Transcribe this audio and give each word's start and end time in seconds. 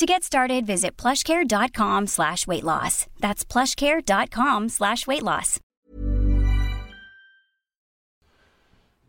To 0.00 0.06
get 0.06 0.22
started, 0.24 0.66
visit 0.66 0.96
plushcare.com 1.02 2.06
slash 2.06 2.46
weight 2.46 2.64
loss. 2.64 3.06
That's 3.20 3.44
plushcare.com 3.52 4.68
slash 4.68 5.06
weight 5.06 5.22
loss. 5.22 5.60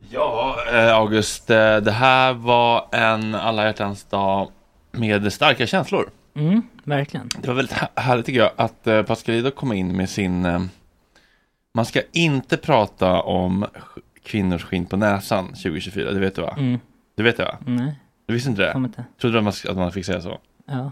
Ja, 0.09 0.57
eh, 0.73 0.95
August, 0.95 1.49
eh, 1.49 1.77
det 1.77 1.91
här 1.91 2.33
var 2.33 2.87
en 2.91 3.35
alla 3.35 3.65
hjärtans 3.65 4.03
dag 4.03 4.51
med 4.91 5.33
starka 5.33 5.67
känslor. 5.67 6.09
Mm, 6.35 6.61
verkligen. 6.83 7.29
Det 7.41 7.47
var 7.47 7.55
väldigt 7.55 7.75
här- 7.77 7.89
härligt 7.95 8.25
tycker 8.25 8.39
jag 8.39 8.51
att 8.55 8.87
eh, 8.87 9.03
Pascalidou 9.03 9.51
kom 9.51 9.73
in 9.73 9.97
med 9.97 10.09
sin... 10.09 10.69
Man 11.73 11.85
ska 11.85 12.01
inte 12.11 12.57
prata 12.57 13.21
om 13.21 13.65
kvinnors 14.23 14.63
skinn 14.63 14.85
på 14.85 14.97
näsan 14.97 15.47
2024, 15.47 16.11
det 16.11 16.19
vet 16.19 16.35
du 16.35 16.41
va? 16.41 16.55
Mm. 16.59 16.79
Du 17.15 17.23
vet 17.23 17.37
det 17.37 17.43
va? 17.45 17.57
Nej, 17.65 17.95
Du 18.25 18.33
visste 18.33 18.49
inte 18.49 18.61
det? 18.61 18.71
kommer 18.71 18.87
inte. 18.87 19.05
Trodde 19.21 19.33
du 19.35 19.37
att 19.37 19.43
man, 19.65 19.71
att 19.71 19.77
man 19.77 19.91
fick 19.91 20.05
säga 20.05 20.21
så? 20.21 20.39
Ja. 20.69 20.91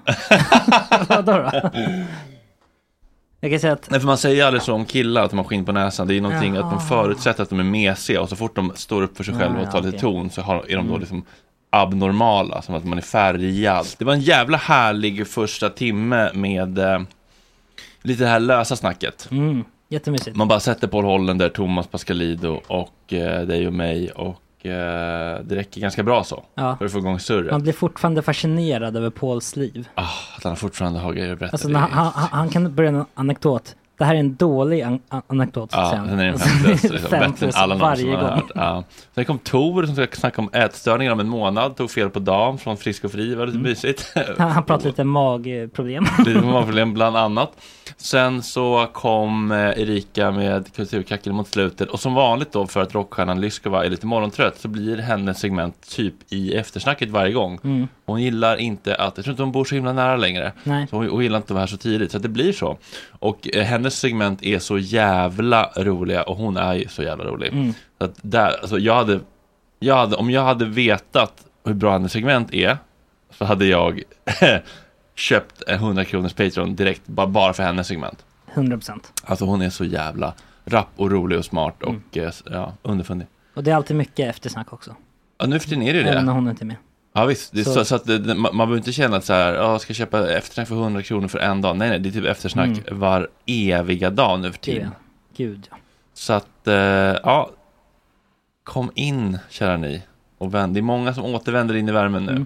Vadå 1.09 1.31
då? 1.31 1.71
Jag 3.39 3.51
kan 3.51 3.59
säga 3.59 3.73
att 3.73 3.89
Nej, 3.89 3.99
för 3.99 4.07
man 4.07 4.17
säger 4.17 4.45
aldrig 4.45 4.61
så 4.63 4.73
om 4.73 4.85
killar 4.85 5.23
att 5.23 5.29
de 5.29 5.37
har 5.37 5.43
skinn 5.45 5.65
på 5.65 5.71
näsan. 5.71 6.07
Det 6.07 6.15
är 6.17 6.21
någonting 6.21 6.55
Jaha. 6.55 6.65
att 6.65 6.71
man 6.71 6.81
förutsätter 6.87 7.43
att 7.43 7.49
de 7.49 7.59
är 7.59 7.63
mesiga 7.63 8.21
och 8.21 8.29
så 8.29 8.35
fort 8.35 8.55
de 8.55 8.71
står 8.75 9.01
upp 9.01 9.17
för 9.17 9.23
sig 9.23 9.35
själva 9.35 9.61
och 9.61 9.71
tar 9.71 9.81
lite 9.81 9.89
okej. 9.89 9.99
ton 9.99 10.29
så 10.29 10.41
har, 10.41 10.55
är 10.55 10.61
de 10.75 10.87
då 10.87 10.89
Mm. 10.89 10.99
liksom 10.99 11.25
abnormala, 11.69 12.61
som 12.61 12.75
att 12.75 12.85
man 12.85 12.97
är 12.97 13.01
färgad. 13.01 13.85
Det 13.97 14.05
var 14.05 14.13
en 14.13 14.19
jävla 14.21 14.57
härlig 14.57 15.27
första 15.27 15.69
timme 15.69 16.29
med 16.33 16.77
eh, 16.79 16.99
lite 18.01 18.23
det 18.23 18.29
här 18.29 18.39
lösa 18.39 18.75
snacket. 18.75 19.27
Mm, 19.31 19.63
jättemysigt. 19.89 20.35
Man 20.37 20.47
bara 20.47 20.59
sätter 20.59 20.87
Paul 20.87 21.05
Hollander, 21.05 21.49
Thomas 21.49 21.87
Pascalidou 21.87 22.59
och 22.67 23.13
eh, 23.13 23.41
dig 23.41 23.67
och 23.67 23.73
mig 23.73 24.11
och 24.11 24.41
eh, 24.67 25.43
det 25.45 25.55
räcker 25.55 25.81
ganska 25.81 26.03
bra 26.03 26.23
så. 26.23 26.43
Ja. 26.55 26.77
För 26.77 26.85
att 26.85 26.91
få 26.91 26.97
igång 26.97 27.19
surret. 27.19 27.51
Man 27.51 27.61
blir 27.63 27.73
fortfarande 27.73 28.21
fascinerad 28.21 28.97
över 28.97 29.09
Pauls 29.09 29.55
liv. 29.55 29.87
Ah, 29.95 30.03
att 30.37 30.43
han 30.43 30.55
fortfarande 30.55 30.99
har 30.99 31.13
grejer 31.13 31.33
att 31.33 31.39
berätta. 31.39 31.53
Alltså 31.53 31.67
det 31.67 31.73
när 31.73 31.79
är- 31.87 31.89
han, 31.91 32.11
han, 32.15 32.27
han 32.31 32.49
kan 32.49 32.75
börja 32.75 32.89
en 32.89 33.05
anekdot. 33.13 33.75
Det 33.97 34.05
här 34.05 34.15
är 34.15 34.19
en 34.19 34.35
dålig 34.35 34.81
an 34.81 34.99
an 35.09 35.21
anekdot. 35.27 35.69
Ja, 35.73 35.89
sen 35.91 36.19
är 36.19 36.23
den 36.25 36.33
Alltså, 36.33 36.49
plus, 36.63 36.83
liksom, 36.83 37.09
bättre 37.09 37.45
än 37.45 37.51
alla 37.55 37.75
varje 37.75 38.03
gång. 38.05 38.15
hört. 38.15 38.51
Ja. 38.55 38.83
Sen 39.15 39.25
kom 39.25 39.39
Tor 39.39 39.85
som 39.85 39.95
ska 39.95 40.07
snacka 40.11 40.41
om 40.41 40.49
ätstörningar 40.53 41.11
om 41.11 41.19
en 41.19 41.29
månad, 41.29 41.75
tog 41.75 41.91
fel 41.91 42.09
på 42.09 42.19
dagen 42.19 42.57
från 42.57 42.77
Frisk 42.77 43.03
och 43.03 43.11
Fri, 43.11 43.35
var 43.35 43.45
lite 43.45 43.57
mysigt. 43.57 44.13
Han, 44.37 44.51
han 44.51 44.63
pratar 44.63 44.85
lite 44.85 45.03
magproblem. 45.03 46.05
Lite 46.25 46.41
magproblem 46.41 46.93
bland 46.93 47.17
annat. 47.17 47.51
Sen 47.97 48.43
så 48.43 48.87
kom 48.93 49.51
eh, 49.51 49.57
Erika 49.57 50.31
med 50.31 50.75
Kulturkackel 50.75 51.33
mot 51.33 51.47
slutet 51.47 51.89
och 51.89 51.99
som 51.99 52.13
vanligt 52.13 52.51
då 52.51 52.67
för 52.67 52.81
att 52.81 52.95
rockstjärnan 52.95 53.41
Lyskova 53.41 53.85
är 53.85 53.89
lite 53.89 54.05
morgontrött 54.05 54.57
så 54.57 54.67
blir 54.67 54.97
hennes 54.97 55.39
segment 55.39 55.89
typ 55.89 56.13
i 56.29 56.53
eftersnacket 56.55 57.09
varje 57.09 57.33
gång. 57.33 57.59
Mm. 57.63 57.87
Hon 58.05 58.21
gillar 58.21 58.57
inte 58.57 58.95
att, 58.95 59.17
jag 59.17 59.23
tror 59.25 59.31
inte 59.33 59.43
hon 59.43 59.51
bor 59.51 59.65
så 59.65 59.75
himla 59.75 59.93
nära 59.93 60.15
längre. 60.15 60.51
Nej. 60.63 60.87
Så 60.89 60.95
hon, 60.95 61.09
hon 61.09 61.23
gillar 61.23 61.37
inte 61.37 61.45
att 61.45 61.51
vara 61.51 61.59
här 61.59 61.67
så 61.67 61.77
tidigt, 61.77 62.11
så 62.11 62.17
det 62.19 62.29
blir 62.29 62.53
så. 62.53 62.77
Och 63.19 63.55
eh, 63.55 63.63
hennes 63.63 63.99
segment 63.99 64.43
är 64.43 64.59
så 64.59 64.77
jävla 64.77 65.71
roliga 65.75 66.23
och 66.23 66.37
hon 66.37 66.57
är 66.57 66.73
ju 66.73 66.87
så 66.87 67.03
jävla 67.03 67.23
rolig. 67.23 67.53
Mm. 67.53 67.73
Så 67.97 68.05
att 68.05 68.15
där, 68.21 68.57
alltså 68.61 68.79
jag 68.79 68.95
hade, 68.95 69.19
jag 69.79 69.95
hade, 69.95 70.15
om 70.15 70.31
jag 70.31 70.43
hade 70.43 70.65
vetat 70.65 71.45
hur 71.65 71.73
bra 71.73 71.91
hennes 71.91 72.11
segment 72.11 72.53
är 72.53 72.77
så 73.29 73.45
hade 73.45 73.65
jag 73.65 74.01
köpt 75.15 75.61
en 75.67 75.75
100 75.75 76.05
kronors 76.05 76.33
Patreon 76.33 76.75
direkt 76.75 77.01
bara, 77.05 77.27
bara 77.27 77.53
för 77.53 77.63
hennes 77.63 77.87
segment. 77.87 78.25
100 78.53 78.77
procent. 78.77 79.21
Alltså 79.23 79.45
hon 79.45 79.61
är 79.61 79.69
så 79.69 79.85
jävla 79.85 80.33
rapp 80.65 80.89
och 80.95 81.11
rolig 81.11 81.37
och 81.39 81.45
smart 81.45 81.83
och 81.83 82.17
eh, 82.17 82.31
ja, 82.51 82.73
underfundig. 82.81 83.27
Och 83.53 83.63
det 83.63 83.71
är 83.71 83.75
alltid 83.75 83.97
mycket 83.97 84.29
eftersnack 84.29 84.73
också. 84.73 84.95
Ja, 85.37 85.45
nu 85.45 85.59
för 85.59 85.69
tiden 85.69 85.83
är 85.83 85.93
det 85.93 85.99
ju 85.99 86.05
Även 86.05 86.25
när 86.25 86.33
det. 86.33 86.39
hon 86.39 86.49
inte 86.49 86.63
är 86.63 86.65
med. 86.65 86.75
Ja 87.13 87.25
visst, 87.25 87.51
det 87.53 87.63
Så- 87.63 87.73
så, 87.73 87.85
så 87.85 87.95
att 87.95 88.05
det, 88.05 88.19
man, 88.19 88.37
man 88.37 88.55
behöver 88.57 88.77
inte 88.77 88.91
känna 88.91 89.17
att 89.17 89.25
så 89.25 89.33
här, 89.33 89.53
ja, 89.53 89.79
ska 89.79 89.91
jag 89.91 89.95
köpa 89.97 90.31
eftersnack 90.31 90.67
för 90.67 90.75
100 90.75 91.01
kronor 91.03 91.27
för 91.27 91.39
en 91.39 91.61
dag. 91.61 91.77
Nej, 91.77 91.89
nej, 91.89 91.99
det 91.99 92.09
är 92.09 92.13
typ 92.13 92.25
eftersnack 92.25 92.69
var 92.91 93.27
eviga 93.45 94.09
dag 94.09 94.39
nu 94.39 94.51
för 94.51 94.59
tiden. 94.59 94.91
Gud 95.37 95.67
ja. 95.71 95.77
Så 96.13 96.33
att, 96.33 96.67
eh, 96.67 96.73
ja, 96.75 97.49
kom 98.63 98.91
in 98.95 99.37
kära 99.49 99.77
ni 99.77 100.03
och 100.37 100.53
vänd. 100.53 100.73
Det 100.73 100.79
är 100.79 100.81
många 100.81 101.13
som 101.13 101.25
återvänder 101.25 101.75
in 101.75 101.89
i 101.89 101.91
värmen 101.91 102.23
nu. 102.23 102.31
Mm. 102.31 102.45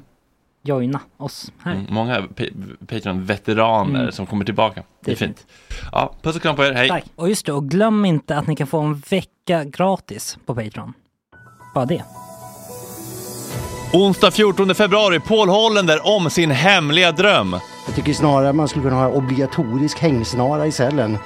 Joina 0.64 1.00
oss 1.18 1.52
här. 1.64 1.72
Mm, 1.74 1.86
många 1.90 2.22
pa- 2.22 2.44
Patreon-veteraner 2.88 4.00
Mm. 4.00 4.12
som 4.12 4.26
kommer 4.26 4.46
tillbaka. 4.46 4.84
Det 5.06 5.12
är, 5.12 5.16
Det 5.16 5.22
är 5.24 5.28
fint. 5.28 5.48
Ja, 5.92 6.14
puss 6.22 6.36
och 6.36 6.42
kram 6.42 6.56
på 6.56 6.64
er, 6.64 6.74
hej! 6.74 6.90
Tack. 6.90 7.04
Och 7.16 7.30
just 7.30 7.46
det, 7.46 7.54
och 7.54 7.70
glöm 7.70 8.06
inte 8.06 8.38
att 8.38 8.48
ni 8.48 8.56
kan 8.56 8.68
få 8.68 8.80
en 8.80 8.94
vecka 9.10 9.64
gratis 9.64 10.38
på 10.46 10.56
Patreon. 10.56 10.94
Bara 11.76 11.86
det. 11.86 12.04
Onsdag 13.94 14.32
14 14.32 14.76
februari, 14.76 15.20
Paul 15.20 15.50
Hollander 15.50 16.08
om 16.08 16.30
sin 16.30 16.52
hemliga 16.52 17.12
dröm. 17.12 17.56
Jag 17.86 17.96
tycker 17.96 18.14
snarare 18.14 18.54
man 18.54 18.68
skulle 18.68 18.84
kunna 18.84 18.96
ha 18.96 19.08
obligatorisk 19.08 20.00
hängsnara 20.00 20.68
i 20.68 20.72
cellen 20.72 21.18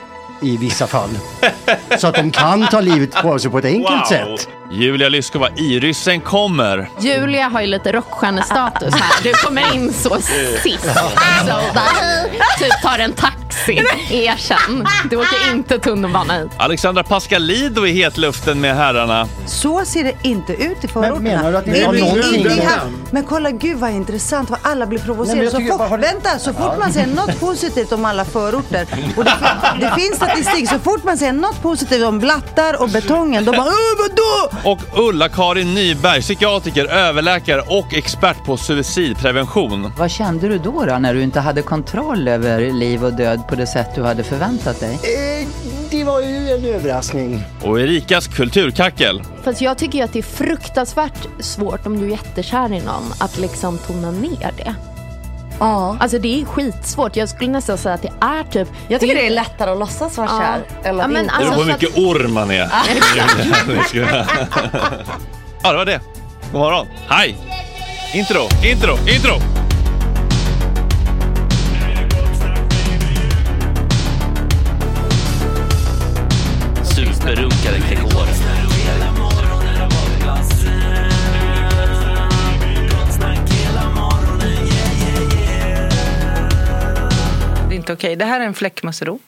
i 0.42 0.58
vissa 0.58 0.88
fall. 0.88 1.10
Så 2.00 2.08
att 2.08 2.16
de 2.16 2.32
kan 2.32 2.68
ta 2.68 2.82
livet 2.82 3.12
på 3.22 3.40
sig 3.40 3.52
på 3.52 3.58
ett 3.58 3.66
enkelt 3.66 4.08
sätt. 4.08 4.50
Julia 4.72 5.10
Lyskova, 5.10 5.50
Iryssen 5.56 6.22
kommer. 6.22 6.90
Julia 7.00 7.48
har 7.48 7.62
ju 7.62 7.68
lite 7.68 7.92
rockstjärnestatus 7.92 8.94
här. 8.94 9.24
Du 9.24 9.34
kommer 9.34 9.76
in 9.76 9.94
så 9.94 10.16
sist. 10.64 10.84
Så 10.84 11.50
där, 11.74 12.24
typ 12.60 12.82
tar 12.84 13.00
en 13.00 13.14
taxi. 13.56 14.26
Erkänn. 14.26 14.88
Du 15.10 15.16
åker 15.16 15.52
inte 15.52 15.80
tunnelbana 15.80 16.34
hit. 16.38 16.52
Alexandra 16.58 17.04
Pascalido 17.04 17.86
i 17.86 17.92
hetluften 17.92 18.62
med 18.62 18.76
herrarna. 18.76 19.28
Så 19.46 19.86
ser 19.86 20.04
det 20.04 20.14
inte 20.22 20.54
ut 20.54 20.84
i 20.84 20.88
förorterna. 20.88 21.20
menar 21.20 21.52
du 21.52 21.58
att 21.58 21.66
ni 21.66 21.84
har 21.84 21.94
någonting 21.94 22.62
Men 23.12 23.24
kolla 23.24 23.52
gud 23.52 23.78
vad 23.78 23.92
intressant 23.92 24.50
vad 24.50 24.60
alla 24.62 24.86
blir 24.86 25.00
men 25.00 25.06
provocerade. 25.06 25.52
Så 25.52 25.60
fort, 25.60 25.90
har 25.90 25.98
Vänta, 25.98 26.40
så 26.40 26.54
fort 26.54 26.80
man 26.80 26.94
säger 26.94 27.08
något 27.08 27.40
positivt 27.40 27.92
om 27.92 28.06
alla 28.06 28.26
förorter. 28.26 28.88
Och 29.18 29.24
det, 29.24 29.34
det 29.80 30.02
finns 30.02 30.16
statistik, 30.16 30.70
så 30.70 30.80
fort 30.80 31.04
man 31.04 31.18
säger 31.18 31.34
något 31.34 31.62
positivt 31.62 32.04
om 32.04 32.20
blattar 32.20 32.82
och 32.82 32.90
betongen, 32.90 33.46
då 33.46 33.52
bara 33.52 33.62
Åh, 33.62 33.74
vadå? 33.98 34.72
Och 34.72 35.08
Ulla-Karin 35.10 35.74
Nyberg, 35.74 36.22
psykiatriker, 36.22 36.86
överläkare 36.86 37.62
och 37.62 37.94
expert 37.94 38.44
på 38.46 38.58
suicidprevention. 38.58 39.92
Vad 39.98 40.12
kände 40.12 40.48
du 40.48 40.58
då, 40.58 40.86
då 40.86 40.98
när 40.98 41.14
du 41.14 41.22
inte 41.24 41.40
hade 41.40 41.62
kontroll 41.62 42.28
över 42.28 42.72
liv 42.72 43.06
och 43.06 43.14
död 43.14 43.45
på 43.50 43.56
det 43.56 43.68
sätt 43.68 43.90
du 43.96 44.04
hade 44.04 44.24
förväntat 44.24 44.80
dig? 44.80 44.94
Eh, 44.94 45.48
det 45.92 46.04
var 46.04 46.22
ju 46.22 46.50
en 46.52 46.66
överraskning. 46.66 47.44
Och 47.64 47.80
Erikas 47.82 48.28
kulturkackel. 48.28 49.22
Fast 49.44 49.62
jag 49.62 49.78
tycker 49.78 49.98
ju 49.98 50.04
att 50.04 50.14
det 50.14 50.20
är 50.20 50.24
fruktansvärt 50.24 51.28
svårt 51.40 51.86
om 51.86 52.00
du 52.00 52.06
är 52.06 52.10
jättekär 52.10 52.74
i 52.74 52.82
någon 52.82 53.14
att 53.20 53.38
liksom 53.38 53.78
tona 53.78 54.12
ner 54.12 54.52
det. 54.58 54.76
Ja. 55.60 55.98
Alltså 56.00 56.20
det 56.20 56.42
är 56.42 56.46
skitsvårt. 56.46 57.16
Jag 57.16 57.30
skulle 57.30 57.52
nästan 57.52 57.78
säga 57.78 57.96
att 57.96 58.02
det 58.02 58.12
är 58.22 58.44
typ... 58.44 58.68
Jag 58.88 59.00
tycker 59.02 59.16
det 59.16 59.28
är 59.28 59.32
lättare 59.32 59.72
att 59.72 59.80
låtsas 59.80 60.18
vara 60.18 60.30
Ja. 60.32 60.40
kär 60.40 60.90
än 60.90 60.98
Ja, 60.98 61.04
att 61.04 61.12
men 61.12 61.24
inte. 61.24 61.34
Det 61.40 61.44
beror 61.46 61.56
på 61.56 61.62
hur 61.64 61.72
Alltså, 61.72 61.88
mycket 61.88 61.98
orm 61.98 62.34
man 62.34 62.52
är. 62.52 62.58
ja, 65.64 65.72
det 65.72 65.78
var 65.78 65.86
det. 65.86 66.00
God 66.52 66.62
morgon. 66.62 66.88
Hej! 67.10 67.38
Intro, 68.14 68.42
intro, 68.72 68.98
intro! 69.16 69.65
Superrunkare 77.26 77.80
Gregor. 77.80 78.26
Det 87.70 87.76
är 87.76 87.78
inte 87.78 87.94
okej. 87.94 88.16
Det 88.16 88.26
här 88.26 88.40
är 88.42 88.46
en 88.46 88.54
fläckmussero. 88.54 89.20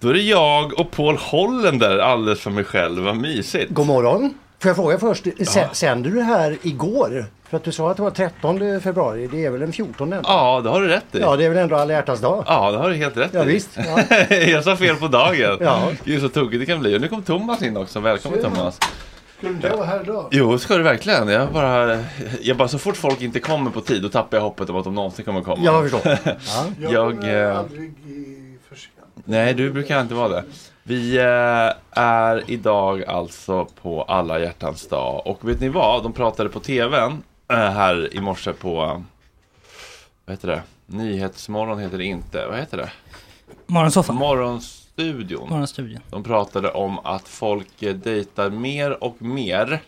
Då 0.00 0.08
är 0.08 0.12
det 0.14 0.20
jag 0.22 0.80
och 0.80 0.90
Paul 0.90 1.16
Hollander 1.16 1.98
alldeles 1.98 2.40
för 2.40 2.50
mig 2.50 2.64
själv. 2.64 3.02
Vad 3.02 3.16
mysigt. 3.16 3.70
God 3.70 3.86
morgon. 3.86 4.34
Får 4.58 4.68
jag 4.68 4.76
fråga 4.76 4.98
först, 4.98 5.26
s- 5.38 5.58
sänder 5.72 6.10
du 6.10 6.16
det 6.16 6.22
här 6.22 6.58
igår? 6.62 7.26
För 7.50 7.56
att 7.56 7.64
du 7.64 7.72
sa 7.72 7.90
att 7.90 7.96
det 7.96 8.02
var 8.02 8.10
13 8.10 8.80
februari, 8.80 9.26
det 9.32 9.44
är 9.44 9.50
väl 9.50 9.60
den 9.60 9.72
14? 9.72 10.14
Ja, 10.24 10.60
det 10.64 10.70
har 10.70 10.80
du 10.80 10.88
rätt 10.88 11.14
i. 11.14 11.20
Ja, 11.20 11.36
det 11.36 11.44
är 11.44 11.48
väl 11.48 11.58
ändå 11.58 11.76
alla 11.76 11.92
hjärtans 11.92 12.20
dag? 12.20 12.44
Ja, 12.46 12.70
det 12.70 12.78
har 12.78 12.90
du 12.90 12.94
helt 12.96 13.16
rätt 13.16 13.30
Ja, 13.34 13.42
i. 13.42 13.46
visst. 13.46 13.70
Ja. 13.76 14.16
jag 14.36 14.64
sa 14.64 14.76
fel 14.76 14.96
på 14.96 15.08
dagen. 15.08 15.58
Ja. 15.60 15.90
Gud 16.04 16.20
så 16.22 16.28
tokigt 16.28 16.60
det 16.60 16.66
kan 16.66 16.80
bli. 16.80 16.96
Och 16.96 17.00
nu 17.00 17.08
kom 17.08 17.22
Thomas 17.22 17.62
in 17.62 17.76
också. 17.76 18.00
Välkommen 18.00 18.42
Thomas. 18.42 18.78
Skulle 19.36 19.52
inte 19.52 19.66
jag 19.68 19.76
vara 19.76 19.86
här 19.86 20.00
idag? 20.00 20.28
Jo, 20.30 20.58
ska 20.58 20.76
du 20.76 20.82
verkligen. 20.82 21.28
Jag 21.28 21.52
bara, 21.52 21.98
jag 22.40 22.56
bara, 22.56 22.68
så 22.68 22.78
fort 22.78 22.96
folk 22.96 23.20
inte 23.22 23.40
kommer 23.40 23.70
på 23.70 23.80
tid, 23.80 24.02
då 24.02 24.08
tappar 24.08 24.36
jag 24.36 24.42
hoppet 24.44 24.70
om 24.70 24.76
att 24.76 24.84
de 24.84 24.94
någonsin 24.94 25.24
kommer 25.24 25.40
komma. 25.40 25.62
Jag 25.64 25.90
förstår. 25.90 26.18
Ja. 26.78 26.90
Jag, 26.90 27.44
eh, 27.48 27.62
nej, 29.24 29.54
du 29.54 29.70
brukar 29.70 30.00
inte 30.00 30.14
vara 30.14 30.28
det. 30.28 30.44
Vi 30.82 31.16
eh, 31.18 32.02
är 32.02 32.42
idag 32.46 33.04
alltså 33.04 33.66
på 33.82 34.02
alla 34.02 34.38
hjärtans 34.40 34.88
dag. 34.88 35.22
Och 35.26 35.48
vet 35.48 35.60
ni 35.60 35.68
vad? 35.68 36.02
De 36.02 36.12
pratade 36.12 36.48
på 36.48 36.60
tvn 36.60 37.22
här 37.56 38.14
i 38.14 38.20
morse 38.20 38.52
på, 38.52 38.82
eh, 38.82 39.00
vad 40.24 40.36
heter 40.36 40.48
det? 40.48 40.62
Nyhetsmorgon 40.86 41.78
heter 41.78 41.98
det 41.98 42.04
inte. 42.04 42.46
Vad 42.46 42.58
heter 42.58 42.76
det? 42.76 42.90
Morgonsoffan. 43.66 44.16
Morgonstudion. 44.16 45.48
Morgonstudion. 45.48 46.00
De 46.10 46.22
pratade 46.22 46.70
om 46.70 46.98
att 46.98 47.28
folk 47.28 47.82
eh, 47.82 47.94
dejtar 47.94 48.50
mer 48.50 49.04
och 49.04 49.22
mer 49.22 49.80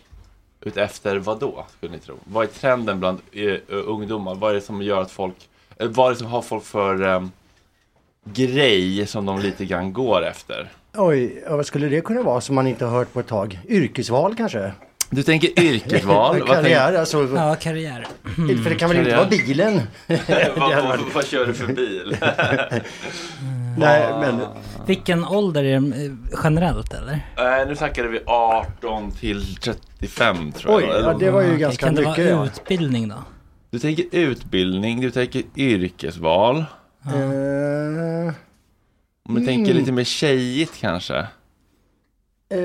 utefter 0.61 1.17
vad 1.17 1.39
då, 1.39 1.65
skulle 1.77 1.91
ni 1.91 1.99
tro? 1.99 2.15
Vad 2.23 2.43
är 2.43 2.47
trenden 2.47 2.99
bland 2.99 3.19
eh, 3.31 3.55
ungdomar? 3.69 4.35
Vad 4.35 4.51
är 4.51 4.55
det 4.55 4.61
som 4.61 4.81
gör 4.81 5.01
att 5.01 5.11
folk, 5.11 5.35
eh, 5.77 5.87
vad 5.87 6.07
är 6.07 6.11
det 6.11 6.17
som 6.17 6.27
har 6.27 6.41
folk 6.41 6.63
för 6.63 7.07
eh, 7.15 7.23
grej 8.23 9.07
som 9.07 9.25
de 9.25 9.39
lite 9.39 9.65
grann 9.65 9.93
går 9.93 10.25
efter? 10.25 10.71
Oj, 10.93 11.43
vad 11.49 11.65
skulle 11.65 11.87
det 11.87 12.01
kunna 12.01 12.21
vara 12.21 12.41
som 12.41 12.55
man 12.55 12.67
inte 12.67 12.85
har 12.85 12.97
hört 12.97 13.13
på 13.13 13.19
ett 13.19 13.27
tag? 13.27 13.59
Yrkesval 13.67 14.35
kanske? 14.35 14.71
Du 15.15 15.23
tänker 15.23 15.59
yrkesval? 15.63 16.41
Karriär, 16.47 16.93
alltså. 16.93 17.29
Ja, 17.35 17.55
karriär. 17.55 18.07
För 18.35 18.69
det 18.69 18.75
kan 18.75 18.89
väl 18.89 18.99
inte 18.99 19.15
vara 19.15 19.27
bilen? 19.29 19.81
Det 20.07 20.51
vad, 20.57 20.83
vad, 20.83 20.99
vad 21.13 21.25
kör 21.25 21.45
du 21.45 21.53
för 21.53 21.67
bil? 21.73 22.17
Nej, 23.77 24.07
men 24.21 24.41
Vilken 24.87 25.25
ålder 25.25 25.63
är 25.63 25.79
det 25.79 26.05
eh, 26.05 26.11
generellt 26.43 26.93
eller? 26.93 27.19
Nej, 27.37 27.65
nu 27.67 27.75
snackade 27.75 28.07
vi 28.07 28.19
18 28.25 29.11
till 29.11 29.55
35 29.55 30.51
tror 30.51 30.75
oj, 30.77 30.83
jag. 30.83 31.01
ja, 31.01 31.13
det 31.19 31.31
var 31.31 31.41
ju 31.41 31.47
Okej, 31.47 31.59
ganska 31.59 31.85
kan 31.85 31.95
det 31.95 32.01
mycket. 32.09 32.17
vara 32.35 32.45
Ja. 32.45 32.45
utbildning 32.45 33.07
då? 33.09 33.15
Du 33.69 33.79
tänker 33.79 34.05
utbildning, 34.11 35.01
du 35.01 35.11
tänker 35.11 35.43
yrkesval. 35.55 36.57
Eh, 37.05 38.33
Om 39.29 39.35
du 39.35 39.45
tänker 39.45 39.73
lite 39.73 39.91
mer 39.91 40.03
tjejigt 40.03 40.73
kanske? 40.79 41.17
eh, 41.17 42.57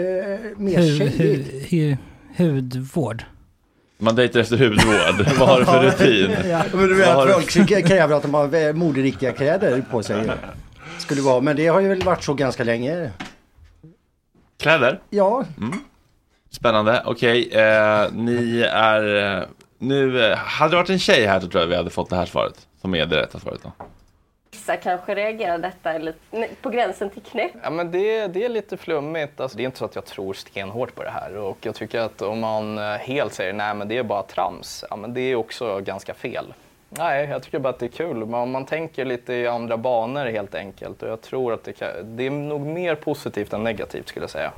mer 0.57 0.99
tjejigt. 0.99 1.71
hu, 1.73 1.77
hu, 1.91 1.97
hudvård. 2.39 3.25
Man 3.99 4.17
dejtar 4.17 4.41
efter 4.41 4.59
hudvård. 4.59 5.27
Vad 5.39 5.49
har 5.49 5.59
du 5.61 5.65
för 5.65 5.83
rutin? 5.83 6.37
Ja, 6.51 6.63
men 6.73 6.89
du 6.89 7.05
har 7.05 7.27
att 7.27 7.33
folk 7.35 7.87
kräver 7.87 8.17
att 8.17 8.23
de 8.23 8.35
har 8.35 8.73
moderiktiga 8.73 9.33
kläder 9.33 9.85
på 9.91 10.03
sig. 10.03 10.31
Skulle 10.99 11.21
vara, 11.23 11.41
men 11.41 11.57
det 11.57 11.67
har 11.67 11.81
ju 11.81 11.89
väl 11.89 12.03
varit 12.03 12.25
så 12.25 12.35
ganska 12.35 12.65
länge. 12.65 13.11
Kläder? 14.61 15.01
Ja, 15.11 15.45
Spännande, 16.51 17.03
okej. 17.07 17.49
Eh, 17.53 18.13
ni 18.13 18.61
är... 18.73 19.37
eh, 19.41 19.45
Nu, 19.79 20.25
eh, 20.25 20.37
hade 20.37 20.71
det 20.73 20.77
varit 20.77 20.91
en 20.91 20.99
tjej 20.99 21.27
här 21.27 21.41
så 21.41 21.49
tror 21.49 21.63
jag 21.63 21.69
vi 21.69 21.77
hade 21.77 21.91
fått 21.91 22.11
det 22.11 22.17
här 22.17 22.27
svaret. 22.27 22.67
Som 22.81 22.95
är 22.95 23.07
det 23.07 23.23
rätta 23.23 23.39
svaret 23.41 23.61
då. 23.63 23.73
Vissa 24.69 24.77
kanske 24.77 25.15
reagerar 25.15 25.59
detta 25.59 25.93
är 25.93 25.99
lite, 25.99 26.49
på 26.63 26.71
gränsen 26.71 27.11
till 27.11 27.23
knäpp. 27.23 27.53
Ja, 27.63 27.71
men 27.71 27.91
det, 27.91 28.27
det 28.27 28.45
är 28.45 28.49
lite 28.49 28.77
flummigt. 28.77 29.41
Alltså, 29.41 29.57
det 29.57 29.63
är 29.63 29.65
inte 29.65 29.79
så 29.79 29.85
att 29.85 29.95
jag 29.95 30.05
tror 30.05 30.35
stenhårt 30.35 30.95
på 30.95 31.03
det 31.03 31.11
här. 31.11 31.37
Och 31.37 31.59
jag 31.61 31.75
tycker 31.75 32.01
att 32.01 32.23
om 32.23 32.41
man 32.41 32.79
eh, 32.79 32.85
helt 32.85 33.35
säger 33.35 33.53
nej 33.53 33.75
men 33.75 33.89
det 33.89 33.99
är 33.99 34.03
bara 34.03 34.23
trams, 34.23 34.85
ja, 34.91 34.97
men 34.97 35.15
det 35.15 35.21
är 35.21 35.35
också 35.35 35.81
ganska 35.81 36.15
fel. 36.15 36.55
Nej, 36.91 37.29
jag 37.29 37.43
tycker 37.43 37.59
bara 37.59 37.69
att 37.69 37.79
det 37.79 37.87
är 37.87 37.91
kul. 37.91 38.27
Man, 38.27 38.51
man 38.51 38.65
tänker 38.65 39.05
lite 39.05 39.35
i 39.35 39.47
andra 39.47 39.77
banor 39.77 40.27
helt 40.27 40.55
enkelt. 40.55 41.03
Och 41.03 41.09
jag 41.09 41.21
tror 41.21 41.53
att 41.53 41.65
det, 41.65 41.73
kan, 41.73 41.89
det 42.05 42.27
är 42.27 42.31
nog 42.31 42.61
mer 42.61 42.95
positivt 42.95 43.53
än 43.53 43.65
negativt 43.65 44.09
skulle 44.09 44.23
jag 44.23 44.31
säga. 44.31 44.53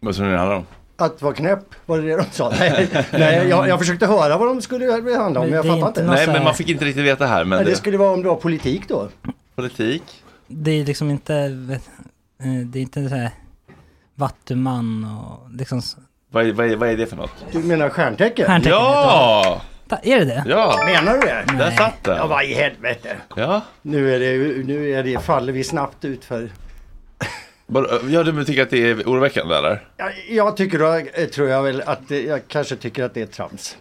Vad 0.00 0.14
tror 0.14 0.26
ni 0.26 0.32
det 0.32 0.38
handlar 0.38 0.56
om? 0.56 0.66
Att 0.96 1.22
vara 1.22 1.34
knäpp, 1.34 1.64
var 1.86 1.98
det 1.98 2.02
det 2.08 2.16
de 2.16 2.24
sa? 2.30 2.52
Nej, 2.60 2.88
nej 3.12 3.48
jag, 3.48 3.68
jag 3.68 3.78
försökte 3.78 4.06
höra 4.06 4.38
vad 4.38 4.48
de 4.48 4.62
skulle 4.62 4.92
handla 5.16 5.40
om, 5.40 5.46
men 5.46 5.56
jag 5.56 5.64
fattar 5.66 5.86
inte. 5.86 6.02
Nej, 6.02 6.26
men 6.26 6.44
man 6.44 6.54
fick 6.54 6.68
inte 6.68 6.84
riktigt 6.84 7.04
veta 7.04 7.26
här. 7.26 7.44
Men 7.44 7.58
Nej, 7.58 7.66
det 7.66 7.76
skulle 7.76 7.98
vara 7.98 8.10
om 8.10 8.22
det 8.22 8.28
var 8.28 8.36
politik 8.36 8.88
då. 8.88 9.08
Politik? 9.58 10.02
Det 10.46 10.70
är 10.70 10.84
liksom 10.84 11.10
inte, 11.10 11.34
eh, 12.38 12.46
det 12.66 12.78
är 12.78 12.82
inte 12.82 13.08
så 13.08 13.14
här 13.14 13.30
vattuman 14.14 15.04
och 15.04 15.50
liksom... 15.54 15.82
Vad 16.30 16.46
är, 16.46 16.52
vad, 16.52 16.70
är, 16.70 16.76
vad 16.76 16.88
är 16.88 16.96
det 16.96 17.06
för 17.06 17.16
något? 17.16 17.30
Du 17.52 17.58
menar 17.58 17.88
stjärntecken? 17.88 18.46
Stjärntecken 18.46 18.78
Ja! 18.78 19.62
Ta- 19.88 19.98
Är 20.02 20.18
det 20.18 20.24
det? 20.24 20.44
Ja! 20.48 20.82
Menar 20.86 21.12
du 21.12 21.20
det? 21.20 21.44
Där 21.58 21.70
satt 21.70 22.04
den. 22.04 22.16
Ja, 22.16 22.26
vad 22.26 22.44
i 22.44 22.54
helvete. 22.54 23.16
Ja. 23.36 23.60
Nu 23.82 24.14
är 24.14 24.20
det, 24.20 24.64
nu 24.64 24.90
är 24.90 25.02
det, 25.02 25.18
faller 25.18 25.52
vi 25.52 25.64
snabbt 25.64 26.04
ut 26.04 26.24
för... 26.24 26.50
Ja, 28.10 28.22
du 28.22 28.44
tycker 28.44 28.62
att 28.62 28.70
det 28.70 28.90
är 28.90 28.94
oroväckande 28.94 29.54
eller? 29.54 29.88
Jag, 29.96 30.12
jag 30.28 30.56
tycker 30.56 30.78
då, 30.78 31.26
tror 31.34 31.48
jag 31.48 31.62
väl 31.62 31.82
att, 31.86 32.10
jag 32.10 32.40
kanske 32.48 32.76
tycker 32.76 33.04
att 33.04 33.14
det 33.14 33.22
är 33.22 33.26
trams. 33.26 33.76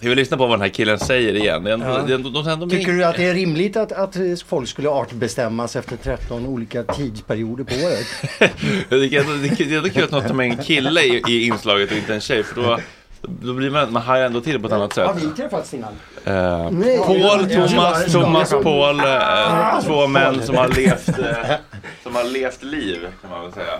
Vi 0.00 0.14
lyssna 0.14 0.36
på 0.36 0.46
vad 0.46 0.52
den 0.58 0.60
här 0.60 0.68
killen 0.68 0.98
säger 0.98 1.34
igen? 1.36 1.64
Det 1.64 1.70
är 1.70 1.74
ändå, 1.74 1.86
Ja. 1.86 1.98
det 2.06 2.12
är 2.12 2.14
ändå, 2.14 2.30
de, 2.30 2.44
de, 2.44 2.60
de, 2.60 2.70
Tycker 2.70 2.92
du 2.92 3.04
att 3.04 3.16
det 3.16 3.24
är 3.24 3.34
rimligt 3.34 3.76
att, 3.76 3.92
att 3.92 4.16
folk 4.46 4.68
skulle 4.68 4.88
artbestämmas 4.88 5.76
efter 5.76 5.96
13 5.96 6.46
olika 6.46 6.82
tidsperioder 6.82 7.64
på 7.64 7.74
året? 7.74 8.06
Det 8.88 9.16
är 9.16 9.76
ändå 9.76 9.88
kul 9.88 10.04
att 10.04 10.10
något 10.10 10.34
med 10.36 10.46
en 10.50 10.56
kille 10.56 11.00
i, 11.02 11.22
i 11.28 11.46
inslaget 11.46 11.90
och 11.90 11.96
inte 11.96 12.14
en 12.14 12.20
tjej 12.20 12.42
för 12.42 12.62
då, 12.62 12.78
då 13.22 13.52
blir 13.54 13.70
man, 13.70 13.92
man 13.92 14.02
hajar 14.02 14.26
ändå 14.26 14.40
till 14.40 14.60
på 14.60 14.66
ett 14.66 14.72
annat 14.72 14.92
sätt. 14.92 15.06
Har 15.06 15.14
vi 15.14 15.26
träffats 15.36 15.74
innan? 15.74 15.92
Eh, 16.24 16.70
Nej. 16.70 16.98
Paul, 16.98 17.48
Thomas, 17.50 18.12
Thomas, 18.12 18.50
Paul, 18.50 19.00
eh, 19.00 19.74
Ah, 19.76 19.82
två 19.82 20.06
män 20.06 20.42
som 20.42 20.56
har 20.56 20.68
levt 20.68 21.08
eh, 21.08 21.14
som 22.02 22.14
har 22.14 22.24
levt 22.24 22.62
liv 22.62 22.98
kan 23.22 23.30
man 23.30 23.42
väl 23.42 23.52
säga. 23.52 23.72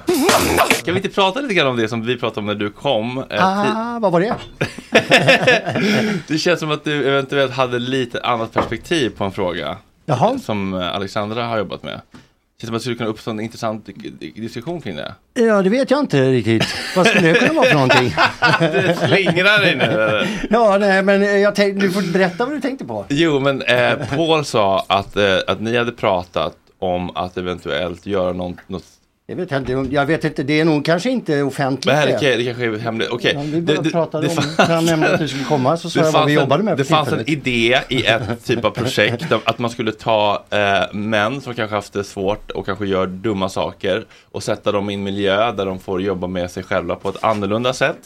Kan 0.84 0.94
vi 0.94 1.00
inte 1.00 1.08
prata 1.08 1.40
lite 1.40 1.54
grann 1.54 1.66
om 1.66 1.76
det 1.76 1.88
som 1.88 2.06
vi 2.06 2.18
pratade 2.18 2.40
om 2.40 2.46
när 2.46 2.54
du 2.54 2.70
kom? 2.70 3.24
Eh, 3.30 3.44
Ah, 3.46 3.98
vad 3.98 4.12
var 4.12 4.20
det? 4.20 4.34
det 6.28 6.38
känns 6.38 6.60
som 6.60 6.70
att 6.70 6.84
du 6.84 7.08
eventuellt 7.08 7.52
hade 7.52 7.78
lite 7.78 8.20
annat 8.20 8.52
perspektiv 8.52 9.10
på 9.10 9.24
en 9.24 9.32
fråga. 9.32 9.76
Jaha. 10.06 10.38
Som 10.38 10.74
eh, 10.74 10.94
Alexandra 10.94 11.44
har 11.44 11.58
jobbat 11.58 11.82
med. 11.82 12.00
Det 12.12 12.64
känns 12.64 12.68
som 12.68 12.74
att 12.74 12.80
det 12.80 12.82
skulle 12.82 12.96
kunna 12.96 13.10
uppstå 13.10 13.30
en 13.30 13.40
intressant 13.40 13.86
di- 13.86 14.10
di- 14.20 14.40
diskussion 14.40 14.80
kring 14.80 14.96
det. 14.96 15.14
Ja, 15.34 15.62
det 15.62 15.70
vet 15.70 15.90
jag 15.90 16.00
inte 16.00 16.30
riktigt. 16.30 16.64
Vad 16.96 17.06
skulle 17.06 17.32
det 17.32 17.38
kunna 17.38 17.52
vara 17.52 17.66
för 17.66 17.74
någonting? 17.74 18.14
Du 18.60 19.06
slingrar 19.06 19.58
dig 19.60 19.76
nu 19.76 19.82
eller? 19.84 20.28
Ja, 20.50 20.78
nej, 20.80 21.02
men 21.02 21.22
eh, 21.22 21.28
jag 21.36 21.54
tänkte, 21.54 21.86
du 21.86 21.92
får 21.92 22.12
berätta 22.12 22.44
vad 22.44 22.54
du 22.54 22.60
tänkte 22.60 22.84
på. 22.84 23.04
Jo, 23.08 23.40
men 23.40 23.62
eh, 23.62 23.94
Paul 24.16 24.44
sa 24.44 24.84
att, 24.88 25.16
eh, 25.16 25.36
att 25.46 25.60
ni 25.60 25.76
hade 25.76 25.92
pratat 25.92 26.56
om 26.78 27.16
att 27.16 27.36
eventuellt 27.36 28.06
göra 28.06 28.32
något, 28.32 28.56
något 28.66 28.84
Jag 29.32 29.36
vet 29.36 29.52
inte, 29.52 29.94
jag 29.94 30.06
vet 30.06 30.24
inte, 30.24 30.42
det 30.42 30.60
är 30.60 30.64
nog 30.64 30.84
kanske 30.84 31.10
inte 31.10 31.42
offentligt. 31.42 31.86
Men 31.86 31.96
här, 31.96 32.06
det, 32.06 32.36
det 32.36 32.44
kanske 32.44 32.64
är 32.64 32.78
hemligt. 32.78 33.08
Okej. 33.10 33.32
Ja, 33.34 33.42
vi 33.44 33.60
Det- 33.60 33.74
bara 33.74 33.82
det- 33.82 33.90
pratade 33.90 34.26
det 34.26 34.30
om, 34.36 34.42
fann- 34.42 34.66
när 34.68 34.74
han 34.74 34.84
nämnde 34.84 35.12
att 35.14 35.18
du 35.20 35.28
skulle 35.28 35.44
komma 35.44 35.76
så 35.76 35.90
sa 35.90 36.00
Det 36.00 36.06
jag 36.06 36.12
vad 36.12 36.26
vi 36.26 36.34
en- 36.34 36.40
jobbade 36.40 36.62
med 36.62 36.76
Det 36.76 36.84
fanns 36.84 37.08
en 37.12 37.28
idé 37.30 37.78
i 37.88 38.06
ett 38.06 38.44
typ 38.44 38.64
av 38.64 38.70
projekt 38.80 39.32
att 39.44 39.58
man 39.58 39.70
skulle 39.70 39.92
ta 39.92 40.44
eh, 40.50 40.94
män 40.94 41.40
som 41.40 41.54
kanske 41.54 41.74
haft 41.76 41.92
det 41.92 42.04
svårt 42.04 42.50
och 42.50 42.66
kanske 42.66 42.86
gör 42.86 43.06
dumma 43.06 43.48
saker 43.48 44.04
och 44.30 44.42
sätta 44.42 44.72
dem 44.72 44.90
i 44.90 44.94
en 44.94 45.02
miljö 45.02 45.52
där 45.52 45.66
de 45.66 45.78
får 45.80 46.02
jobba 46.02 46.26
med 46.26 46.50
sig 46.50 46.62
själva 46.62 46.96
på 46.96 47.08
ett 47.08 47.24
annorlunda 47.24 47.72
sätt. 47.72 47.96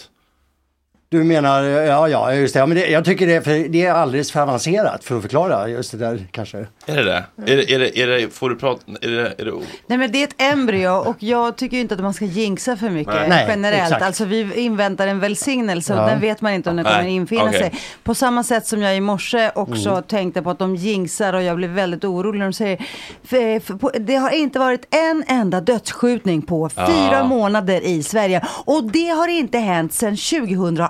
Du 1.09 1.25
menar, 1.25 1.63
ja 1.65 2.09
ja 2.09 2.35
just 2.35 2.55
det, 2.55 2.61
ja, 2.61 2.67
men 2.67 2.77
det, 2.77 2.87
jag 2.89 3.05
tycker 3.05 3.27
det, 3.27 3.43
för 3.43 3.69
det 3.69 3.87
är 3.87 3.93
alldeles 3.93 4.33
för 4.33 4.41
avancerat 4.41 5.05
för 5.05 5.17
att 5.17 5.23
förklara 5.23 5.69
just 5.69 5.91
det 5.93 5.99
där 5.99 6.27
kanske. 6.31 6.59
Är 6.87 6.97
det 6.97 7.03
det? 7.05 7.25
Är 7.53 7.57
det, 7.57 7.73
är 7.73 7.79
det, 7.79 7.99
är 7.99 8.07
det 8.07 8.35
får 8.35 8.51
du 8.51 8.57
prata, 8.57 8.81
är 9.01 9.09
det, 9.11 9.35
är 9.39 9.45
det 9.45 9.53
Nej 9.87 9.99
men 9.99 10.13
det 10.13 10.19
är 10.19 10.25
ett 10.25 10.35
embryo 10.43 10.91
och 10.91 11.17
jag 11.19 11.57
tycker 11.57 11.77
ju 11.77 11.81
inte 11.81 11.95
att 11.95 12.01
man 12.01 12.15
ska 12.15 12.25
jinxa 12.25 12.77
för 12.77 12.91
mycket 12.91 13.15
Nej. 13.29 13.47
Generellt. 13.49 13.83
exakt. 13.83 14.03
Alltså 14.03 14.25
vi 14.25 14.55
inväntar 14.61 15.07
en 15.07 15.21
välsignelse 15.21 15.93
och 15.95 15.99
Ja. 16.01 16.07
den 16.07 16.21
vet 16.21 16.41
man 16.41 16.53
inte 16.53 16.71
om 16.71 16.77
den 16.77 16.85
kommer 16.85 17.07
infinna 17.07 17.45
okej. 17.45 17.59
sig. 17.61 17.73
På 18.05 18.15
samma 18.15 18.43
sätt 18.43 18.67
som 18.67 18.83
jag 18.83 18.97
i 18.97 19.01
morse 19.01 19.51
också 19.55 19.91
Mm. 19.91 20.03
tänkte 20.03 20.43
på 20.43 20.51
att 20.51 20.59
de 20.59 20.77
jinxar 20.77 21.33
och 21.33 21.43
jag 21.43 21.57
blev 21.57 21.71
väldigt 21.71 22.05
orolig 22.05 22.39
när 22.39 22.47
de 22.47 22.53
säger 22.53 22.85
för, 23.25 23.61
för, 23.61 23.75
på, 23.75 23.91
det 24.01 24.17
har 24.17 24.31
inte 24.31 24.59
varit 24.59 24.95
en 24.95 25.25
enda 25.29 25.61
dödsskjutning 25.61 26.43
på 26.43 26.71
Ja. 26.77 26.87
fyra 26.87 27.25
månader 27.25 27.81
i 27.81 28.03
Sverige 28.03 28.43
och 28.65 28.85
det 28.85 29.09
har 29.09 29.29
inte 29.29 29.59
hänt 29.59 29.93
sedan 29.95 30.17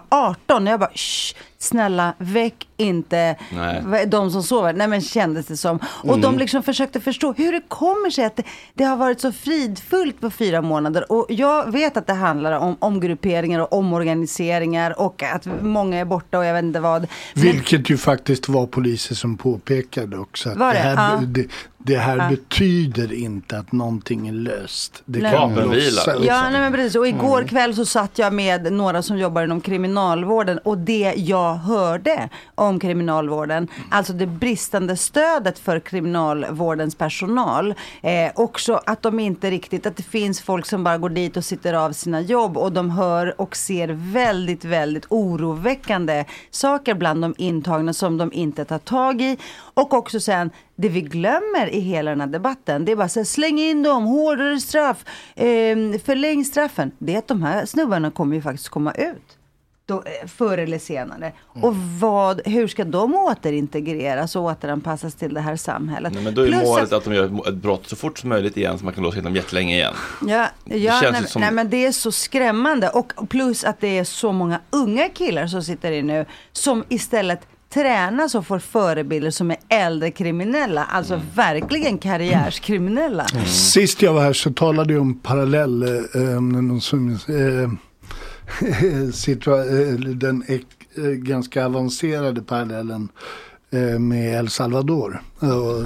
18 0.08 0.66
Och 0.66 0.72
jag 0.72 0.80
bara 0.80 0.92
Shh, 0.94 1.34
snälla 1.66 2.14
väck 2.18 2.68
inte 2.76 3.36
Nej. 3.52 4.06
de 4.06 4.30
som 4.30 4.42
sover. 4.42 4.72
Nej 4.72 4.88
men 4.88 5.00
kändes 5.00 5.46
det 5.46 5.56
som. 5.56 5.78
Och 5.84 6.08
Mm. 6.08 6.20
de 6.20 6.38
liksom 6.38 6.62
försökte 6.62 7.00
förstå 7.00 7.32
hur 7.36 7.52
det 7.52 7.60
kommer 7.68 8.10
sig 8.10 8.24
att 8.24 8.36
det, 8.36 8.42
det 8.74 8.84
har 8.84 8.96
varit 8.96 9.20
så 9.20 9.32
fridfullt 9.32 10.20
på 10.20 10.30
fyra 10.30 10.62
månader. 10.62 11.12
Och 11.12 11.26
jag 11.28 11.72
vet 11.72 11.96
att 11.96 12.06
det 12.06 12.12
handlar 12.12 12.52
om 12.58 12.76
omgrupperingar 12.78 13.60
och 13.60 13.72
omorganiseringar 13.72 15.00
och 15.00 15.22
att 15.22 15.46
många 15.62 15.98
är 15.98 16.04
borta 16.04 16.38
och 16.38 16.44
jag 16.44 16.54
vet 16.54 16.64
inte 16.64 16.80
vad. 16.80 17.06
Men, 17.34 17.42
Vilket 17.42 17.90
ju 17.90 17.96
faktiskt 17.96 18.48
var 18.48 18.66
poliser 18.66 19.14
som 19.14 19.36
påpekade 19.36 20.18
också. 20.18 20.50
Att 20.50 20.56
Var 20.56 20.74
det, 20.74 20.78
det? 20.78 20.82
här, 20.82 21.12
Ja. 21.14 21.20
det, 21.26 21.46
det 21.78 21.96
här 21.96 22.16
Ja. 22.16 22.28
betyder 22.28 23.12
inte 23.12 23.58
att 23.58 23.72
någonting 23.72 24.28
är 24.28 24.32
löst. 24.32 25.02
Det 25.04 25.18
Nej. 25.18 25.32
kan 25.32 25.58
upp. 25.58 26.24
Ja, 26.24 26.50
nej 26.50 26.60
men 26.60 26.72
precis. 26.72 26.96
Och 26.96 27.06
igår 27.08 27.36
Mm. 27.38 27.48
kväll 27.48 27.74
så 27.74 27.86
satt 27.86 28.18
jag 28.18 28.32
med 28.32 28.72
några 28.72 29.02
som 29.02 29.18
jobbar 29.18 29.44
inom 29.44 29.60
kriminalvården 29.60 30.58
och 30.58 30.78
det 30.78 31.14
jag 31.16 31.55
hörde 31.56 32.28
om 32.54 32.80
kriminalvården, 32.80 33.68
alltså 33.90 34.12
det 34.12 34.26
bristande 34.26 34.96
stödet 34.96 35.58
för 35.58 35.80
kriminalvårdens 35.80 36.94
personal, 36.94 37.74
eh, 38.02 38.30
också 38.34 38.80
att 38.86 39.02
de 39.02 39.20
inte 39.20 39.50
riktigt, 39.50 39.86
att 39.86 39.96
det 39.96 40.02
finns 40.02 40.40
folk 40.40 40.66
som 40.66 40.84
bara 40.84 40.98
går 40.98 41.08
dit 41.08 41.36
och 41.36 41.44
sitter 41.44 41.74
av 41.74 41.92
sina 41.92 42.20
jobb 42.20 42.56
och 42.56 42.72
de 42.72 42.90
hör 42.90 43.40
och 43.40 43.56
ser 43.56 43.88
väldigt, 43.88 44.64
väldigt 44.64 45.06
oroväckande 45.08 46.24
saker 46.50 46.94
bland 46.94 47.22
de 47.22 47.34
intagna 47.38 47.92
som 47.92 48.18
de 48.18 48.32
inte 48.32 48.64
tar 48.64 48.78
tag 48.78 49.22
i. 49.22 49.38
Och 49.74 49.94
också 49.94 50.20
sen, 50.20 50.50
det 50.76 50.88
vi 50.88 51.00
glömmer 51.00 51.68
i 51.70 51.80
hela 51.80 52.10
den 52.10 52.20
här 52.20 52.28
debatten, 52.28 52.84
det 52.84 52.92
är 52.92 52.96
bara 52.96 53.08
så 53.08 53.20
här, 53.20 53.24
släng 53.24 53.58
in 53.58 53.82
dem, 53.82 54.04
hårdare 54.04 54.60
straff, 54.60 55.04
eh, 55.34 55.76
förläng 56.04 56.44
straffen. 56.44 56.90
Det 56.98 57.14
är 57.14 57.18
att 57.18 57.28
de 57.28 57.42
här 57.42 57.66
snubbarna 57.66 58.10
kommer 58.10 58.36
ju 58.36 58.42
faktiskt 58.42 58.68
komma 58.68 58.92
ut. 58.92 59.35
Då, 59.88 59.94
eh, 59.94 60.28
förr 60.28 60.58
eller 60.58 60.78
senare. 60.78 61.32
Och 61.62 61.76
vad, 61.76 62.40
hur 62.44 62.68
ska 62.68 62.84
de 62.84 63.14
återintegreras 63.14 64.36
och 64.36 64.42
återanpassas 64.44 65.14
till 65.14 65.34
det 65.34 65.40
här 65.40 65.56
samhället? 65.56 66.12
Nej, 66.14 66.22
men 66.22 66.34
då 66.34 66.42
är 66.42 66.46
Plus 66.46 66.62
målet 66.62 66.84
att- 66.84 66.92
att 66.92 67.04
de 67.04 67.14
gör 67.14 67.48
ett 67.48 67.54
brott 67.54 67.88
så 67.88 67.96
fort 67.96 68.18
som 68.18 68.28
möjligt 68.28 68.56
igen 68.56 68.78
så 68.78 68.84
man 68.84 68.94
kan 68.94 69.02
låsa 69.04 69.18
in 69.18 69.24
dem 69.24 69.36
jättelänge 69.36 69.74
igen. 69.74 69.94
Ja, 70.26 70.46
ja 70.64 71.00
känns 71.02 71.12
nej, 71.20 71.28
som- 71.28 71.40
nej 71.42 71.50
men 71.52 71.70
det 71.70 71.86
är 71.86 71.92
så 71.92 72.12
skrämmande. 72.12 72.88
Och 72.88 73.12
plus 73.28 73.64
att 73.64 73.80
det 73.80 73.98
är 73.98 74.04
så 74.04 74.32
många 74.32 74.60
unga 74.70 75.08
killar 75.08 75.46
som 75.46 75.62
sitter 75.62 75.92
i 75.92 76.02
nu 76.02 76.26
som 76.52 76.84
istället 76.88 77.40
tränas 77.74 78.34
och 78.34 78.46
får 78.46 78.58
förebilder 78.58 79.30
som 79.30 79.50
är 79.50 79.56
äldre 79.68 80.10
kriminella. 80.10 80.84
Alltså 80.84 81.14
Mm. 81.14 81.26
verkligen 81.34 81.98
karriärskriminella. 81.98 83.26
Sist 83.46 84.02
jag 84.02 84.12
var 84.12 84.22
här 84.22 84.32
så 84.32 84.52
talade 84.52 84.92
jag 84.92 85.02
om 85.02 85.18
parallell, 85.20 85.82
eh, 85.82 85.90
den 90.14 90.44
ek, 90.48 90.66
eh, 90.96 91.02
ganska 91.04 91.66
avancerade 91.66 92.42
parallellen 92.42 93.08
eh, 93.70 93.98
med 93.98 94.38
El 94.38 94.48
Salvador. 94.48 95.22
Och 95.40 95.84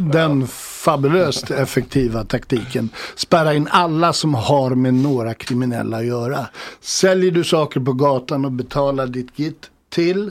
den 0.00 0.46
fabulöst 0.48 1.50
effektiva 1.50 2.24
taktiken. 2.24 2.88
Spärra 3.16 3.54
in 3.54 3.68
alla 3.70 4.12
som 4.12 4.34
har 4.34 4.74
med 4.74 4.94
några 4.94 5.34
kriminella 5.34 5.96
att 5.96 6.06
göra. 6.06 6.46
Säljer 6.80 7.30
du 7.30 7.44
saker 7.44 7.80
på 7.80 7.92
gatan 7.92 8.44
och 8.44 8.52
betalar 8.52 9.06
ditt 9.06 9.38
git 9.38 9.70
till 9.90 10.30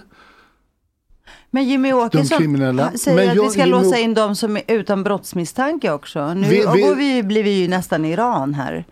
Men 1.52 1.64
Jimmy 1.70 1.94
Åkesson 1.94 2.38
kriminella. 2.38 2.92
säger 2.92 3.18
Men 3.18 3.30
att 3.30 3.36
jag- 3.36 3.44
vi 3.44 3.50
ska 3.50 3.60
Jimmy 3.60 3.72
låsa 3.72 3.98
in 4.00 4.14
de 4.14 4.36
som 4.36 4.58
är 4.58 4.64
utan 4.68 5.04
brottsmisstanke 5.04 5.92
också. 5.92 6.34
Nu 6.34 6.48
Vi- 6.48 6.66
vi- 6.76 6.82
går 6.82 6.96
vi, 6.96 7.24
blir 7.24 7.44
vi 7.44 7.62
ju 7.62 7.68
nästan 7.68 8.06
Iran 8.06 8.54
här. 8.54 8.86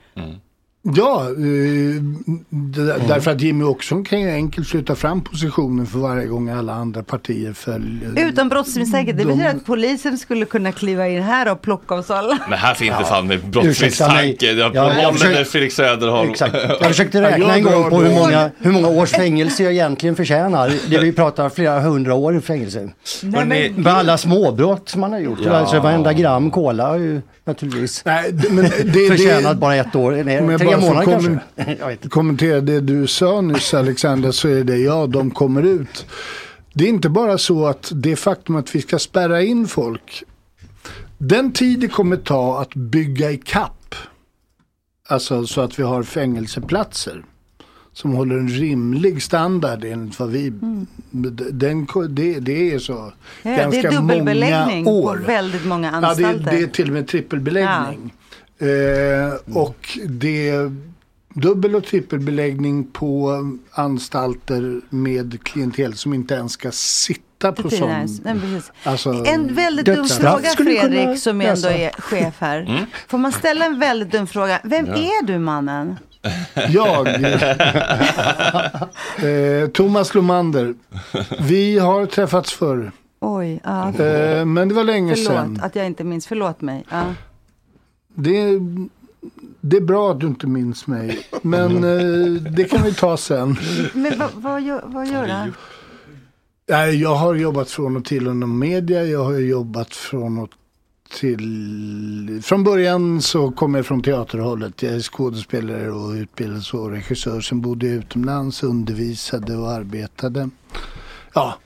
Ja, 0.85 1.21
eh, 1.27 2.01
d- 2.49 2.93
därför 3.07 3.31
att 3.31 3.41
Jimmy 3.41 3.63
Åkesson 3.63 4.03
kan 4.05 4.21
ju 4.21 4.29
enkelt 4.31 4.67
flytta 4.67 4.95
fram 4.95 5.21
positionen 5.21 5.85
för 5.85 5.99
varje 5.99 6.25
gång 6.27 6.49
alla 6.49 6.73
andra 6.73 7.03
partier 7.03 7.53
följer. 7.53 8.29
Utan 8.29 8.49
brottsmisstanke. 8.49 9.11
Det 9.11 9.17
De- 9.17 9.25
betyder 9.25 9.49
att 9.49 9.65
polisen 9.65 10.17
skulle 10.17 10.45
kunna 10.45 10.71
kliva 10.71 11.07
in 11.07 11.21
här 11.23 11.51
och 11.51 11.61
plocka 11.61 11.95
oss 11.95 12.11
alla. 12.11 12.37
Men 12.49 12.59
här 12.59 12.73
finns 12.73 12.97
det 12.99 13.05
fan 13.05 13.27
med 13.27 13.39
brottsmisstanke. 13.49 14.45
Jag 14.51 14.75
Ja, 14.75 14.93
jag 14.93 15.03
ja, 15.03 15.11
försöker- 15.13 15.43
Fredrik 15.43 15.71
Söderholm. 15.73 16.29
Exakt. 16.29 16.53
Jag 16.79 16.87
försökte 16.87 17.21
räkna 17.21 17.37
jag 17.47 17.57
en 17.57 17.63
gång 17.63 17.89
på 17.89 17.97
hur 18.01 18.15
många, 18.19 18.51
hur 18.57 18.71
många 18.71 18.87
års 18.87 19.11
fängelse 19.11 19.63
jag 19.63 19.73
egentligen 19.73 20.15
förtjänar. 20.15 20.71
Det 20.89 20.97
vi 20.97 21.11
pratar 21.11 21.49
flera 21.49 21.79
hundra 21.79 22.13
år 22.13 22.37
i 22.37 22.41
fängelse. 22.41 22.89
Hörrni, 23.35 23.73
Med 23.77 23.93
alla 23.93 24.17
småbrott 24.17 24.89
som 24.89 25.01
man 25.01 25.11
har 25.11 25.19
gjort. 25.19 25.39
Ja. 25.45 25.51
Alltså 25.51 25.79
varenda 25.79 26.13
gram 26.13 26.51
ju 26.97 27.21
naturligtvis 27.45 28.05
Nej, 28.05 28.33
men 28.49 28.63
det, 28.65 29.07
förtjänat 29.07 29.53
det, 29.55 29.59
bara 29.59 29.75
ett 29.75 29.95
år. 29.95 30.11
Nej, 30.25 30.39
Om 30.41 30.49
jag 30.49 30.59
tre 30.59 30.67
bara 30.67 30.77
månader 30.79 31.05
kommen- 31.05 31.39
kanske. 31.55 32.09
Kommentera 32.09 32.61
det 32.61 32.79
du 32.81 33.07
sa 33.07 33.41
nyss 33.41 33.73
Alexander 33.73 34.31
så 34.31 34.47
är 34.47 34.63
det 34.63 34.77
ja, 34.77 35.07
de 35.07 35.31
kommer 35.31 35.63
ut. 35.63 36.05
Det 36.73 36.83
är 36.83 36.89
inte 36.89 37.09
bara 37.09 37.37
så 37.37 37.65
att 37.65 37.91
det 37.95 38.15
faktum 38.15 38.55
att 38.55 38.75
vi 38.75 38.81
ska 38.81 38.99
spärra 38.99 39.41
in 39.41 39.67
folk. 39.67 40.23
Den 41.17 41.51
tid 41.53 41.79
det 41.79 41.87
kommer 41.87 42.17
ta 42.17 42.61
att 42.61 42.75
bygga 42.75 43.31
i 43.31 43.37
kapp. 43.37 43.95
Alltså 45.07 45.47
så 45.47 45.61
att 45.61 45.79
vi 45.79 45.83
har 45.83 46.03
fängelseplatser. 46.03 47.23
Som 47.93 48.13
håller 48.13 48.35
en 48.35 48.49
rimlig 48.49 49.23
standard 49.23 49.83
enligt 49.85 50.19
vad 50.19 50.29
vi... 50.29 50.53
Den, 51.11 51.87
det, 52.09 52.39
det 52.39 52.73
är 52.73 52.79
så 52.79 53.13
Ja, 53.41 53.49
det 53.51 53.55
ganska 53.57 53.87
är 53.87 53.91
dubbelbeläggning 53.91 54.83
många 54.83 55.01
på 55.01 55.07
år. 55.07 55.23
väldigt 55.25 55.65
många 55.65 55.87
Ja, 55.93 55.99
det, 56.01 56.07
anstalter. 56.07 56.51
det 56.51 56.63
är 56.63 56.67
till 56.67 56.87
och 56.87 56.93
med 56.93 57.07
trippelbeläggning. 57.07 58.13
Eh, 58.57 59.57
och 59.57 59.97
det 60.07 60.49
är 60.49 60.75
dubbel 61.33 61.75
och 61.75 61.85
trippelbeläggning 61.85 62.83
på 62.83 63.31
anstalter 63.71 64.81
med 64.89 65.43
klientel 65.43 65.93
som 65.93 66.13
inte 66.13 66.33
ens 66.33 66.51
ska 66.51 66.71
sitta 66.71 67.51
på 67.51 67.69
sån... 67.69 67.89
nej. 68.23 68.61
Alltså, 68.83 69.23
En 69.27 69.53
väldigt 69.55 69.85
dum 69.85 70.07
fråga 70.07 70.49
Fredrik 70.57 71.19
som 71.19 71.41
ändå 71.41 71.67
är 71.67 71.89
chef 72.01 72.33
här. 72.39 72.59
Mm. 72.61 72.85
Får 73.07 73.17
man 73.17 73.31
ställa 73.31 73.65
en 73.65 73.79
väldigt 73.79 74.11
dum 74.11 74.27
fråga? 74.27 74.59
Vem 74.63 74.85
är 74.85 75.25
du 75.25 75.39
mannen? 75.39 75.95
Jag, 76.69 77.07
eh, 79.23 79.67
Thomas 79.73 80.15
Lomander, 80.15 80.73
vi 81.39 81.79
har 81.79 82.05
träffats 82.05 82.53
förr. 82.53 82.91
Oj, 83.19 83.61
ja. 83.63 83.89
Eh, 84.03 84.45
men 84.45 84.67
det 84.69 84.75
var 84.75 84.83
länge 84.83 85.15
Förlåt 85.15 85.31
sedan. 85.33 85.59
att 85.63 85.75
jag 85.75 85.85
inte 85.85 86.03
minns. 86.03 86.27
Förlåt 86.27 86.61
mig. 86.61 86.85
Ja. 86.91 87.03
Det, 88.15 88.37
är- 88.41 88.59
det 89.61 89.77
är 89.77 89.81
bra 89.81 90.11
att 90.11 90.19
du 90.19 90.27
inte 90.27 90.47
minns 90.47 90.87
mig. 90.87 91.19
Men 91.41 91.75
eh, 91.83 92.31
det 92.51 92.63
kan 92.63 92.83
vi 92.83 92.93
ta 92.93 93.17
sen. 93.17 93.57
Men 93.93 94.19
vad, 94.19 94.29
vad, 94.35 94.61
gör, 94.61 94.81
vad 94.85 95.07
gör 95.07 95.27
han? 95.27 95.53
Nej, 96.69 97.01
jag 97.01 97.15
har 97.15 97.35
jobbat 97.35 97.69
från 97.69 97.97
och 97.97 98.05
till 98.05 98.27
inom 98.27 98.59
media. 98.59 99.03
Jag 99.03 99.23
har 99.23 99.33
jobbat 99.33 99.89
från 99.95 100.37
och 100.39 100.49
till... 101.13 102.41
Från 102.43 102.63
början 102.63 103.21
så 103.21 103.51
kom 103.51 103.75
jag 103.75 103.85
från 103.85 104.01
teaterhållet. 104.01 104.83
Jag 104.83 104.93
är 104.93 104.99
skådespelare 104.99 105.91
och 105.91 106.11
utbildad 106.11 106.63
så 106.63 106.89
regissör. 106.89 107.41
Sen 107.41 107.61
bodde 107.61 107.87
jag 107.87 107.95
utomlands, 107.95 108.63
undervisade 108.63 109.55
och 109.55 109.71
arbetade. 109.71 110.49
Ja, 111.33 111.57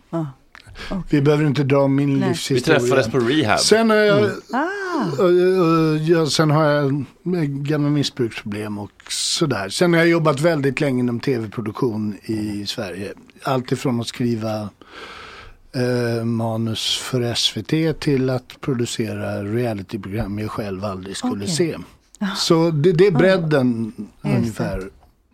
vi 1.09 1.21
behöver 1.21 1.45
inte 1.45 1.63
dra 1.63 1.87
min 1.87 2.09
Nej. 2.09 2.19
Vi 2.19 2.27
livshistoria. 2.27 2.79
träffades 2.79 3.07
på 3.07 3.19
rehab. 3.19 3.59
Sen 3.59 3.89
har 3.89 3.97
jag, 3.97 4.31
Ah, 4.53 4.67
Uh, 5.19 5.25
uh, 5.25 6.11
ja, 6.11 6.25
sen 6.25 6.51
har 6.51 6.63
jag 6.63 7.05
gamla 7.49 7.89
missbruksproblem 7.89 8.77
och 8.77 8.91
sådär. 9.09 9.69
Sen 9.69 9.93
har 9.93 9.99
jag 9.99 10.09
jobbat 10.09 10.39
väldigt 10.39 10.81
länge 10.81 10.99
inom 10.99 11.19
tv-produktion 11.19 12.17
i 12.23 12.65
Sverige. 12.65 13.13
Allt 13.43 13.71
ifrån 13.71 14.01
att 14.01 14.07
skriva 14.07 14.69
eh, 15.77 16.23
manus 16.25 16.97
för 16.97 17.33
SVT 17.33 17.99
till 17.99 18.29
att 18.29 18.61
producera 18.61 19.43
realityprogram 19.43 20.39
jag 20.39 20.51
själv 20.51 20.85
aldrig 20.85 21.17
skulle 21.17 21.43
Okej. 21.43 21.55
se. 21.55 21.77
Så 22.37 22.71
det, 22.71 22.91
det 22.91 23.07
är 23.07 23.11
bredden 23.11 23.93
det. 24.21 24.29
ungefär 24.35 24.89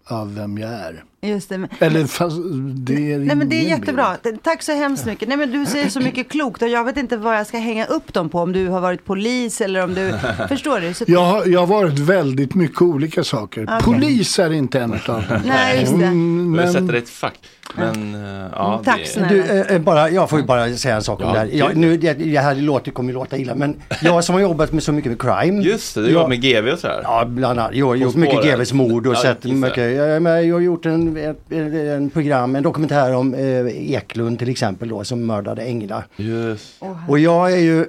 av 0.05 0.35
vem 0.35 0.57
jag 0.57 0.71
är. 0.71 1.03
Just 1.29 1.49
det. 1.49 1.57
Men, 1.57 1.69
Eller 1.79 2.05
fast 2.05 2.35
det 2.75 3.13
är 3.13 3.17
Nej 3.19 3.35
men 3.35 3.49
det 3.49 3.55
är 3.55 3.69
jättebra. 3.69 4.17
Tack 4.43 4.63
så 4.63 4.71
hemskt 4.71 5.05
mycket. 5.05 5.27
Nej 5.27 5.37
men 5.37 5.51
du 5.51 5.65
säger 5.65 5.89
så 5.89 5.99
mycket 5.99 6.29
klokt 6.29 6.61
och 6.61 6.67
jag 6.67 6.83
vet 6.83 6.97
inte 6.97 7.17
vad 7.17 7.37
jag 7.37 7.47
ska 7.47 7.57
hänga 7.57 7.85
upp 7.85 8.13
dem 8.13 8.29
på. 8.29 8.39
Om 8.39 8.51
du 8.53 8.67
har 8.67 8.81
varit 8.81 9.05
polis 9.05 9.61
eller 9.61 9.83
om 9.83 9.93
du... 9.93 10.13
Förstår 10.49 10.79
du? 10.79 10.93
Så, 10.93 11.03
Jag 11.07 11.25
har, 11.25 11.45
jag 11.45 11.59
har 11.59 11.67
varit 11.67 11.99
väldigt 11.99 12.55
mycket 12.55 12.81
olika 12.81 13.23
saker. 13.23 13.63
Okej. 13.63 13.79
Polis 13.81 14.39
är 14.39 14.53
inte 14.53 14.79
en 14.79 14.93
av 14.93 14.99
dem. 15.05 15.21
Nej, 15.45 15.79
just 15.79 15.99
det. 15.99 16.05
Mm, 16.05 16.51
men- 16.51 16.73
sätter 16.73 16.95
i 16.95 16.97
ett 16.97 17.09
fack. 17.09 17.39
Men 17.75 18.15
eh, 18.15 18.49
ja, 18.51 18.81
Tack 18.85 18.99
det, 18.99 19.05
snälla. 19.09 19.29
Du, 19.29 19.41
eh, 19.41 19.75
eh, 19.75 19.81
bara, 19.81 20.09
jag 20.09 20.29
får 20.29 20.39
ju 20.39 20.45
bara 20.45 20.75
säga 20.75 20.95
en 20.95 21.03
sak 21.03 21.19
om 21.19 21.27
Ja, 21.27 21.33
det 21.33 21.39
här. 21.39 21.49
Jag, 21.51 21.77
nu, 21.77 21.97
det, 21.97 22.13
det 22.13 22.39
här 22.39 22.55
låter, 22.55 22.91
kommer 22.91 23.09
ju 23.09 23.13
låta 23.13 23.37
illa 23.37 23.55
men 23.55 23.81
jag 24.01 24.23
som 24.23 24.35
har 24.35 24.41
jobbat 24.41 24.71
med 24.71 24.83
så 24.83 24.91
mycket 24.91 25.11
med 25.11 25.21
crime. 25.21 25.63
Just 25.63 25.95
det, 25.95 26.01
du 26.01 26.07
jag, 26.07 26.13
jobbar 26.13 26.29
med 26.29 26.41
GV 26.41 26.67
och 26.67 26.79
sådär. 26.79 27.01
Ja, 27.03 27.25
bland 27.27 27.59
annat. 27.59 27.75
Jag 27.75 27.85
har 27.85 27.95
gjort 27.95 28.15
mycket. 28.15 28.43
GVs 28.43 28.73
mord 28.73 29.07
och 29.07 29.13
Ja, 29.13 29.21
sett 29.21 29.43
mycket. 29.43 29.95
Jag, 29.97 30.21
jag 30.45 30.53
har 30.55 30.59
gjort 30.61 30.85
en, 30.85 31.12
ett, 31.17 31.51
en 31.51 32.09
program, 32.09 32.55
en 32.55 32.63
dokumentär 32.63 33.13
om 33.15 33.33
eh, 33.33 33.67
Eklund 33.93 34.39
till 34.39 34.49
exempel 34.49 34.89
då 34.89 35.03
som 35.03 35.25
mördade 35.25 35.61
Engla. 35.61 36.03
Just. 36.15 36.81
Och 37.07 37.19
jag 37.19 37.51
är 37.53 37.57
ju 37.57 37.85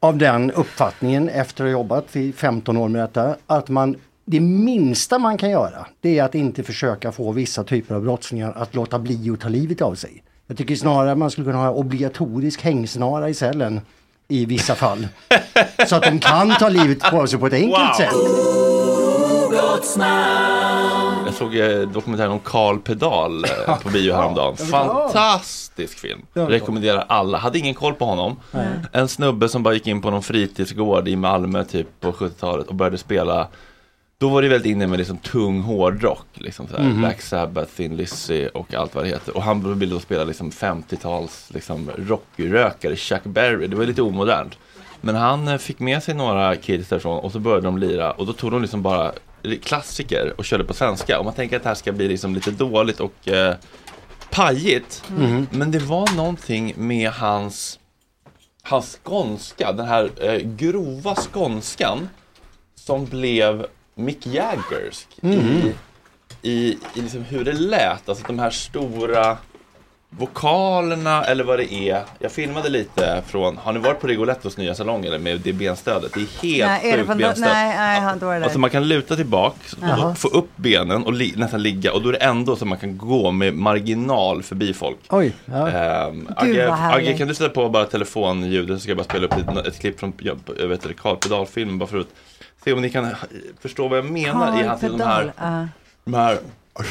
av 0.00 0.16
den 0.18 0.50
uppfattningen 0.50 1.28
efter 1.28 1.64
att 1.64 1.68
ha 1.68 1.72
jobbat 1.72 2.16
i 2.16 2.32
15 2.32 2.76
år 2.76 2.88
med 2.88 3.02
detta 3.02 3.36
att 3.46 3.68
man 3.68 3.96
det 4.24 4.40
minsta 4.40 5.18
man 5.18 5.38
kan 5.38 5.50
göra 5.50 5.86
det 6.00 6.18
är 6.18 6.24
att 6.24 6.34
inte 6.34 6.62
försöka 6.62 7.12
få 7.12 7.32
vissa 7.32 7.64
typer 7.64 7.94
av 7.94 8.02
brottslingar 8.02 8.52
att 8.56 8.74
låta 8.74 8.98
bli 8.98 9.30
att 9.30 9.40
ta 9.40 9.48
livet 9.48 9.82
av 9.82 9.94
sig. 9.94 10.22
Jag 10.46 10.56
tycker 10.56 10.76
snarare 10.76 11.12
att 11.12 11.18
man 11.18 11.30
skulle 11.30 11.44
kunna 11.44 11.58
ha 11.58 11.70
obligatorisk 11.70 12.62
hängsnara 12.62 13.28
i 13.28 13.34
cellen 13.34 13.80
i 14.28 14.44
vissa 14.44 14.74
fall. 14.74 15.08
så 15.88 15.96
att 15.96 16.02
de 16.02 16.18
kan 16.18 16.50
ta 16.58 16.68
livet 16.68 17.00
på 17.00 17.26
sig 17.26 17.38
på 17.38 17.46
ett 17.46 17.52
enkelt 17.52 17.72
Wow. 17.78 17.92
sätt. 17.98 19.07
Jag 21.26 21.34
såg 21.34 21.56
eh, 21.56 21.80
dokumentären 21.80 22.30
om 22.32 22.38
Karl 22.40 22.78
Pedal 22.78 23.44
eh, 23.44 23.78
på 23.82 23.88
bio 23.88 24.14
häromdagen. 24.14 24.56
Fantastisk 24.56 25.98
film. 25.98 26.20
Rekommenderar 26.34 27.04
alla. 27.08 27.38
Hade 27.38 27.58
ingen 27.58 27.74
koll 27.74 27.94
på 27.94 28.04
honom. 28.04 28.36
En 28.92 29.08
snubbe 29.08 29.48
som 29.48 29.62
bara 29.62 29.74
gick 29.74 29.86
in 29.86 30.02
på 30.02 30.10
någon 30.10 30.22
fritidsgård 30.22 31.08
i 31.08 31.16
Malmö 31.16 31.64
typ 31.64 32.00
på 32.00 32.12
70-talet 32.12 32.66
och 32.66 32.74
började 32.74 32.98
spela 32.98 33.48
då 34.20 34.28
var 34.28 34.42
det 34.42 34.48
väldigt 34.48 34.70
inne 34.72 34.86
med 34.86 34.98
liksom 34.98 35.16
tung 35.18 35.60
hårdrock, 35.62 36.26
liksom 36.34 36.66
så 36.68 36.76
här, 36.76 36.84
Mhm. 36.84 36.98
Black 37.00 37.22
Sabbath, 37.22 37.70
Thin 37.76 37.96
Lizzy 37.96 38.46
och 38.48 38.74
allt 38.74 38.94
vad 38.94 39.04
det 39.04 39.08
heter. 39.08 39.36
Och 39.36 39.42
han 39.42 39.78
ville 39.78 39.94
då 39.94 40.00
spela 40.00 40.24
liksom 40.24 40.50
50-tals 40.50 41.50
liksom, 41.54 41.90
rockrökare, 41.96 42.96
Chuck 42.96 43.24
Berry. 43.24 43.66
Det 43.66 43.76
var 43.76 43.84
lite 43.84 44.02
omodernt. 44.02 44.58
Men 45.00 45.14
han 45.14 45.48
eh, 45.48 45.56
fick 45.58 45.78
med 45.78 46.02
sig 46.02 46.14
några 46.14 46.56
kids 46.56 46.88
därifrån 46.88 47.18
och 47.18 47.32
så 47.32 47.38
började 47.38 47.62
de 47.66 47.78
lira 47.78 48.12
och 48.12 48.26
då 48.26 48.32
tog 48.32 48.50
de 48.50 48.62
liksom 48.62 48.82
bara 48.82 49.12
klassiker 49.56 50.34
och 50.38 50.44
körde 50.44 50.64
på 50.64 50.74
svenska. 50.74 51.18
Och 51.18 51.24
man 51.24 51.34
tänker 51.34 51.56
att 51.56 51.62
det 51.62 51.68
här 51.68 51.74
ska 51.76 51.92
bli 51.92 52.08
liksom 52.08 52.34
lite 52.34 52.50
dåligt 52.50 53.00
och 53.00 53.28
eh, 53.28 53.54
pajigt. 54.30 55.02
Mhm. 55.08 55.46
Men 55.50 55.70
det 55.70 55.78
var 55.78 56.16
någonting 56.16 56.74
med 56.76 57.10
hans, 57.10 57.78
hans 58.62 58.98
skånska, 59.04 59.72
den 59.72 59.86
här 59.86 60.10
eh, 60.20 60.38
grova 60.40 61.14
skånskan 61.14 62.08
som 62.74 63.04
blev 63.06 63.66
Mick 63.94 64.26
Jaggersk 64.26 65.08
Mhm. 65.20 65.72
i, 66.42 66.50
i, 66.50 66.78
i 66.94 67.00
liksom 67.00 67.22
hur 67.22 67.44
det 67.44 67.52
lät. 67.52 68.08
Alltså 68.08 68.24
de 68.26 68.38
här 68.38 68.50
stora 68.50 69.36
vokalerna 70.10 71.24
eller 71.24 71.44
vad 71.44 71.58
det 71.58 71.72
är. 71.72 72.02
Jag 72.18 72.32
filmade 72.32 72.68
lite 72.68 73.22
från, 73.26 73.56
har 73.56 73.72
ni 73.72 73.78
varit 73.78 74.00
på 74.00 74.06
Rigolettos 74.06 74.56
nya 74.56 74.74
salong 74.74 75.04
eller 75.04 75.18
med 75.18 75.40
det 75.40 75.52
benstödet? 75.52 76.12
Det 76.14 76.20
är 76.20 76.42
helt 76.42 76.82
nej, 76.82 76.92
sjukt 77.06 77.18
benstöd. 77.18 77.48
nej, 77.48 77.76
nej, 77.76 78.00
han 78.00 78.18
var 78.18 78.32
det 78.32 78.38
där. 78.38 78.44
Alltså 78.44 78.58
man 78.58 78.70
kan 78.70 78.88
luta 78.88 79.16
tillbaka, 79.16 79.56
Jaha. 79.82 80.06
och 80.10 80.18
få 80.18 80.28
upp 80.28 80.50
benen 80.56 81.02
och 81.04 81.12
li- 81.12 81.34
nästan 81.36 81.62
ligga 81.62 81.92
och 81.92 82.02
då 82.02 82.08
är 82.08 82.12
det 82.12 82.18
ändå 82.18 82.56
så 82.56 82.64
man 82.66 82.78
kan 82.78 82.98
gå 82.98 83.30
med 83.30 83.54
marginal 83.54 84.42
förbi 84.42 84.74
folk. 84.74 84.96
Oj, 85.08 85.32
ja. 85.44 85.68
Ehm, 85.70 86.28
Agge, 86.36 86.68
vad 86.68 86.78
härligt. 86.78 87.08
Agge, 87.08 87.18
kan 87.18 87.28
du 87.28 87.34
sätta 87.34 87.50
på 87.50 87.68
bara 87.68 87.84
telefonljudet 87.84 88.76
så 88.76 88.80
ska 88.80 88.90
jag 88.90 88.96
bara 88.98 89.04
spela 89.04 89.26
upp 89.26 89.32
ett, 89.32 89.66
ett 89.66 89.78
klipp 89.80 90.00
från 90.00 90.12
jag, 90.18 90.38
jag 90.58 90.68
vet, 90.68 90.82
det, 90.82 90.94
Carl 90.94 91.16
Pedal-filmen 91.16 91.78
bara 91.78 91.88
för 91.88 91.98
att 91.98 92.08
se 92.64 92.72
om 92.72 92.82
ni 92.82 92.90
kan 92.90 93.08
förstå 93.60 93.88
vad 93.88 93.98
jag 93.98 94.10
menar 94.10 94.60
i 94.60 94.66
hans, 94.66 94.80
de 94.80 95.00
här, 95.00 95.32
ja. 95.38 95.68
de 96.04 96.14
här 96.14 96.38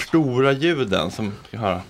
stora 0.08 0.52
ljuden 0.52 1.12
som 1.12 1.34
ska 1.48 1.58
höra. 1.58 1.82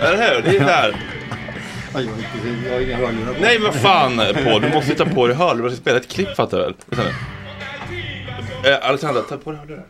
Eller 0.00 0.34
hur? 0.34 0.42
Det 0.42 0.56
är 0.56 0.64
där. 0.64 0.96
Jag 1.94 2.72
har 2.72 2.80
inga 2.80 2.96
hörlurar 2.96 3.34
på. 3.34 3.40
Nej 3.40 3.58
men 3.58 3.72
fan 3.72 4.16
Paul, 4.44 4.62
du 4.62 4.68
måste 4.68 4.94
ta 4.94 5.04
på 5.04 5.26
dig 5.26 5.36
hörlurar. 5.36 5.68
Du 5.68 5.74
ska 5.74 5.80
spela 5.82 5.96
ett 5.98 6.08
klipp 6.08 6.36
fattar 6.36 6.58
du 6.58 6.96
väl? 6.96 7.06
Eh, 8.72 8.88
Alexandra, 8.88 9.20
ta 9.22 9.36
på 9.36 9.50
dig 9.50 9.60
hörlurar. 9.60 9.84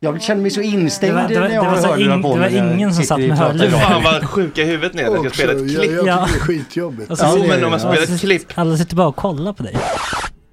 Jag 0.00 0.22
känner 0.22 0.42
mig 0.42 0.50
så 0.50 0.60
instängd 0.60 1.12
Det 1.16 1.22
var- 1.22 1.28
det 1.28 1.34
var- 1.40 1.48
när 1.48 1.54
jag 1.54 1.64
det 1.64 1.68
var 1.70 1.76
det 1.96 2.40
var 2.40 2.48
jag 2.48 2.52
ingen 2.74 2.94
som 2.94 3.04
satt 3.04 3.18
i 3.20 3.28
med 3.28 3.38
hörlurar. 3.38 3.70
Fan 3.70 4.02
vad 4.02 4.24
sjuka 4.30 4.62
i 4.62 4.64
huvudet 4.64 4.94
ni 4.94 5.02
är. 5.02 5.06
Jag 5.06 5.20
ska 5.20 5.30
spela 5.30 5.52
ett 5.52 5.70
jag, 5.72 5.82
klipp. 5.82 5.96
jag 5.96 6.06
Ja. 6.08 6.26
tycker 6.26 6.38
det 6.38 6.52
är 6.54 6.58
skitjobbigt. 6.58 7.10
Jo, 7.22 7.44
men 7.48 7.64
om 7.64 7.70
man 7.70 7.80
spelar 7.80 8.02
ett 8.02 8.20
klipp. 8.20 8.42
Alla 8.54 8.76
sitter 8.76 8.96
bara 8.96 9.06
och 9.08 9.16
kollar 9.16 9.52
på 9.52 9.62
dig. 9.62 9.76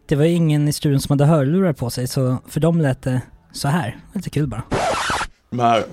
Det 0.08 0.15
var 0.15 0.24
ingen 0.26 0.67
i 0.67 0.74
studion 0.74 1.00
som 1.02 1.19
hade 1.19 1.32
hörlurar 1.32 1.74
på 1.74 1.89
sig, 1.89 2.08
så 2.08 2.38
för 2.50 2.60
dem 2.60 2.82
lät 2.82 3.02
det 3.04 3.21
så 3.52 3.68
här. 3.68 3.98
Lite 4.14 4.30
kul 4.30 4.48
bara. 4.48 4.64
De 5.50 5.60
här 5.60 5.84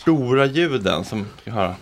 stora 0.00 0.46
ljuden 0.46 1.04
som 1.04 1.26
ska 1.42 1.50
höra. 1.50 1.74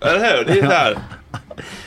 Eller 0.00 0.36
hur? 0.36 0.44
Det 0.44 0.58
är 0.60 0.68
där. 0.68 0.98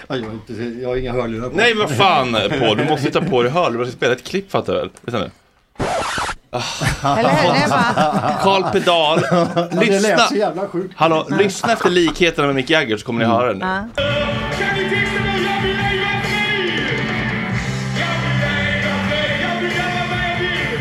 Ja, 0.07 0.15
Jag 0.15 0.25
har, 0.25 0.33
inte, 0.33 0.53
jag 0.81 0.89
har 0.89 0.95
inga 0.95 1.11
hörlurar 1.13 1.49
på 1.49 1.55
Nej 1.55 1.75
men 1.75 1.87
vad 1.87 1.97
fan 1.97 2.31
på, 2.59 2.75
du 2.75 2.85
måste 2.85 3.11
ta 3.11 3.21
på 3.21 3.43
dig 3.43 3.51
hörlurar 3.51 3.83
och 3.83 3.89
spela 3.89 4.13
ett 4.13 4.23
klipp 4.23 4.51
fattar 4.51 4.73
du 4.73 4.79
väl? 4.79 4.89
Vänta 5.01 5.19
nu. 5.19 5.31
Eller 6.51 7.29
hur? 7.29 7.53
Det 7.53 7.69
bara... 7.69 8.33
Karl 8.43 8.63
Pedal, 8.71 9.19
lyssna. 9.71 10.29
Hallå, 10.95 11.27
lyssna 11.29 11.73
efter 11.73 11.89
likheterna 11.89 12.47
med 12.47 12.55
Mick 12.55 12.69
Jagger 12.69 12.97
så 12.97 13.05
kommer 13.05 13.19
ni 13.19 13.25
höra 13.25 13.53
det 13.53 13.59
nu. 13.59 13.65
Ja. 13.65 13.85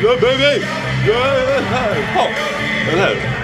Ja, 0.03 0.17
baby! 0.21 0.65
Ja, 1.09 1.15
ja, 2.15 2.29
Eller 2.93 3.09
hur? 3.09 3.38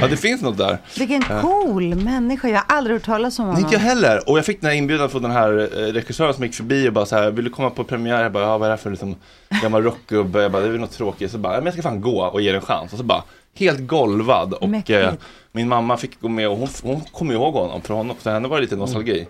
Ja, 0.00 0.06
det 0.08 0.16
finns 0.16 0.42
något 0.42 0.58
där. 0.58 0.78
Vilken 0.98 1.22
cool 1.42 1.94
människa. 1.94 2.48
Jag 2.48 2.56
har 2.56 2.64
aldrig 2.76 2.96
hört 2.96 3.04
talas 3.04 3.38
om 3.38 3.44
honom. 3.44 3.60
Inte 3.60 3.74
jag 3.74 3.80
heller. 3.80 4.28
Och 4.30 4.38
jag 4.38 4.44
fick 4.46 4.60
den 4.60 4.70
här 4.70 4.76
inbjudan 4.76 5.10
från 5.10 5.22
den 5.22 5.30
här 5.30 5.52
eh, 5.58 5.92
regissören 5.92 6.34
som 6.34 6.44
gick 6.44 6.54
förbi 6.54 6.88
och 6.88 6.92
bara 6.92 7.06
så 7.06 7.16
här, 7.16 7.30
vill 7.30 7.44
du 7.44 7.50
komma 7.50 7.70
på 7.70 7.84
premiär? 7.84 8.22
Jag 8.22 8.32
bara, 8.32 8.44
ja 8.44 8.58
vad 8.58 8.66
är 8.66 8.70
det 8.70 8.76
här 8.76 8.82
för 8.82 8.90
liksom 8.90 9.16
gammal 9.62 9.82
rockgubbe? 9.82 10.42
Jag 10.42 10.52
bara, 10.52 10.62
det 10.62 10.68
är 10.68 10.72
väl 10.72 10.80
något 10.80 10.92
tråkigt. 10.92 11.30
Så 11.30 11.38
bara, 11.38 11.52
"Ja, 11.52 11.58
men 11.58 11.64
jag 11.64 11.74
ska 11.74 11.82
fan 11.82 12.00
gå 12.00 12.22
och 12.24 12.40
ge 12.40 12.50
det 12.52 12.56
en 12.58 12.62
chans. 12.64 12.92
Och 12.92 12.98
så 12.98 13.04
bara, 13.04 13.22
helt 13.54 13.86
golvad. 13.86 14.54
Och 14.54 14.90
eh, 14.90 15.12
min 15.52 15.68
mamma 15.68 15.96
fick 15.96 16.20
gå 16.20 16.28
med 16.28 16.48
och 16.48 16.56
hon, 16.56 16.68
hon 16.82 17.00
kommer 17.00 17.34
ihåg 17.34 17.54
honom. 17.54 17.82
För 17.82 17.94
honom, 17.94 18.16
för 18.20 18.30
henne 18.32 18.48
var 18.48 18.56
det 18.56 18.62
lite 18.62 18.76
nostalgi. 18.76 19.26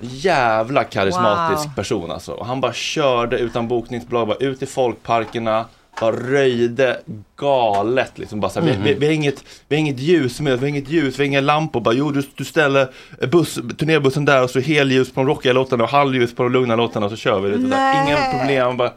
Jävla 0.00 0.84
karismatisk 0.84 1.66
Wow. 1.66 1.74
person 1.74 2.10
alltså. 2.10 2.32
Och 2.32 2.46
han 2.46 2.60
bara 2.60 2.72
körde 2.72 3.38
utan 3.38 3.68
bokningsbolag, 3.68 4.28
bara 4.28 4.36
ut 4.38 4.62
i 4.62 4.66
folkparkerna. 4.66 5.64
Bara 6.00 6.16
röjde 6.16 7.00
galet 7.36 8.18
liksom. 8.18 8.40
Bara 8.40 8.50
så 8.50 8.60
här, 8.60 8.66
vi, 8.66 8.76
vi, 8.82 8.94
vi, 8.94 9.06
har 9.06 9.12
inget, 9.12 9.44
vi 9.68 9.76
har 9.76 9.80
inget 9.80 10.00
ljus 10.00 10.40
med, 10.40 10.52
vi 10.52 10.58
har 10.60 10.68
inget 10.68 10.88
ljus, 10.88 11.18
vi 11.18 11.22
har 11.22 11.26
inga 11.26 11.40
lampor. 11.40 11.80
Bara, 11.80 11.94
jo, 11.94 12.10
du, 12.10 12.22
du 12.34 12.44
ställer 12.44 12.88
buss, 13.26 13.54
turnébussen 13.78 14.24
där 14.24 14.42
och 14.42 14.50
så 14.50 14.60
helljus 14.60 15.12
på 15.12 15.20
de 15.20 15.26
rockiga 15.26 15.52
låtarna 15.52 15.84
och 15.84 15.90
halvljus 15.90 16.34
på 16.34 16.42
de 16.42 16.52
lugna 16.52 16.76
låtarna 16.76 17.06
och 17.06 17.12
så 17.12 17.16
kör 17.16 17.40
vi. 17.40 17.48
Lite. 17.48 17.76
Inga 18.06 18.38
problem. 18.38 18.76
Bara, 18.76 18.92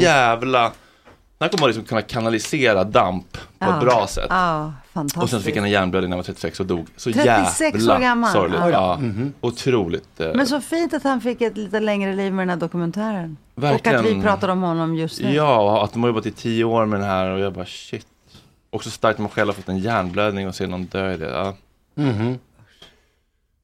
Jävla... 0.00 0.72
Här 1.40 1.48
kommer 1.48 1.60
man 1.60 1.68
liksom 1.68 1.84
kunna 1.84 2.02
kanalisera 2.02 2.84
damp 2.84 3.32
på 3.32 3.38
Ja. 3.58 3.74
ett 3.74 3.80
bra 3.84 4.06
sätt. 4.06 4.26
Ja, 4.30 4.72
fantastiskt. 4.92 5.22
Och 5.22 5.30
sen 5.30 5.40
fick 5.40 5.56
han 5.56 5.64
en 5.64 5.70
hjärnblödning 5.70 6.10
när 6.10 6.16
han 6.16 6.18
var 6.18 6.24
36 6.24 6.60
och 6.60 6.66
dog. 6.66 6.86
Så 6.96 7.12
36 7.12 7.60
jävla 7.78 7.96
år 7.96 8.00
gammal. 8.00 8.32
sorgligt. 8.32 8.60
Ja. 8.60 8.70
Ja. 8.70 9.00
Otroligt. 9.40 10.20
eh, 10.20 10.30
Men 10.34 10.46
så 10.46 10.60
fint 10.60 10.94
att 10.94 11.02
han 11.02 11.20
fick 11.20 11.40
ett 11.40 11.56
lite 11.56 11.80
längre 11.80 12.14
liv 12.14 12.32
med 12.32 12.42
den 12.42 12.50
här 12.50 12.56
dokumentären. 12.56 13.36
Verkligen. 13.54 13.98
Och 14.00 14.06
att 14.06 14.16
vi 14.16 14.22
pratar 14.22 14.48
om 14.48 14.62
honom 14.62 14.94
just 14.94 15.20
nu. 15.20 15.34
Ja, 15.34 15.84
att 15.84 15.92
de 15.92 16.02
har 16.02 16.08
jobbat 16.10 16.26
i 16.26 16.32
tio 16.32 16.64
år 16.64 16.86
med 16.86 17.00
den 17.00 17.08
här 17.08 17.30
och 17.30 17.38
jag 17.40 17.52
bara 17.52 17.66
shit. 17.66 18.06
Också 18.70 18.90
starkt 18.90 19.14
att 19.14 19.20
man 19.22 19.28
själv 19.30 19.48
har 19.48 19.54
fått 19.54 19.68
en 19.68 19.78
hjärnblödning 19.78 20.48
och 20.48 20.54
ser 20.54 20.66
någon 20.66 20.84
dö 20.84 21.12
i 21.14 21.16
det. 21.16 21.30
Ja, 21.30 21.54
Mhm. 21.94 22.38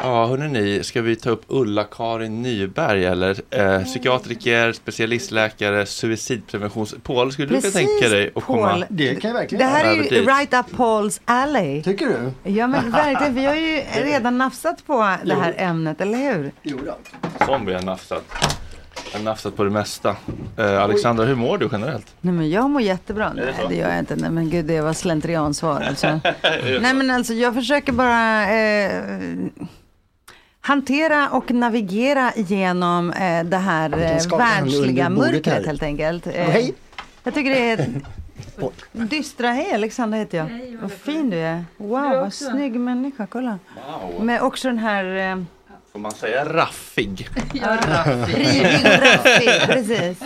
Ja 0.02 0.26
hörni 0.26 0.48
ni, 0.48 0.84
ska 0.84 1.02
vi 1.02 1.16
ta 1.16 1.30
upp 1.30 1.42
Ulla-Karin 1.48 2.42
Nyberg 2.42 3.04
eller? 3.04 3.36
Eh, 3.50 3.84
psykiatriker, 3.84 4.72
specialistläkare, 4.72 5.86
suicidpreventions... 5.86 6.94
Paul, 7.02 7.32
skulle 7.32 7.48
du 7.48 7.60
kunna 7.60 7.72
tänka 7.72 8.08
dig 8.08 8.30
att 8.34 8.44
komma? 8.44 8.68
Paul. 8.70 8.84
Det 8.88 9.14
kan 9.20 9.30
jag 9.30 9.38
verkligen 9.38 9.64
Det 9.66 9.70
här 9.72 9.84
är 9.84 9.94
ju 9.94 10.02
dit. 10.02 10.12
right 10.28 10.54
up 10.54 10.76
Pauls 10.76 11.20
alley. 11.24 11.82
Tycker 11.82 12.06
du? 12.06 12.50
Ja 12.50 12.66
men 12.66 12.90
verkligen, 12.90 13.34
vi 13.34 13.44
har 13.44 13.54
ju 13.54 13.82
redan 14.04 14.38
nafsat 14.38 14.86
på 14.86 15.16
det 15.24 15.34
här 15.34 15.54
ämnet, 15.56 16.00
eller 16.00 16.18
hur? 16.18 16.52
Jo 16.62 16.78
då. 16.86 16.96
Som 17.46 17.66
vi 17.66 17.74
har 17.74 17.82
nafsat. 17.82 18.24
Jag 19.12 19.18
har 19.18 19.24
nafsat 19.24 19.56
på 19.56 19.64
det 19.64 19.70
mesta. 19.70 20.16
Eh, 20.56 20.82
Alexandra, 20.82 21.24
hur 21.24 21.34
mår 21.34 21.58
du 21.58 21.68
generellt? 21.72 22.06
Nej 22.20 22.34
men 22.34 22.50
jag 22.50 22.70
mår 22.70 22.82
jättebra. 22.82 23.28
det 23.34 23.42
Nej 23.44 23.54
det 23.68 23.74
gör 23.74 23.88
jag 23.88 23.98
inte. 23.98 24.16
Nej 24.16 24.30
men 24.30 24.50
gud 24.50 24.64
det 24.64 24.80
var 24.80 24.92
slentriansvar 24.92 25.80
alltså. 25.80 26.06
Nej 26.80 26.94
men 26.94 27.10
alltså 27.10 27.32
jag 27.32 27.54
försöker 27.54 27.92
bara 27.92 28.42
eh, 28.54 29.02
hantera 30.64 31.28
och 31.30 31.50
navigera 31.50 32.32
genom 32.36 33.10
eh, 33.12 33.44
det 33.44 33.56
här 33.56 33.90
kan 33.90 34.00
eh, 34.00 34.38
världsliga 34.38 35.08
mörkret 35.08 35.46
här. 35.46 35.64
helt 35.64 35.82
enkelt. 35.82 36.26
Eh, 36.26 36.32
Hej. 36.32 36.74
Jag 37.24 37.34
tycker 37.34 37.50
det 37.50 37.70
är 37.70 38.00
dystra. 38.92 39.50
Hej 39.50 39.74
Alexandra 39.74 40.18
heter 40.18 40.38
jag. 40.38 40.78
vad 40.82 40.92
fin 40.92 41.30
du 41.30 41.36
är. 41.36 41.64
Wow 41.76 42.00
vad 42.00 42.34
snygg 42.34 42.72
människa, 42.80 43.26
kolla. 43.26 43.58
Wow. 44.12 44.24
Med 44.24 44.42
också 44.42 44.68
den 44.68 44.78
här 44.78 45.32
eh, 45.32 45.42
Får 45.92 45.98
man 45.98 46.12
säga 46.12 46.44
raffig? 46.44 47.28
rivig 48.26 48.84
och 48.84 49.02
raffig. 49.02 49.50
Precis. 49.66 50.18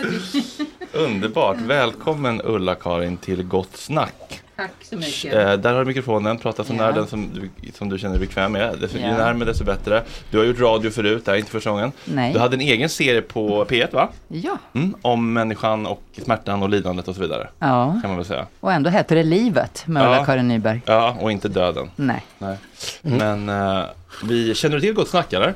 Underbart. 0.93 1.57
Välkommen 1.57 2.41
Ulla-Karin 2.43 3.17
till 3.17 3.43
Gott 3.43 3.77
Snack. 3.77 4.41
Tack 4.57 4.71
så 4.81 4.95
mycket. 4.95 5.33
Eh, 5.33 5.53
där 5.53 5.73
har 5.73 5.79
du 5.79 5.85
mikrofonen, 5.85 6.37
prata 6.37 6.63
så 6.63 6.73
Ja. 6.73 6.77
nära 6.77 6.91
den 6.91 7.07
som 7.07 7.29
du, 7.33 7.71
som 7.73 7.89
du 7.89 7.99
känner 7.99 8.17
dig 8.17 8.27
bekväm 8.27 8.51
med. 8.51 8.75
Desto, 8.81 8.97
Ju 8.97 9.03
Ja. 9.03 9.17
närmare 9.17 9.49
desto 9.49 9.63
bättre. 9.63 10.03
Du 10.31 10.37
har 10.37 10.45
gjort 10.45 10.59
radio 10.59 10.91
förut, 10.91 11.25
det 11.25 11.31
här 11.31 11.35
är 11.35 11.39
inte 11.39 11.51
första 11.51 11.69
gången. 11.69 11.91
Nej. 12.05 12.33
Du 12.33 12.39
hade 12.39 12.55
en 12.55 12.61
egen 12.61 12.89
serie 12.89 13.21
på 13.21 13.65
P1 13.65 13.93
va? 13.93 14.09
Ja. 14.27 14.57
Mm, 14.73 14.95
om 15.01 15.33
människan 15.33 15.85
och 15.85 16.01
smärtan 16.25 16.63
och 16.63 16.69
lidandet 16.69 17.07
och 17.07 17.15
så 17.15 17.21
vidare. 17.21 17.47
Ja, 17.59 17.99
Kan 18.01 18.09
man 18.09 18.15
väl 18.15 18.25
säga. 18.25 18.45
och 18.59 18.73
ändå 18.73 18.89
heter 18.89 19.15
det 19.15 19.23
Livet 19.23 19.83
med 19.87 20.03
Ja. 20.03 20.07
Ulla-Karin 20.07 20.47
Nyberg. 20.47 20.81
Ja, 20.85 21.17
och 21.19 21.31
inte 21.31 21.47
döden. 21.49 21.89
Nej. 21.95 22.25
Nej. 22.37 22.57
Men 23.01 23.49
eh, 23.49 23.83
vi, 24.23 24.55
känner 24.55 24.75
du 24.75 24.81
till 24.81 24.93
Gott 24.93 25.09
Snack 25.09 25.33
eller? 25.33 25.53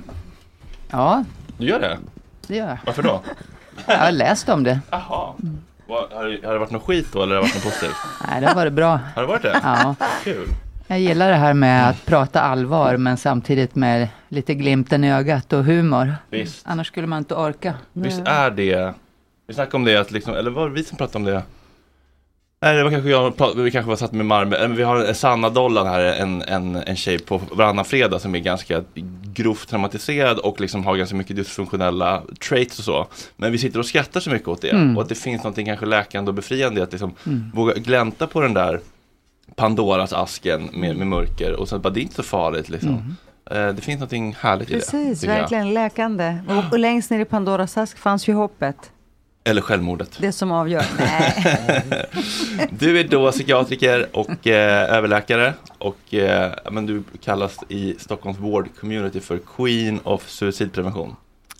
Ja, 0.91 1.23
Du 1.57 1.65
gör 1.67 1.79
det? 1.79 1.97
det 2.47 2.55
gör 2.55 2.67
jag. 2.67 2.77
Varför 2.85 3.03
då? 3.03 3.21
Jag 3.87 3.97
har 3.97 4.11
läst 4.11 4.49
om 4.49 4.63
det. 4.63 4.79
Jaha. 4.89 5.01
Vad- 5.09 5.35
Har, 5.91 6.25
det- 6.25 6.45
har 6.47 6.54
det 6.54 6.60
varit 6.60 6.71
något 6.71 6.84
skit 6.84 7.08
då 7.13 7.23
eller 7.23 7.36
har 7.36 7.41
det 7.41 7.47
varit 7.47 7.56
något 7.56 7.63
positivt? 7.63 7.95
Nej, 8.27 8.41
det 8.41 8.47
har 8.47 8.56
varit 8.56 8.73
bra. 8.73 8.99
Har 9.15 9.21
det 9.21 9.27
varit 9.27 9.41
det? 9.41 9.60
Ja. 9.63 9.95
Kul. 10.23 10.47
Jag 10.88 10.99
gillar 10.99 11.30
det 11.30 11.36
här 11.36 11.54
med 11.54 11.89
att 11.89 12.06
prata 12.06 12.41
allvar 12.41 12.97
men 12.97 13.17
samtidigt 13.17 13.75
med 13.75 14.08
lite 14.30 14.54
glimten 14.54 15.04
i 15.04 15.13
ögat 15.13 15.54
och 15.54 15.63
humor. 15.65 16.15
Visst. 16.30 16.62
Annars 16.67 16.88
skulle 16.88 17.08
man 17.08 17.17
inte 17.17 17.36
orka. 17.36 17.73
Visst 17.93 18.21
är 18.25 18.51
det, 18.51 18.93
vi 19.47 19.54
snackade 19.54 19.75
om 19.77 19.84
det 19.86 19.97
att 19.97 20.12
liksom, 20.12 20.34
eller 20.36 20.51
var 20.51 20.69
det 20.69 20.75
vi 20.75 20.84
som 20.84 20.97
pratade 20.97 21.17
om 21.17 21.23
det? 21.23 21.43
Nej 22.63 22.76
det 22.78 22.84
var 22.84 22.91
kanske 22.91 23.10
jag, 23.10 23.56
vi 23.56 23.71
kanske 23.71 23.89
var 23.89 23.95
satt 23.95 24.12
med 24.12 24.26
Marme, 24.26 24.56
eller 24.56 24.76
vi 24.76 24.84
har 24.84 25.13
Sanna 25.13 25.50
Dollan 25.50 25.88
här, 25.88 26.00
en, 26.00 26.41
en, 26.41 26.76
en 26.76 26.95
tjej 26.95 27.19
på 27.19 27.38
varannan 27.52 27.86
fredag 27.86 28.19
som 28.19 28.36
är 28.36 28.39
ganska 28.39 28.84
grovt 29.34 29.69
traumatiserad 29.69 30.38
och 30.39 30.62
liksom 30.62 30.86
har 30.86 30.95
ganska 30.95 31.15
mycket 31.15 31.36
dysfunktionella 31.36 32.21
traits 32.50 32.80
och 32.80 32.86
så. 32.86 33.08
Men 33.38 33.52
vi 33.52 33.58
sitter 33.58 33.80
och 33.80 33.86
skrattar 33.86 34.19
så 34.19 34.30
mycket 34.30 34.47
åt 34.47 34.62
det 34.62 34.69
Mm. 34.69 34.97
och 34.97 35.04
att 35.04 35.10
det 35.10 35.15
finns 35.15 35.43
någonting 35.43 35.65
kanske 35.65 35.86
läkande 35.86 36.30
och 36.30 36.36
befriande 36.36 36.80
i 36.80 36.84
att 36.84 36.91
liksom 36.91 37.13
Mm. 37.26 37.52
våga 37.54 37.74
glänta 37.74 38.28
på 38.28 38.41
den 38.41 38.54
där 38.54 38.80
Pandoras 39.56 40.13
asken 40.13 40.69
med, 40.74 40.95
med 40.95 41.08
mörker 41.08 41.54
och 41.54 41.69
sen 41.69 41.82
bara 41.82 41.89
det 41.89 42.00
är 42.00 42.02
inte 42.02 42.15
så 42.15 42.24
farligt 42.24 42.69
liksom. 42.69 43.15
Eh, 43.52 43.67
Det 43.67 43.82
finns 43.82 44.00
någonting 44.00 44.36
härligt 44.39 44.69
i 44.69 44.74
det. 44.74 44.80
Precis, 44.80 45.24
jag. 45.24 45.34
verkligen 45.34 45.74
läkande. 45.74 46.38
Och, 46.50 46.71
och 46.74 46.80
längst 46.80 47.12
ner 47.12 47.19
i 47.19 47.26
Pandoras 47.26 47.78
ask 47.78 47.97
fanns 47.97 48.28
ju 48.28 48.34
hoppet. 48.34 48.76
Eller 49.43 49.62
självmordet. 49.62 50.17
Det 50.19 50.32
som 50.32 50.51
avgör. 50.51 50.86
Nej. 50.99 52.06
Du 52.69 52.99
är 52.99 53.04
då 53.04 53.32
psykiatriker 53.32 54.08
och 54.13 54.47
eh, 54.47 54.95
överläkare 54.95 55.54
och 55.77 56.13
eh, 56.13 56.51
men 56.71 56.86
du 56.86 57.04
kallas 57.23 57.58
i 57.69 57.95
Stockholms 57.99 58.39
vårdcommunity 58.39 59.19
för 59.19 59.39
Queen 59.56 59.99
of 60.04 60.30
suicidprevention. 60.30 61.15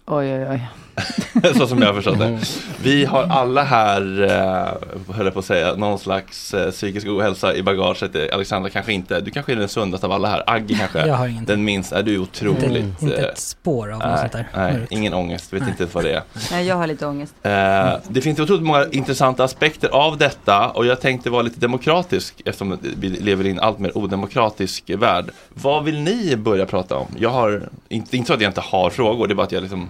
Oj, 0.06 0.34
oj, 0.34 0.48
oj. 0.50 0.68
så 1.58 1.68
som 1.68 1.82
jag 1.82 1.96
förstått 1.96 2.20
det. 2.20 2.40
Vi 2.84 3.06
har 3.06 3.24
alla 3.24 3.64
här, 3.64 4.22
eh, 4.24 5.16
höll 5.16 5.26
jag 5.26 5.34
på 5.34 5.40
att 5.40 5.46
säga, 5.46 5.76
någon 5.76 6.00
slags 6.00 6.54
eh, 6.54 6.72
psykisk 6.72 7.08
ohälsa 7.08 7.56
i 7.56 7.64
bagaget. 7.64 8.16
Eh, 8.16 8.22
Alexandra 8.34 8.70
kanske 8.70 8.94
inte, 8.94 9.22
du 9.22 9.32
kanske 9.32 9.52
är 9.52 9.56
den 9.56 9.70
sundaste 9.70 10.06
av 10.06 10.12
alla 10.12 10.28
här. 10.30 10.44
Agge 10.48 10.76
kanske, 10.80 11.08
Jag 11.08 11.16
har 11.16 11.28
ingenting. 11.28 11.56
den 11.56 11.64
minst, 11.64 11.92
är 11.92 12.04
du 12.04 12.18
otroligt. 12.18 12.64
Inte, 12.64 13.06
inte 13.06 13.18
eh, 13.18 13.24
ett 13.24 13.38
spår 13.40 13.92
av 13.92 14.00
något 14.00 14.08
nej, 14.08 14.18
sånt 14.20 14.32
där. 14.32 14.48
nej, 14.56 14.74
Mörkt. 14.74 14.92
ingen 14.92 15.14
ångest, 15.14 15.54
vet 15.54 15.62
Nej. 15.62 15.72
inte 15.72 15.86
vad 15.94 16.04
det 16.04 16.14
är. 16.14 16.22
Nej, 16.52 16.68
jag 16.68 16.76
har 16.76 16.88
lite 16.88 17.06
ångest. 17.06 17.34
Eh, 17.44 17.94
det 18.10 18.22
finns 18.22 18.40
otroligt 18.40 18.64
många 18.64 18.86
intressanta 18.92 19.44
aspekter 19.44 19.90
av 19.90 20.18
detta 20.18 20.70
och 20.70 20.86
jag 20.86 21.02
tänkte 21.02 21.30
vara 21.30 21.42
lite 21.42 21.60
demokratisk 21.60 22.42
eftersom 22.46 22.78
vi 22.82 23.10
lever 23.10 23.46
i 23.46 23.52
en 23.52 23.60
allt 23.60 23.80
mer 23.80 23.98
odemokratisk 23.98 24.90
värld. 24.98 25.32
Vad 25.54 25.84
vill 25.84 26.00
ni 26.02 26.36
börja 26.36 26.66
prata 26.66 26.96
om? 26.96 27.08
Jag 27.18 27.30
har, 27.30 27.70
inte, 27.90 28.18
inte 28.18 28.28
så 28.28 28.34
att 28.34 28.42
jag 28.42 28.50
inte 28.50 28.62
har 28.62 28.90
frågor, 28.90 29.28
det 29.28 29.34
är 29.34 29.36
bara 29.36 29.44
att 29.44 29.52
jag 29.52 29.62
liksom 29.62 29.90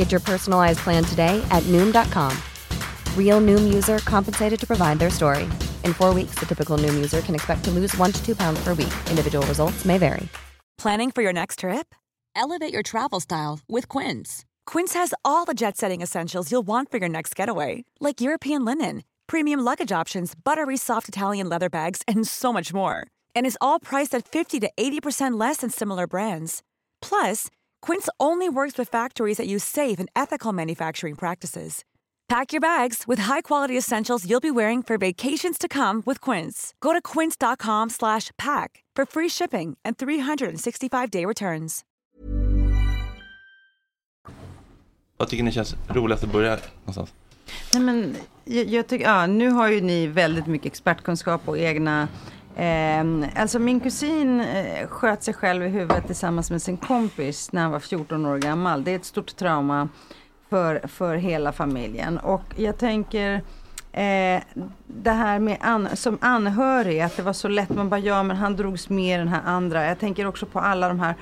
Get 0.00 0.10
your 0.10 0.22
personalized 0.22 0.78
plan 0.78 1.04
today 1.04 1.44
at 1.50 1.62
Noom.com. 1.64 2.34
Real 3.18 3.38
Noom 3.38 3.70
user 3.70 3.98
compensated 3.98 4.58
to 4.60 4.66
provide 4.66 4.98
their 4.98 5.10
story. 5.10 5.42
In 5.84 5.92
four 5.92 6.14
weeks, 6.14 6.36
the 6.36 6.46
typical 6.46 6.78
Noom 6.78 6.94
user 6.94 7.20
can 7.20 7.34
expect 7.34 7.64
to 7.64 7.70
lose 7.70 7.94
one 7.98 8.10
to 8.10 8.24
two 8.24 8.34
pounds 8.34 8.64
per 8.64 8.72
week. 8.72 8.94
Individual 9.10 9.44
results 9.46 9.84
may 9.84 9.98
vary. 9.98 10.26
Planning 10.78 11.10
for 11.10 11.20
your 11.20 11.34
next 11.34 11.58
trip? 11.58 11.94
Elevate 12.34 12.72
your 12.72 12.82
travel 12.82 13.20
style 13.20 13.60
with 13.68 13.88
Quince. 13.88 14.46
Quince 14.64 14.94
has 14.94 15.12
all 15.22 15.44
the 15.44 15.52
jet 15.52 15.76
setting 15.76 16.00
essentials 16.00 16.50
you'll 16.50 16.66
want 16.66 16.90
for 16.90 16.96
your 16.96 17.10
next 17.10 17.36
getaway, 17.36 17.84
like 18.00 18.22
European 18.22 18.64
linen, 18.64 19.02
premium 19.26 19.60
luggage 19.60 19.92
options, 19.92 20.32
buttery 20.34 20.78
soft 20.78 21.10
Italian 21.10 21.46
leather 21.46 21.68
bags, 21.68 22.00
and 22.08 22.26
so 22.26 22.54
much 22.54 22.72
more. 22.72 23.06
And 23.34 23.44
is 23.44 23.58
all 23.60 23.78
priced 23.78 24.14
at 24.14 24.26
50 24.26 24.60
to 24.60 24.70
80% 24.78 25.38
less 25.38 25.58
than 25.58 25.68
similar 25.68 26.06
brands. 26.06 26.62
Plus, 27.02 27.48
Quince 27.82 28.08
only 28.18 28.48
works 28.48 28.78
with 28.78 28.88
factories 28.88 29.36
that 29.36 29.46
use 29.46 29.64
safe 29.64 29.98
and 30.00 30.08
ethical 30.16 30.52
manufacturing 30.52 31.16
practices. 31.16 31.84
Pack 32.30 32.52
your 32.52 32.60
bags 32.60 33.08
with 33.08 33.18
high-quality 33.18 33.76
essentials 33.76 34.24
you'll 34.24 34.40
be 34.40 34.52
wearing 34.52 34.84
for 34.84 34.96
vacations 34.96 35.58
to 35.58 35.66
come 35.66 36.00
with 36.06 36.20
Quince. 36.20 36.74
Go 36.80 36.92
to 36.92 37.00
quince.com 37.02 37.90
slash 37.90 38.30
pack 38.38 38.84
for 38.94 39.04
free 39.04 39.28
shipping 39.28 39.76
and 39.84 39.96
365-day 39.98 41.24
returns. 41.24 41.84
Vad 45.16 45.28
tycker 45.28 45.44
ni 45.44 45.52
känns 45.52 45.76
roligast 45.88 46.24
att 46.24 46.32
börja 46.32 46.58
någonstans? 46.80 47.12
Nej, 47.74 47.82
men 47.82 48.16
jag, 48.44 48.66
jag 48.66 48.86
tycker, 48.86 49.04
ja, 49.04 49.26
nu 49.26 49.50
har 49.50 49.68
ju 49.68 49.80
ni 49.80 50.06
väldigt 50.06 50.46
mycket 50.46 50.66
expertkunskap 50.66 51.48
och 51.48 51.58
egna 51.58 52.08
Eh, 52.56 53.40
alltså 53.42 53.58
min 53.58 53.80
kusin 53.80 54.40
eh, 54.40 54.86
sköt 54.88 55.22
sig 55.22 55.34
själv 55.34 55.62
i 55.62 55.68
huvudet 55.68 56.06
tillsammans 56.06 56.50
med 56.50 56.62
sin 56.62 56.76
kompis 56.76 57.52
när 57.52 57.62
han 57.62 57.70
var 57.70 57.80
14 57.80 58.26
år 58.26 58.38
gammal. 58.38 58.84
Det 58.84 58.90
är 58.90 58.96
ett 58.96 59.04
stort 59.04 59.36
trauma 59.36 59.88
för, 60.50 60.88
för 60.88 61.16
hela 61.16 61.52
familjen. 61.52 62.18
Och 62.18 62.44
jag 62.56 62.78
tänker 62.78 63.34
eh, 63.92 64.42
det 64.86 65.10
här 65.10 65.38
med 65.38 65.56
an, 65.60 65.88
som 65.94 66.18
anhörig, 66.20 67.00
att 67.00 67.16
det 67.16 67.22
var 67.22 67.32
så 67.32 67.48
lätt. 67.48 67.68
Man 67.74 67.88
bara, 67.88 68.00
ja 68.00 68.22
men 68.22 68.36
han 68.36 68.56
drogs 68.56 68.88
med 68.88 69.20
den 69.20 69.28
här 69.28 69.42
andra. 69.44 69.84
Jag 69.84 69.98
tänker 69.98 70.26
också 70.26 70.46
på 70.46 70.60
alla 70.60 70.88
de 70.88 71.00
här 71.00 71.14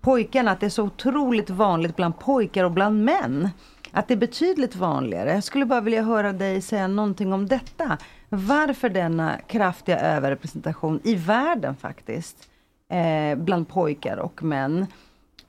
pojkarna, 0.00 0.50
att 0.50 0.60
det 0.60 0.66
är 0.66 0.70
så 0.70 0.82
otroligt 0.82 1.50
vanligt 1.50 1.96
bland 1.96 2.18
pojkar 2.18 2.64
och 2.64 2.72
bland 2.72 3.04
män. 3.04 3.50
Att 3.92 4.08
det 4.08 4.14
är 4.14 4.18
betydligt 4.18 4.76
vanligare. 4.76 5.32
Jag 5.34 5.44
skulle 5.44 5.66
bara 5.66 5.80
vilja 5.80 6.02
höra 6.02 6.32
dig 6.32 6.60
säga 6.60 6.88
någonting 6.88 7.32
om 7.32 7.46
detta. 7.46 7.98
Varför 8.34 8.88
denna 8.88 9.38
kraftiga 9.46 10.00
överrepresentation 10.00 11.00
i 11.04 11.14
världen 11.14 11.76
faktiskt. 11.76 12.48
Eh, 12.88 13.38
bland 13.38 13.68
pojkar 13.68 14.16
och 14.16 14.42
män. 14.42 14.86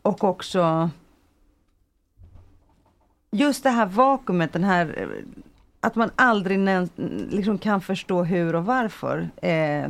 Och 0.01 0.23
också 0.23 0.89
just 3.31 3.63
det 3.63 3.69
här 3.69 3.85
vakuumet, 3.85 4.53
den 4.53 4.63
här 4.63 4.95
eh, 4.97 5.07
att 5.81 5.95
man 5.95 6.11
aldrig 6.15 6.59
liksom 7.29 7.57
kan 7.57 7.81
förstå 7.81 8.23
hur 8.23 8.55
och 8.55 8.65
varför. 8.65 9.29
Eh, 9.41 9.89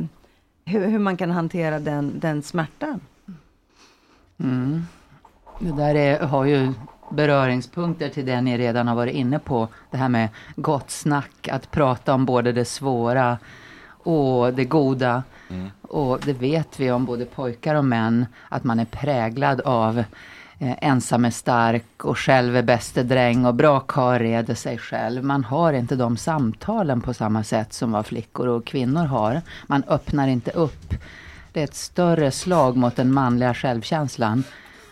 hur, 0.64 0.86
hur 0.86 0.98
man 0.98 1.16
kan 1.16 1.30
hantera 1.30 1.78
den, 1.78 2.20
den 2.20 2.42
smärtan. 2.42 3.00
Mm. 4.38 4.82
Det 5.60 5.72
där 5.72 5.94
är, 5.94 6.20
har 6.20 6.44
ju 6.44 6.72
beröringspunkter 7.10 8.08
till 8.08 8.26
det 8.26 8.40
ni 8.40 8.58
redan 8.58 8.88
har 8.88 8.94
varit 8.94 9.14
inne 9.14 9.38
på. 9.38 9.68
Det 9.90 9.96
här 9.96 10.08
med 10.08 10.28
gott 10.56 10.90
snack, 10.90 11.48
att 11.48 11.70
prata 11.70 12.14
om 12.14 12.26
både 12.26 12.52
det 12.52 12.64
svåra 12.64 13.38
och 13.88 14.54
det 14.54 14.64
goda. 14.64 15.22
Mm. 15.50 15.70
Och 15.82 16.20
det 16.24 16.32
vet 16.32 16.80
vi 16.80 16.90
om 16.90 17.04
både 17.04 17.24
pojkar 17.24 17.74
och 17.74 17.84
män, 17.84 18.26
att 18.48 18.64
man 18.64 18.80
är 18.80 18.84
präglad 18.84 19.60
av 19.60 19.98
eh, 20.58 20.74
ensam 20.80 21.24
är 21.24 21.30
stark 21.30 22.04
och 22.04 22.18
själv 22.18 22.56
är 22.56 22.62
bäste 22.62 23.02
dräng 23.02 23.46
och 23.46 23.54
bra 23.54 23.80
karl 23.80 24.18
reder 24.18 24.54
sig 24.54 24.78
själv. 24.78 25.24
Man 25.24 25.44
har 25.44 25.72
inte 25.72 25.96
de 25.96 26.16
samtalen 26.16 27.00
på 27.00 27.14
samma 27.14 27.44
sätt 27.44 27.72
som 27.72 27.92
vad 27.92 28.06
flickor 28.06 28.46
och 28.46 28.66
kvinnor 28.66 29.04
har. 29.04 29.42
Man 29.66 29.84
öppnar 29.88 30.28
inte 30.28 30.50
upp. 30.50 30.94
Det 31.52 31.60
är 31.60 31.64
ett 31.64 31.74
större 31.74 32.30
slag 32.30 32.76
mot 32.76 32.96
den 32.96 33.12
manliga 33.12 33.54
självkänslan 33.54 34.44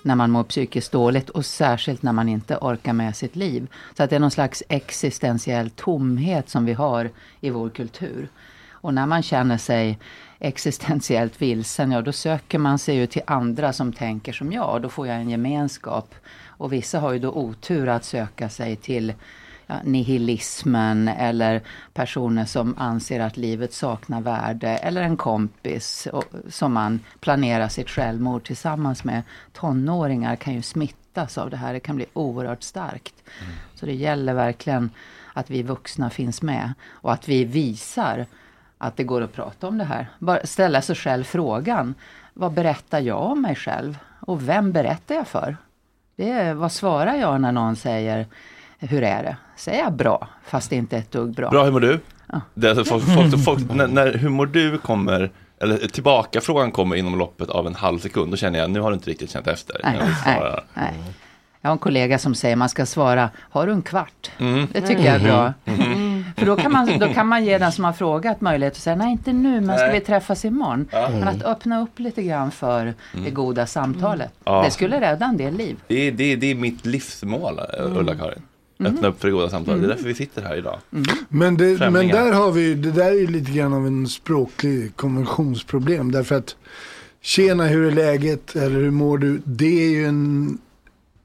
när 0.05 0.15
man 0.15 0.31
mår 0.31 0.45
psykiskt 0.45 0.93
dåligt 0.93 1.31
och 1.31 1.47
särskilt 1.47 2.03
när 2.03 2.13
man 2.13 2.29
inte 2.29 2.57
orkar 2.57 2.93
med 2.93 3.17
sitt 3.17 3.37
liv. 3.37 3.67
Så 3.97 4.03
att 4.03 4.11
det 4.11 4.17
är 4.17 4.21
någon 4.21 4.31
slags 4.31 4.63
existentiell 4.69 5.71
tomhet 5.71 6.49
som 6.49 6.65
vi 6.65 6.73
har 6.73 7.11
i 7.41 7.51
vår 7.51 7.71
kultur. 7.71 8.29
Och 8.71 8.95
när 8.95 9.07
man 9.07 9.23
känner 9.23 9.59
sig 9.59 9.99
existentiellt 10.39 11.43
vilsen, 11.43 11.93
ja 11.93 12.03
då 12.03 12.13
söker 12.13 12.59
man 12.59 12.79
sig 12.79 12.97
ju 12.97 13.07
till 13.07 13.23
andra 13.27 13.73
som 13.73 13.93
tänker 13.93 14.33
som 14.33 14.53
jag. 14.53 14.83
Då 14.83 14.89
får 14.89 15.07
jag 15.07 15.17
en 15.17 15.31
gemenskap. 15.31 16.15
Och 16.47 16.73
vissa 16.73 17.01
har 17.01 17.13
ju 17.13 17.19
då 17.19 17.31
otur 17.31 17.89
att 17.89 18.05
söka 18.05 18.49
sig 18.49 18.77
till 18.77 19.13
ja, 19.67 19.75
nihilismen 19.85 21.09
eller 21.09 21.63
personer 21.93 22.45
som 22.45 22.75
anser 22.79 23.21
att 23.21 23.37
livet 23.37 23.73
saknar 23.73 24.21
värde 24.21 24.69
eller 24.69 25.03
en 25.03 25.17
kompis 25.17 26.09
och, 26.13 26.25
som 26.49 26.73
man 26.73 27.01
planerar 27.21 27.69
sitt 27.69 27.91
självmord 27.91 28.45
tillsammans 28.45 29.05
med. 29.05 29.23
Tonåringar 29.53 30.37
kan 30.37 30.55
ju 30.55 30.63
smittas 30.63 31.39
av 31.39 31.51
det 31.51 31.57
här, 31.57 31.73
det 31.73 31.81
kan 31.81 31.97
bli 31.97 32.07
oerhört 32.13 32.63
starkt. 32.63 33.15
Så 33.75 33.87
det 33.87 33.95
gäller 33.95 34.35
verkligen 34.35 34.91
att 35.33 35.51
vi 35.51 35.63
vuxna 35.63 36.11
finns 36.11 36.43
med 36.43 36.73
och 36.91 37.13
att 37.13 37.29
vi 37.29 37.45
visar 37.45 38.27
att 38.79 38.97
det 38.97 39.05
går 39.05 39.21
att 39.21 39.33
prata 39.33 39.69
om 39.69 39.79
det 39.79 39.85
här. 39.85 40.07
Bara 40.19 40.47
ställa 40.47 40.83
sig 40.83 40.97
själv 40.97 41.25
frågan, 41.25 41.95
vad 42.35 42.53
berättar 42.53 43.01
jag 43.01 43.23
om 43.23 43.43
mig 43.43 43.55
själv? 43.55 43.99
Och 44.21 44.49
vem 44.49 44.73
berättar 44.73 45.15
jag 45.15 45.29
för? 45.29 45.57
Det 46.17 46.31
är, 46.31 46.55
vad 46.55 46.73
svarar 46.73 47.15
jag 47.15 47.41
när 47.41 47.53
någon 47.53 47.77
säger 47.77 48.27
hur 48.89 49.03
är 49.03 49.23
det? 49.23 49.37
Säger 49.57 49.83
jag 49.83 49.93
bra, 49.93 50.29
fast 50.47 50.71
det 50.71 50.77
inte 50.77 50.97
är 50.97 51.01
ett 51.01 51.13
dugg 51.13 51.35
bra. 51.35 51.51
Bra, 51.51 51.65
hur 51.65 51.73
mår 51.73 51.81
du? 51.81 52.01
Det 52.55 52.67
är 52.67 52.71
alltså 52.71 52.85
folk, 52.85 53.05
folk, 53.05 53.45
folk, 53.45 53.75
när, 53.75 53.87
när 53.87 54.13
hur 54.19 54.29
mår 54.29 54.47
du 54.47 54.79
kommer, 54.79 55.31
eller 55.61 55.77
tillbaka 55.77 56.41
frågan 56.41 56.71
kommer 56.73 56.97
inom 56.97 57.19
loppet 57.19 57.49
av 57.51 57.67
en 57.67 57.75
halv 57.75 57.99
sekund, 57.99 58.31
då 58.31 58.37
känner 58.37 58.59
jag 58.59 58.71
nu 58.71 58.81
har 58.81 58.91
du 58.91 58.95
inte 58.95 59.11
riktigt 59.11 59.31
känt 59.31 59.47
efter. 59.47 59.81
Nej, 59.85 59.99
nej, 60.27 60.61
nej. 60.75 60.93
Jag 61.61 61.69
har 61.69 61.73
en 61.73 61.79
kollega 61.79 62.19
som 62.19 62.35
säger 62.35 62.57
man 62.57 62.69
ska 62.69 62.87
svara, 62.87 63.31
har 63.39 63.67
du 63.67 63.73
en 63.73 63.83
kvart? 63.83 64.31
Mm. 64.39 64.67
Det 64.73 64.81
tycker 64.81 65.05
jag 65.05 65.15
är 65.15 65.21
bra. 65.25 65.53
Mhm. 65.65 66.25
För 66.37 66.47
då 66.47 66.57
kan, 66.57 66.73
man, 66.73 66.99
då 66.99 67.09
kan 67.09 67.27
man 67.27 67.45
ge 67.45 67.59
den 67.59 67.73
som 67.73 67.85
har 67.85 67.93
frågat 67.93 68.41
möjlighet 68.41 68.73
att 68.73 68.79
säga, 68.81 68.97
nej 68.97 69.13
inte 69.13 69.33
nu, 69.33 69.61
men 69.61 69.79
ska 69.79 69.91
vi 69.91 70.01
träffas 70.01 70.45
imorgon? 70.45 70.89
Ja. 70.91 71.09
Men 71.11 71.29
att 71.29 71.43
öppna 71.43 71.81
upp 71.83 71.99
lite 71.99 72.23
grann 72.23 72.51
för 72.51 72.95
det 73.25 73.31
goda 73.31 73.67
samtalet. 73.67 74.31
Ja. 74.45 74.63
Det 74.65 74.71
skulle 74.71 75.01
rädda 75.01 75.27
en 75.27 75.37
del 75.37 75.55
liv. 75.57 75.77
Det 75.87 76.09
är, 76.09 76.13
det, 76.13 76.33
är, 76.33 76.37
det 76.37 76.51
är 76.51 76.55
mitt 76.55 76.87
livsmål, 76.87 77.61
Mm. 77.79 77.97
Ulla-Karin. 77.97 78.43
Mhm. 78.79 78.95
Öppna 78.95 79.09
upp 79.09 79.21
för 79.21 79.29
det 79.29 79.33
goda 79.33 79.51
samtalet. 79.51 79.81
Det 79.81 79.85
är 79.85 79.85
Mm. 79.85 79.97
därför 79.97 80.09
vi 80.09 80.15
sitter 80.15 80.43
här 80.43 80.57
idag. 80.57 80.79
Men, 81.29 81.57
det, 81.57 81.91
men 81.91 82.09
där 82.09 82.33
har 82.33 82.51
vi 82.53 82.63
ju, 82.63 82.75
det 82.75 82.91
där 82.91 83.07
är 83.11 83.21
ju 83.21 83.27
lite 83.27 83.53
grann 83.53 83.73
av 83.73 83.87
en 83.87 84.09
språklig 84.09 84.97
konventionsproblem. 84.97 86.13
Därför 86.13 86.35
att 86.35 86.57
tjena 87.21 87.65
hur 87.67 87.87
är 87.87 87.91
läget 87.91 88.57
eller 88.57 88.81
hur 88.81 88.91
mår 88.91 89.19
du? 89.19 89.41
Det 89.45 89.85
är 89.87 89.91
ju 89.91 90.07
en 90.07 90.59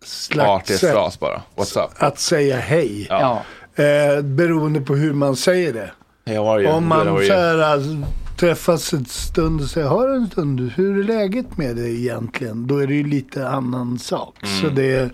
slags 0.03 0.79
sätt 0.79 0.91
fras 0.91 1.19
bara. 1.19 1.41
What's 1.55 1.83
up? 1.85 1.89
att 1.95 2.19
säga 2.19 2.57
hej. 2.57 3.07
Ja. 3.09 3.43
Eh, 3.75 4.21
beroende 4.21 4.81
på 4.81 4.95
hur 4.95 5.13
man 5.13 5.35
säger 5.35 5.73
det. 5.73 5.91
Hey? 6.25 6.37
Om 6.67 6.87
man 6.87 7.05
så 7.05 7.33
här, 7.33 7.57
alltså, 7.57 7.89
träffas 8.37 8.93
en 8.93 9.05
stund 9.05 9.61
och 9.61 9.67
säger 9.67 9.87
har 9.87 10.07
en 10.09 10.27
stund, 10.27 10.71
hur 10.75 10.99
är 10.99 11.03
läget 11.03 11.57
med 11.57 11.75
dig 11.75 11.99
egentligen? 11.99 12.67
Då 12.67 12.77
är 12.77 12.87
det 12.87 12.93
ju 12.93 13.03
lite 13.07 13.47
annan 13.49 13.99
sak. 13.99 14.35
Mm. 14.43 14.61
Så 14.61 14.69
det 14.69 15.09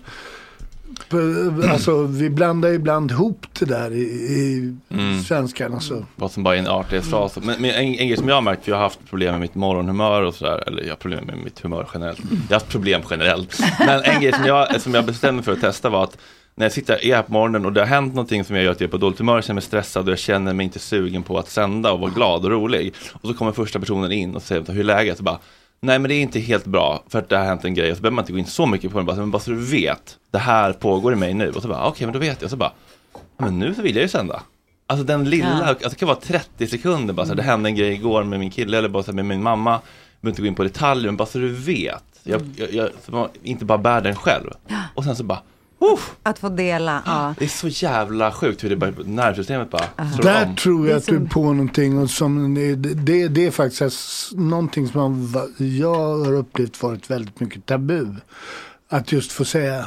Alltså 1.70 2.02
vi 2.02 2.30
blandar 2.30 2.68
ibland 2.72 3.10
ihop 3.10 3.46
det 3.58 3.64
där 3.64 3.92
i, 3.92 4.00
i 4.02 4.74
Mm. 4.90 5.22
svenskan. 5.22 5.74
Alltså. 5.74 6.04
Vad 6.16 6.32
som 6.32 6.42
bara 6.42 6.54
är 6.54 6.58
en 6.58 6.66
artighetsfras. 6.68 7.36
Men, 7.42 7.60
men 7.62 7.70
en, 7.70 7.76
en 7.94 8.08
grej 8.08 8.16
som 8.16 8.28
jag 8.28 8.34
har 8.34 8.42
märkt, 8.42 8.64
för 8.64 8.70
jag 8.70 8.76
har 8.76 8.82
haft 8.82 9.06
problem 9.10 9.30
med 9.32 9.40
mitt 9.40 9.54
morgonhumör 9.54 10.22
och 10.22 10.34
sådär. 10.34 10.64
Eller 10.66 10.82
jag 10.82 10.90
har 10.90 10.96
problem 10.96 11.24
med 11.26 11.38
mitt 11.44 11.60
humör 11.60 11.88
generellt. 11.94 12.18
Jag 12.30 12.36
har 12.48 12.54
haft 12.54 12.68
problem 12.68 13.02
generellt. 13.10 13.58
Men 13.78 14.02
en 14.02 14.20
grej 14.20 14.32
som 14.32 14.44
jag, 14.44 14.80
som 14.80 14.94
jag 14.94 15.04
bestämde 15.06 15.32
mig 15.32 15.44
för 15.44 15.52
att 15.52 15.60
testa 15.60 15.88
var 15.88 16.04
att 16.04 16.18
när 16.54 16.64
jag 16.64 16.72
sitter 16.72 17.04
är 17.06 17.14
här 17.16 17.22
på 17.22 17.32
morgonen 17.32 17.66
och 17.66 17.72
det 17.72 17.80
har 17.80 17.86
hänt 17.86 18.14
någonting 18.14 18.44
som 18.44 18.56
jag 18.56 18.64
gör 18.64 18.72
att 18.72 18.80
jag 18.80 18.88
är 18.88 18.90
på 18.90 18.96
dåligt 18.96 19.18
humör, 19.18 19.34
jag 19.34 19.44
känner 19.44 19.54
mig 19.54 19.62
stressad 19.62 20.04
och 20.06 20.12
jag 20.12 20.18
känner 20.18 20.52
mig 20.52 20.64
inte 20.64 20.78
sugen 20.78 21.22
på 21.22 21.38
att 21.38 21.50
sända 21.50 21.92
och 21.92 22.00
vara 22.00 22.10
glad 22.10 22.44
och 22.44 22.50
rolig. 22.50 22.94
Och 23.12 23.28
så 23.28 23.34
kommer 23.34 23.52
första 23.52 23.80
personen 23.80 24.12
in 24.12 24.34
och 24.36 24.42
säger 24.42 24.64
hur 24.72 24.80
är 24.80 24.84
läget? 24.84 25.18
Och 25.18 25.24
bara, 25.24 25.38
Nej 25.86 25.98
men 25.98 26.08
det 26.08 26.14
är 26.14 26.22
inte 26.22 26.40
helt 26.40 26.64
bra 26.64 27.02
för 27.08 27.18
att 27.18 27.28
det 27.28 27.36
har 27.38 27.44
hänt 27.44 27.64
en 27.64 27.74
grej 27.74 27.90
och 27.90 27.96
så 27.96 28.02
behöver 28.02 28.14
man 28.14 28.22
inte 28.22 28.32
gå 28.32 28.38
in 28.38 28.46
så 28.46 28.66
mycket 28.66 28.92
på 28.92 28.98
det, 28.98 29.04
bara, 29.04 29.16
men 29.16 29.30
bara 29.30 29.38
så 29.38 29.50
du 29.50 29.56
vet, 29.64 30.18
det 30.30 30.38
här 30.38 30.72
pågår 30.72 31.12
i 31.12 31.16
mig 31.16 31.34
nu. 31.34 31.50
Och 31.50 31.62
så 31.62 31.68
bara, 31.68 31.86
okej 31.88 32.06
men 32.06 32.12
då 32.12 32.18
vet 32.18 32.40
jag. 32.40 32.44
Och 32.46 32.50
så 32.50 32.56
bara, 32.56 32.72
"Ja, 33.12 33.20
men 33.36 33.58
nu 33.58 33.74
så 33.74 33.82
vill 33.82 33.96
jag 33.96 34.02
ju 34.02 34.08
sända. 34.08 34.42
Alltså 34.86 35.04
den 35.06 35.30
lilla, 35.30 35.58
Ja. 35.60 35.64
alltså, 35.66 35.88
det 35.88 35.96
kan 35.96 36.08
vara 36.08 36.18
30 36.20 36.66
sekunder 36.66 37.14
bara 37.14 37.26
så 37.26 37.32
här, 37.32 37.36
det 37.36 37.42
hände 37.42 37.68
en 37.68 37.74
grej 37.74 37.92
igår 37.92 38.24
med 38.24 38.38
min 38.40 38.50
kille 38.50 38.78
eller 38.78 38.88
bara 38.88 39.02
så 39.02 39.10
här, 39.10 39.16
med 39.16 39.24
min 39.24 39.42
mamma. 39.42 39.70
Jag 39.70 39.80
behöver 40.20 40.30
inte 40.32 40.42
gå 40.42 40.46
in 40.48 40.54
på 40.54 40.62
detaljer, 40.62 41.06
men 41.06 41.16
bara 41.16 41.26
så 41.26 41.38
du 41.38 41.52
vet. 41.52 42.04
Jag, 42.22 42.42
jag, 42.56 42.72
jag, 42.74 42.88
så 43.04 43.12
man 43.12 43.28
inte 43.42 43.64
bara 43.64 43.78
bär 43.78 44.00
den 44.00 44.14
själv. 44.16 44.50
Och 44.94 45.04
sen 45.04 45.16
så 45.16 45.24
bara, 45.24 45.40
Att 46.22 46.38
få 46.38 46.48
dela, 46.48 47.02
ja. 47.06 47.34
det 47.38 47.44
är 47.44 47.48
så 47.48 47.68
jävla 47.68 48.32
sjukt 48.32 48.64
hur 48.64 48.70
det 48.70 48.76
bara, 48.76 48.92
nervsystemet 49.04 49.70
bara 49.70 50.10
slår 50.14 50.22
Där 50.22 50.46
om. 50.46 50.56
tror 50.56 50.88
jag 50.88 50.96
att 50.96 51.06
du 51.06 51.16
är 51.16 51.26
på 51.26 51.42
någonting 51.42 51.98
och 51.98 52.10
som, 52.10 52.54
det, 52.54 53.28
det, 53.28 53.46
är 53.46 53.50
faktiskt 53.50 54.32
någonting 54.32 54.88
som 54.88 55.32
jag 55.58 56.24
har 56.24 56.32
upplevt 56.32 56.82
varit 56.82 57.10
väldigt 57.10 57.40
mycket 57.40 57.66
tabu. 57.66 58.06
Att 58.88 59.12
just 59.12 59.32
få 59.32 59.44
säga, 59.44 59.86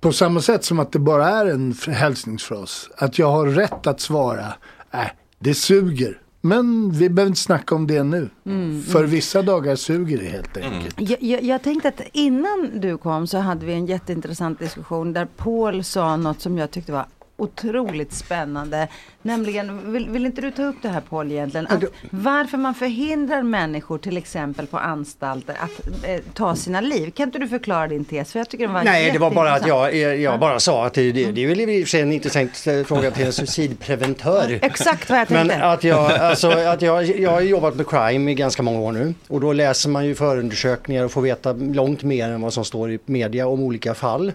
på 0.00 0.12
samma 0.12 0.40
sätt 0.40 0.64
som 0.64 0.78
att 0.78 0.92
det 0.92 0.98
bara 0.98 1.28
är 1.28 1.46
en 1.46 1.74
hälsningsfras, 1.88 2.88
att 2.96 3.18
jag 3.18 3.30
har 3.30 3.46
rätt 3.46 3.86
att 3.86 4.00
svara, 4.00 4.54
äh, 4.92 5.00
det 5.38 5.54
suger. 5.54 6.18
Men 6.46 6.90
vi 6.90 7.08
behöver 7.08 7.28
inte 7.28 7.40
snacka 7.40 7.74
om 7.74 7.86
det 7.86 8.02
nu. 8.02 8.30
Mm, 8.46 8.82
För 8.82 8.98
mm. 8.98 9.10
vissa 9.10 9.42
dagar 9.42 9.76
suger 9.76 10.18
det 10.18 10.24
helt 10.24 10.56
enkelt. 10.56 11.10
Jag, 11.10 11.22
jag, 11.22 11.42
jag 11.42 11.62
tänkte 11.62 11.88
att 11.88 12.00
innan 12.12 12.70
du 12.74 12.98
kom 12.98 13.26
så 13.26 13.38
hade 13.38 13.66
vi 13.66 13.72
en 13.72 13.86
jätteintressant 13.86 14.58
diskussion 14.58 15.12
där 15.12 15.28
Paul 15.36 15.84
sa 15.84 16.16
något 16.16 16.40
som 16.40 16.58
jag 16.58 16.70
tyckte 16.70 16.92
var 16.92 17.06
otroligt 17.36 18.12
spännande. 18.12 18.88
Nämligen, 19.22 19.92
vill, 19.92 20.08
vill 20.08 20.26
inte 20.26 20.40
du 20.40 20.50
ta 20.50 20.62
upp 20.64 20.76
det 20.82 20.88
här 20.88 21.00
Paul 21.00 21.32
egentligen? 21.32 21.66
Att 21.66 21.84
varför 22.10 22.58
man 22.58 22.74
förhindrar 22.74 23.42
människor 23.42 23.98
till 23.98 24.16
exempel 24.16 24.66
på 24.66 24.78
anstalter 24.78 25.56
att 25.60 26.04
eh, 26.04 26.20
ta 26.34 26.56
sina 26.56 26.80
liv. 26.80 27.10
Kan 27.10 27.28
inte 27.28 27.38
du 27.38 27.48
förklara 27.48 27.86
din 27.88 28.04
tes? 28.04 28.32
För 28.32 28.40
jag 28.40 28.48
tycker 28.48 28.64
den 28.64 28.74
var 28.74 28.84
Nej, 28.84 29.10
det 29.10 29.18
var 29.18 29.30
bara 29.30 29.52
att 29.52 29.66
jag, 29.66 29.96
jag 29.96 30.40
bara 30.40 30.60
sa 30.60 30.86
att 30.86 30.94
det, 30.94 31.12
det, 31.12 31.32
det 31.32 31.44
är 31.44 31.48
väl 31.48 31.60
i 31.60 31.82
och 31.82 31.86
för 31.86 31.90
sig 31.90 32.00
en 32.00 32.12
intressant 32.12 32.66
eh, 32.66 32.84
fråga 32.84 33.10
till 33.10 33.26
en 33.26 33.32
suicidpreventör. 33.32 34.58
Exakt 34.62 35.10
vad 35.10 35.18
jag 35.18 35.30
Men 35.30 35.48
tänkte. 35.48 35.66
att 35.66 35.84
jag, 35.84 36.12
alltså, 36.12 36.50
att 36.50 36.82
jag, 36.82 37.04
jag 37.20 37.30
har 37.30 37.40
jobbat 37.40 37.76
med 37.76 37.88
crime 37.88 38.30
i 38.30 38.34
ganska 38.34 38.62
många 38.62 38.80
år 38.80 38.92
nu 38.92 39.14
och 39.28 39.40
då 39.40 39.52
läser 39.52 39.88
man 39.88 40.06
ju 40.06 40.14
förundersökningar 40.14 41.04
och 41.04 41.12
får 41.12 41.22
veta 41.22 41.52
långt 41.52 42.02
mer 42.02 42.28
än 42.28 42.40
vad 42.40 42.52
som 42.52 42.64
står 42.64 42.90
i 42.92 42.98
media 43.06 43.46
om 43.46 43.60
olika 43.60 43.94
fall. 43.94 44.32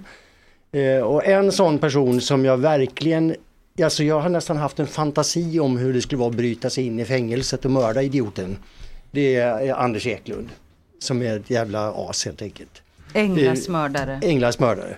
Eh, 0.72 1.02
och 1.02 1.26
en 1.26 1.52
sån 1.52 1.80
person 1.80 2.22
som 2.22 2.46
jag 2.46 2.58
verkligen, 2.58 3.36
alltså 3.84 4.04
jag 4.04 4.20
har 4.20 4.30
nästan 4.30 4.58
haft 4.58 4.80
en 4.80 4.88
fantasi 4.88 5.60
om 5.60 5.78
hur 5.78 5.94
det 5.94 6.02
skulle 6.02 6.20
vara 6.20 6.30
att 6.30 6.36
bryta 6.36 6.70
sig 6.70 6.86
in 6.86 7.00
i 7.00 7.06
fängelset 7.06 7.66
och 7.66 7.72
mörda 7.72 8.02
idioten. 8.02 8.58
Det 9.12 9.36
är 9.36 9.74
Anders 9.74 10.08
Eklund 10.08 10.50
som 11.00 11.22
är 11.22 11.40
ett 11.40 11.50
jävla 11.50 11.94
as 12.10 12.26
helt 12.26 12.42
enkelt. 12.42 12.82
Änglas 13.14 13.68
Eh, 13.68 13.72
mördare. 13.72 14.20
Englas 14.24 14.60
mördare. 14.60 14.98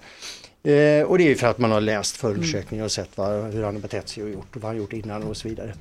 Eh, 0.64 1.04
och 1.06 1.18
det 1.18 1.24
är 1.24 1.30
ju 1.30 1.36
för 1.36 1.48
att 1.48 1.58
man 1.58 1.72
har 1.72 1.82
läst 1.82 2.18
förundersökningar 2.18 2.86
och 2.86 2.92
sett 2.92 3.10
vad, 3.16 3.54
hur 3.54 3.64
han 3.64 3.76
har 3.76 3.82
betett 3.82 4.10
sig 4.10 4.24
och 4.24 4.30
gjort 4.30 4.56
och 4.56 4.62
vad 4.62 4.70
han 4.70 4.78
gjort 4.78 4.94
innan 4.94 5.24
och 5.24 5.38
så 5.38 5.48
vidare. 5.48 5.74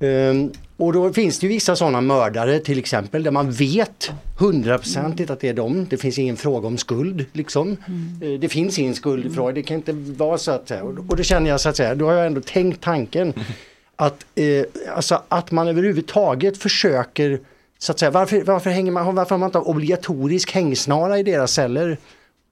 Ehm, 0.00 0.52
och 0.76 0.92
då 0.92 1.12
finns 1.12 1.38
det 1.38 1.46
ju 1.46 1.52
vissa 1.52 1.76
sådana 1.76 2.00
mördare 2.00 2.58
till 2.58 2.78
exempel 2.78 3.22
där 3.22 3.30
man 3.30 3.50
vet 3.50 4.10
hundraprocentigt 4.38 5.30
att 5.30 5.40
det 5.40 5.48
är 5.48 5.54
dem. 5.54 5.86
Det 5.90 5.96
finns 5.96 6.18
ingen 6.18 6.36
fråga 6.36 6.66
om 6.66 6.78
skuld 6.78 7.24
liksom. 7.32 7.76
Eh, 8.22 8.40
det 8.40 8.48
finns 8.48 8.78
ingen 8.78 8.94
skuldfråga, 8.94 9.52
det 9.52 9.62
kan 9.62 9.76
inte 9.76 9.92
vara 9.92 10.38
så 10.38 10.50
att 10.50 10.68
säga. 10.68 10.82
Och, 10.82 10.98
och 11.08 11.16
då 11.16 11.22
känner 11.22 11.50
jag 11.50 11.60
så 11.60 11.68
att 11.68 11.76
säga, 11.76 11.94
då 11.94 12.06
har 12.06 12.12
jag 12.12 12.26
ändå 12.26 12.40
tänkt 12.40 12.80
tanken 12.80 13.32
att, 13.96 14.26
eh, 14.34 14.64
alltså 14.94 15.22
att 15.28 15.50
man 15.50 15.68
överhuvudtaget 15.68 16.58
försöker 16.58 17.40
så 17.78 17.92
att 17.92 17.98
säga, 17.98 18.10
varför, 18.10 18.42
varför, 18.42 18.70
hänger 18.70 18.92
man, 18.92 19.14
varför 19.14 19.30
har 19.30 19.38
man 19.38 19.48
inte 19.48 19.58
obligatorisk 19.58 20.52
hängsnara 20.52 21.18
i 21.18 21.22
deras 21.22 21.52
celler? 21.52 21.98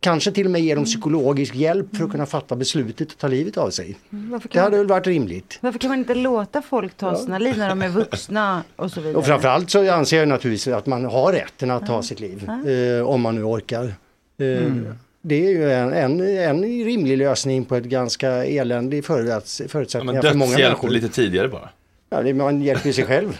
Kanske 0.00 0.32
till 0.32 0.44
och 0.46 0.50
med 0.52 0.60
ge 0.60 0.74
dem 0.74 0.84
psykologisk 0.84 1.54
hjälp 1.54 1.96
för 1.96 2.04
att 2.04 2.10
kunna 2.10 2.26
fatta 2.26 2.56
beslutet 2.56 3.08
att 3.12 3.18
ta 3.18 3.28
livet 3.28 3.56
av 3.56 3.70
sig. 3.70 3.96
Varför 4.10 4.48
Det 4.52 4.60
hade 4.60 4.76
väl 4.76 4.86
varit 4.86 5.06
rimligt. 5.06 5.58
varför 5.60 5.78
kan 5.78 5.90
man 5.90 5.98
inte 5.98 6.14
låta 6.14 6.62
folk 6.62 6.96
ta 6.96 7.16
sina 7.16 7.38
liv 7.38 7.58
när 7.58 7.68
de 7.68 7.82
är 7.82 7.88
vuxna 7.88 8.62
och 8.76 8.90
så 8.90 9.00
vidare? 9.00 9.16
Och 9.16 9.26
framförallt 9.26 9.70
så 9.70 9.90
anser 9.92 10.16
jag 10.18 10.28
naturligtvis 10.28 10.74
att 10.74 10.86
man 10.86 11.04
har 11.04 11.32
rätten 11.32 11.70
att 11.70 11.86
ta 11.86 12.02
sitt 12.02 12.20
liv. 12.20 12.50
Eh, 12.98 13.06
om 13.08 13.20
man 13.20 13.34
nu 13.34 13.42
orkar. 13.44 13.84
Eh, 13.84 14.46
Mm. 14.46 14.86
Det 15.22 15.46
är 15.46 15.50
ju 15.50 15.72
en, 15.72 15.92
en, 15.92 16.20
en 16.38 16.62
rimlig 16.84 17.18
lösning 17.18 17.64
på 17.64 17.76
ett 17.76 17.84
ganska 17.84 18.44
eländig 18.44 19.04
förutsätt- 19.04 19.94
Ja, 19.94 19.94
för 19.94 20.04
många 20.04 20.20
dödshjälp 20.20 20.36
människor. 20.58 20.88
lite 20.90 21.08
tidigare 21.08 21.48
bara. 21.48 21.68
Ja, 22.12 22.22
det, 22.22 22.34
man 22.34 22.62
hjälper 22.62 22.92
sig 22.92 23.04
själv. 23.06 23.38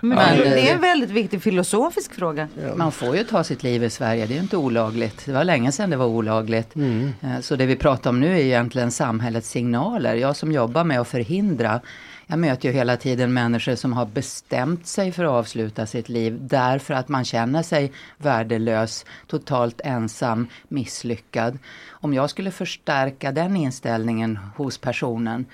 Men 0.00 0.18
Ja, 0.18 0.44
det 0.44 0.68
är 0.70 0.74
en 0.74 0.80
väldigt 0.80 1.10
viktig 1.10 1.42
filosofisk 1.42 2.14
fråga. 2.14 2.48
Man 2.76 2.92
får 2.92 3.16
ju 3.16 3.24
ta 3.24 3.44
sitt 3.44 3.62
liv 3.62 3.84
i 3.84 3.90
Sverige, 3.90 4.26
det 4.26 4.32
är 4.32 4.36
ju 4.36 4.42
inte 4.42 4.56
olagligt. 4.56 5.26
Det 5.26 5.32
var 5.32 5.44
länge 5.44 5.72
sedan 5.72 5.90
det 5.90 5.96
var 5.96 6.06
olagligt. 6.06 6.76
Eh, 6.76 7.40
Så 7.40 7.56
det 7.56 7.66
vi 7.66 7.76
pratar 7.76 8.10
om 8.10 8.20
nu 8.20 8.32
är 8.38 8.42
egentligen 8.42 8.90
samhällets 8.90 9.48
signaler. 9.50 10.14
Jag 10.14 10.36
som 10.36 10.52
jobbar 10.52 10.84
med 10.84 11.00
att 11.00 11.08
förhindra, 11.08 11.80
jag 12.26 12.38
möter 12.38 12.68
ju 12.68 12.74
hela 12.74 12.96
tiden 12.96 13.32
människor 13.34 13.74
som 13.74 13.92
har 13.92 14.06
bestämt 14.06 14.86
sig 14.86 15.12
för 15.12 15.24
att 15.24 15.30
avsluta 15.30 15.86
sitt 15.86 16.08
liv 16.08 16.38
därför 16.40 16.94
att 16.94 17.08
man 17.08 17.24
känner 17.24 17.62
sig 17.62 17.92
värdelös, 18.18 19.04
totalt 19.26 19.80
ensam, 19.84 20.46
misslyckad. 20.68 21.58
Om 21.90 22.14
jag 22.14 22.30
skulle 22.30 22.50
förstärka 22.50 23.32
den 23.32 23.56
inställningen 23.56 24.38
hos 24.56 24.78
personen 24.78 25.44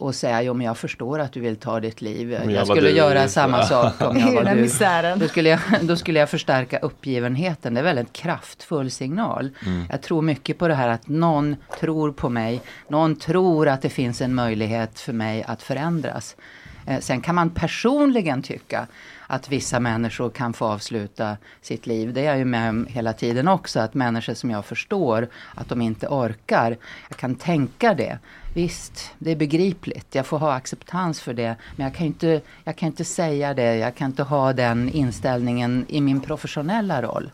och 0.00 0.14
säga, 0.14 0.42
jo 0.42 0.54
men 0.54 0.66
jag 0.66 0.78
förstår 0.78 1.18
att 1.18 1.32
du 1.32 1.40
vill 1.40 1.56
ta 1.56 1.80
ditt 1.80 2.00
liv. 2.02 2.28
Men 2.28 2.50
Jag, 2.50 2.60
jag 2.60 2.66
skulle 2.66 2.88
du, 2.88 2.96
göra 2.96 3.22
så- 3.22 3.28
samma 3.28 3.62
sak 3.62 4.00
om 4.00 4.18
jag 4.20 4.32
var 4.44 4.54
du. 4.54 4.60
misären. 4.60 5.18
Då 5.18 5.28
skulle, 5.28 5.48
jag, 5.48 5.60
då 5.82 5.96
skulle 5.96 6.18
jag 6.20 6.30
förstärka 6.30 6.78
uppgivenheten. 6.78 7.74
Det 7.74 7.80
är 7.80 7.84
väldigt 7.84 8.12
kraftfull 8.12 8.90
signal. 8.90 9.50
Mm. 9.66 9.84
Jag 9.90 10.02
tror 10.02 10.22
mycket 10.22 10.58
på 10.58 10.68
det 10.68 10.74
här 10.74 10.88
att 10.88 11.08
någon 11.08 11.56
tror 11.80 12.12
på 12.12 12.28
mig. 12.28 12.60
Någon 12.88 13.16
tror 13.16 13.68
att 13.68 13.82
det 13.82 13.88
finns 13.90 14.20
en 14.20 14.34
möjlighet 14.34 15.00
för 15.00 15.12
mig 15.12 15.44
att 15.48 15.62
förändras. 15.62 16.36
Eh, 16.86 17.00
sen 17.00 17.20
kan 17.20 17.34
man 17.34 17.50
personligen 17.50 18.42
tycka 18.42 18.86
att 19.26 19.48
vissa 19.48 19.80
människor 19.80 20.30
kan 20.30 20.52
få 20.52 20.66
avsluta 20.66 21.36
sitt 21.62 21.86
liv. 21.86 22.12
Det 22.12 22.20
är 22.20 22.24
jag 22.24 22.38
ju 22.38 22.44
med 22.44 22.68
om 22.70 22.86
hela 22.90 23.12
tiden 23.12 23.48
också. 23.48 23.80
Att 23.80 23.94
människor 23.94 24.34
som 24.34 24.50
jag 24.50 24.64
förstår 24.64 25.28
att 25.54 25.68
de 25.68 25.80
inte 25.82 26.06
orkar. 26.08 26.76
Jag 27.08 27.16
kan 27.18 27.34
tänka 27.34 27.94
det. 27.94 28.18
Visst, 28.54 29.10
det 29.18 29.30
är 29.30 29.36
begripligt. 29.36 30.14
Jag 30.14 30.26
får 30.26 30.38
ha 30.38 30.52
acceptans 30.52 31.20
för 31.20 31.34
det. 31.34 31.56
Men 31.76 31.84
jag 31.84 31.94
kan 31.94 32.06
inte, 32.06 32.40
jag 32.64 32.76
kan 32.76 32.86
inte 32.86 33.04
säga 33.04 33.54
det. 33.54 33.76
Jag 33.76 33.94
kan 33.94 34.06
inte 34.06 34.22
ha 34.22 34.52
den 34.52 34.88
inställningen 34.88 35.84
i 35.88 36.00
min 36.00 36.20
professionella 36.20 37.02
roll. 37.02 37.30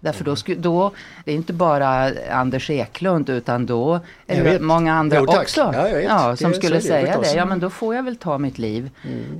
Därför 0.00 0.24
då, 0.24 0.36
sku, 0.36 0.54
då, 0.54 0.90
det 1.24 1.32
är 1.32 1.34
inte 1.36 1.52
bara 1.52 2.10
Anders 2.30 2.70
Eklund 2.70 3.30
utan 3.30 3.66
då 3.66 4.00
är 4.26 4.44
det 4.44 4.60
många 4.60 4.94
andra 4.94 5.16
Jo, 5.18 5.26
också. 5.26 5.72
Ja, 5.74 6.28
vet. 6.30 6.38
som 6.38 6.50
Det- 6.50 6.56
skulle 6.56 6.80
säga 6.80 7.20
det. 7.20 7.32
Ja 7.34 7.44
men 7.44 7.60
då 7.60 7.70
får 7.70 7.94
jag 7.94 8.02
väl 8.02 8.16
ta 8.16 8.38
mitt 8.38 8.58
liv. 8.58 8.90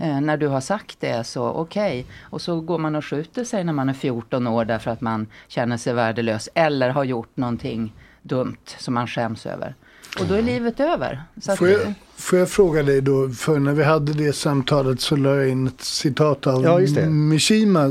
Eh, 0.00 0.20
när 0.20 0.36
du 0.36 0.46
har 0.48 0.60
sagt 0.60 1.00
det 1.00 1.24
så 1.24 1.48
okej. 1.48 2.06
Och 2.22 2.40
så 2.40 2.60
går 2.60 2.78
man 2.78 2.94
och 2.94 3.04
skjuter 3.04 3.44
sig 3.44 3.64
när 3.64 3.72
man 3.72 3.88
är 3.88 3.92
14 3.94 4.46
år 4.46 4.64
därför 4.64 4.90
att 4.90 5.00
man 5.00 5.26
känner 5.48 5.76
sig 5.76 5.94
värdelös. 5.94 6.48
Eller 6.54 6.90
har 6.90 7.04
gjort 7.04 7.36
någonting 7.36 7.92
dumt 8.22 8.56
som 8.78 8.94
man 8.94 9.06
skäms 9.06 9.46
över. 9.46 9.74
Och 10.20 10.27
då 10.27 10.35
är 10.35 10.42
livet 10.42 10.81
över. 10.81 11.22
Så 11.42 11.53
att, 11.53 11.59
Får 11.59 11.68
jag, 11.68 11.94
får 12.16 12.38
jag 12.38 12.48
fråga 12.51 12.83
dig 12.83 13.01
då, 13.01 13.29
för 13.31 13.59
när 13.59 13.72
vi 13.72 13.85
hade 13.85 14.12
det 14.12 14.33
samtalet 14.33 15.01
så 15.01 15.16
la 15.16 15.37
jag 15.37 15.48
in 15.48 15.66
ett 15.66 15.81
citat 15.81 16.46
av 16.46 16.62
Ja, 16.64 16.79
det. 16.79 17.11
Mishima, 17.11 17.83
eh, 17.85 17.90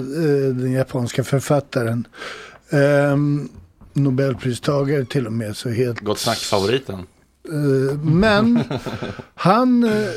den 0.54 0.72
japanska 0.72 1.24
författaren. 1.24 2.08
Ehm, 2.70 3.50
Nobelpristagare 3.94 5.06
till 5.06 5.28
och 5.28 5.34
med. 5.34 5.58
Så 5.58 5.70
helt, 5.70 6.00
Gott 6.00 6.20
snack-favoriten. 6.20 7.00
Eh, 7.50 7.98
men 8.04 8.64
han 9.36 9.84
eh, 9.84 10.08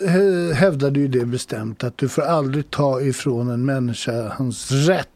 hä- 0.00 0.52
hävdade 0.52 1.00
ju 1.00 1.08
det 1.08 1.24
bestämt 1.24 1.84
att 1.84 1.98
du 1.98 2.08
får 2.08 2.22
aldrig 2.22 2.70
ta 2.70 3.00
ifrån 3.00 3.50
en 3.50 3.64
människa 3.64 4.28
hans 4.28 4.70
rätt 4.70 5.08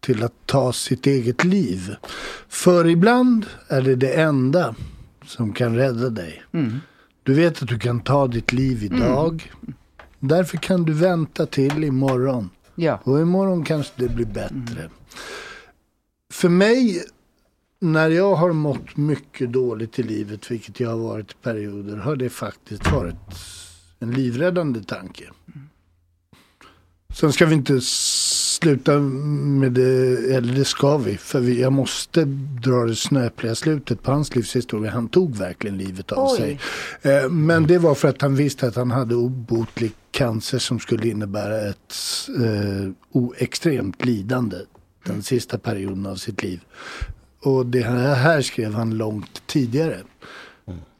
till 0.00 0.22
att 0.24 0.32
ta 0.46 0.72
sitt 0.72 1.06
eget 1.06 1.44
liv. 1.44 1.94
För 2.48 2.88
ibland 2.88 3.46
är 3.68 3.82
det 3.82 3.94
det 3.94 4.12
enda 4.20 4.74
som 5.32 5.52
kan 5.52 5.76
rädda 5.76 6.10
dig. 6.10 6.42
Mm. 6.52 6.80
Du 7.22 7.34
vet 7.34 7.62
att 7.62 7.68
du 7.68 7.78
kan 7.78 8.00
ta 8.00 8.26
ditt 8.26 8.52
liv 8.52 8.84
idag. 8.84 9.52
Därför 10.18 10.56
kan 10.56 10.84
du 10.84 10.92
vänta 10.92 11.46
till 11.46 11.84
imorgon. 11.84 12.50
Ja. 12.74 13.00
Och 13.04 13.20
imorgon 13.20 13.64
kanske 13.64 13.92
det 13.96 14.08
blir 14.08 14.26
bättre. 14.26 14.90
För 16.32 16.48
mig 16.48 17.04
när 17.80 18.10
jag 18.10 18.34
har 18.34 18.52
mått 18.52 18.96
mycket 18.96 19.52
dåligt 19.52 19.98
i 19.98 20.02
livet, 20.02 20.50
vilket 20.50 20.80
jag 20.80 20.90
har 20.90 20.98
varit 20.98 21.30
i 21.30 21.34
perioder, 21.42 21.96
har 21.96 22.16
det 22.16 22.30
faktiskt 22.30 22.92
varit 22.92 23.16
en 23.98 24.10
livräddande 24.10 24.82
tanke. 24.82 25.24
Sen 27.14 27.32
ska 27.32 27.46
vi 27.46 27.54
inte 27.54 27.80
sluta 28.62 28.98
med 28.98 29.72
det, 29.72 30.34
eller 30.34 30.54
det 30.54 30.64
ska 30.64 30.96
vi, 30.96 31.16
för 31.16 31.40
vi, 31.40 31.60
jag 31.60 31.72
måste 31.72 32.24
dra 32.64 32.84
det 32.86 32.96
snöpliga 32.96 33.54
slutet 33.54 34.02
på 34.02 34.12
hans 34.12 34.34
livshistoria. 34.34 34.90
Han 34.90 35.08
tog 35.08 35.36
verkligen 35.36 35.78
livet 35.78 36.12
av 36.12 36.28
Oj. 36.30 36.36
sig. 36.36 36.58
Eh, 37.02 37.28
men 37.30 37.66
det 37.66 37.78
var 37.78 37.94
för 37.94 38.08
att 38.08 38.22
han 38.22 38.36
visste 38.36 38.66
att 38.66 38.76
han 38.76 38.90
hade 38.90 39.14
obotlig 39.14 39.92
cancer 40.10 40.58
som 40.58 40.78
skulle 40.80 41.08
innebära 41.08 41.60
ett 41.68 41.94
eh, 42.44 42.90
o- 43.12 43.34
extremt 43.38 44.04
lidande 44.04 44.56
den 45.04 45.22
sista 45.22 45.58
perioden 45.58 46.06
av 46.06 46.16
sitt 46.16 46.42
liv. 46.42 46.60
Och 47.42 47.66
det 47.66 47.80
här, 47.82 48.14
här 48.14 48.42
skrev 48.42 48.74
han 48.74 48.96
långt 48.96 49.42
tidigare. 49.46 49.96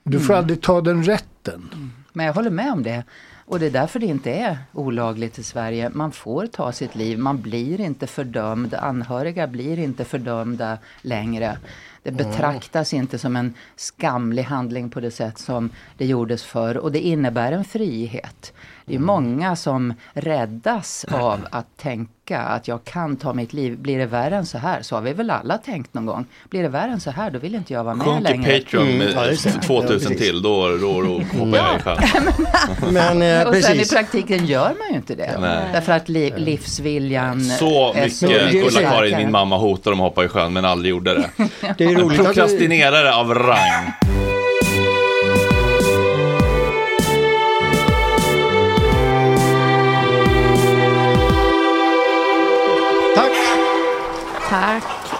Du 0.04 0.18
får 0.20 0.34
Mm. 0.34 0.38
aldrig 0.38 0.60
ta 0.62 0.80
den 0.80 1.04
rätten. 1.04 1.90
Men 2.12 2.26
jag 2.26 2.32
håller 2.32 2.50
med 2.50 2.72
om 2.72 2.82
det. 2.82 3.04
Och 3.52 3.58
det 3.60 3.66
är 3.66 3.70
därför 3.70 3.98
det 4.00 4.06
inte 4.06 4.30
är 4.30 4.58
olagligt 4.72 5.38
i 5.38 5.42
Sverige. 5.42 5.90
Man 5.94 6.12
får 6.12 6.46
ta 6.46 6.72
sitt 6.72 6.94
liv, 6.94 7.18
man 7.18 7.42
blir 7.42 7.80
inte 7.80 8.06
fördömd. 8.06 8.74
Anhöriga 8.74 9.46
blir 9.46 9.78
inte 9.78 10.04
fördömda 10.04 10.78
längre. 11.02 11.58
Det 12.02 12.10
Mm. 12.10 12.16
betraktas 12.26 12.94
inte 12.94 13.18
som 13.18 13.36
en 13.36 13.54
skamlig 13.76 14.42
handling 14.42 14.90
på 14.90 15.00
det 15.00 15.10
sätt 15.10 15.38
som 15.38 15.70
det 15.98 16.06
gjordes 16.06 16.42
förr. 16.44 16.76
Och 16.76 16.92
det 16.92 17.00
innebär 17.00 17.52
en 17.52 17.64
frihet. 17.64 18.52
Det 18.84 18.94
är 18.94 18.98
många 18.98 19.56
som 19.56 19.94
räddas 20.12 21.04
av 21.12 21.40
att 21.50 21.76
tänka 21.76 22.38
att 22.38 22.68
jag 22.68 22.84
kan 22.84 23.16
ta 23.16 23.32
mitt 23.32 23.52
liv. 23.52 23.78
Blir 23.78 23.98
det 23.98 24.06
värre 24.06 24.36
än 24.36 24.46
så 24.46 24.58
här? 24.58 24.82
Så 24.82 24.94
har 24.94 25.02
vi 25.02 25.12
väl 25.12 25.30
alla 25.30 25.58
tänkt 25.58 25.94
någon 25.94 26.06
gång. 26.06 26.26
Blir 26.50 26.62
det 26.62 26.68
värre 26.68 26.92
än 26.92 27.00
så 27.00 27.10
här, 27.10 27.30
då 27.30 27.38
vill 27.38 27.54
inte 27.54 27.72
jag 27.72 27.84
vara 27.84 27.94
med 27.94 28.06
Sjunker 28.06 28.22
längre. 28.22 28.60
Patreon 28.60 28.88
Mm, 28.88 28.98
med 29.14 29.62
2000 29.62 30.16
till, 30.16 30.42
då, 30.42 30.68
då, 30.68 31.02
då 31.02 31.08
hoppar 31.38 31.58
jag 31.58 31.76
i 31.76 31.82
sjön. 31.82 31.98
Men 32.92 33.22
eh, 33.22 33.48
och 33.48 33.54
sen 33.54 33.74
i 33.74 33.78
precis. 33.78 33.90
praktiken 33.94 34.46
gör 34.46 34.68
man 34.68 34.88
ju 34.90 34.96
inte 34.96 35.14
det. 35.14 35.36
Nej. 35.40 35.68
Därför 35.72 35.92
att 35.92 36.08
li 36.08 36.32
livsviljan 36.36 37.44
Så 37.44 37.92
är 37.92 38.04
mycket 38.04 38.66
Ulla-Karin, 38.66 39.16
min 39.16 39.30
mamma, 39.30 39.58
hotade 39.58 39.94
om 39.94 40.00
att 40.00 40.08
hoppa 40.08 40.24
i 40.24 40.28
sjön 40.28 40.52
men 40.52 40.64
aldrig 40.64 40.90
gjorde 40.90 41.14
det. 41.14 41.30
Det 41.78 41.84
är 41.84 41.94
roligt 41.94 42.18
Prokrastinerare 42.18 43.14
av 43.14 43.34
rang. 43.34 43.92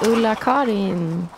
Ulla-Karin. 0.07 1.29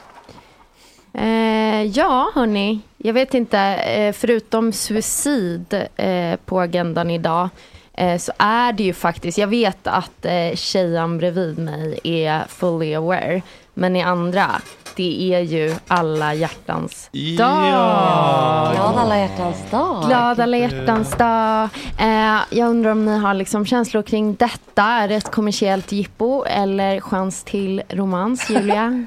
Eh, 1.12 1.82
ja, 1.82 2.30
hörni. 2.34 2.80
Jag 2.96 3.12
vet 3.12 3.34
inte, 3.34 3.58
eh, 3.60 4.12
förutom 4.12 4.72
suicid 4.72 5.86
eh, 5.96 6.36
på 6.44 6.60
agendan 6.60 7.10
idag 7.10 7.48
eh, 7.92 8.18
så 8.18 8.32
är 8.38 8.72
det 8.72 8.82
ju 8.82 8.92
faktiskt, 8.92 9.38
jag 9.38 9.46
vet 9.46 9.86
att 9.86 10.24
eh, 10.24 10.54
tjejen 10.54 11.18
bredvid 11.18 11.58
mig 11.58 12.00
är 12.04 12.44
fully 12.48 12.94
aware, 12.94 13.42
men 13.74 13.92
ni 13.92 14.02
andra, 14.02 14.60
det 14.96 15.34
är 15.34 15.40
ju 15.40 15.74
alla 15.88 16.34
hjärtans 16.34 17.08
dag. 17.38 18.74
Glad 18.74 18.96
alla 18.96 19.18
hjärtans 19.18 19.70
dag. 19.70 20.04
Glad 20.06 20.40
alla 20.40 20.56
hjärtans 20.56 21.10
dag. 21.10 21.68
Eh, 21.98 22.40
jag 22.50 22.70
undrar 22.70 22.90
om 22.90 23.04
ni 23.04 23.18
har 23.18 23.34
liksom 23.34 23.66
känslor 23.66 24.02
kring 24.02 24.34
detta. 24.34 24.82
Är 24.82 25.08
det 25.08 25.14
ett 25.14 25.30
kommersiellt 25.30 25.92
jippo 25.92 26.44
eller 26.44 27.00
chans 27.00 27.44
till 27.44 27.82
romans, 27.88 28.50
Julia? 28.50 29.06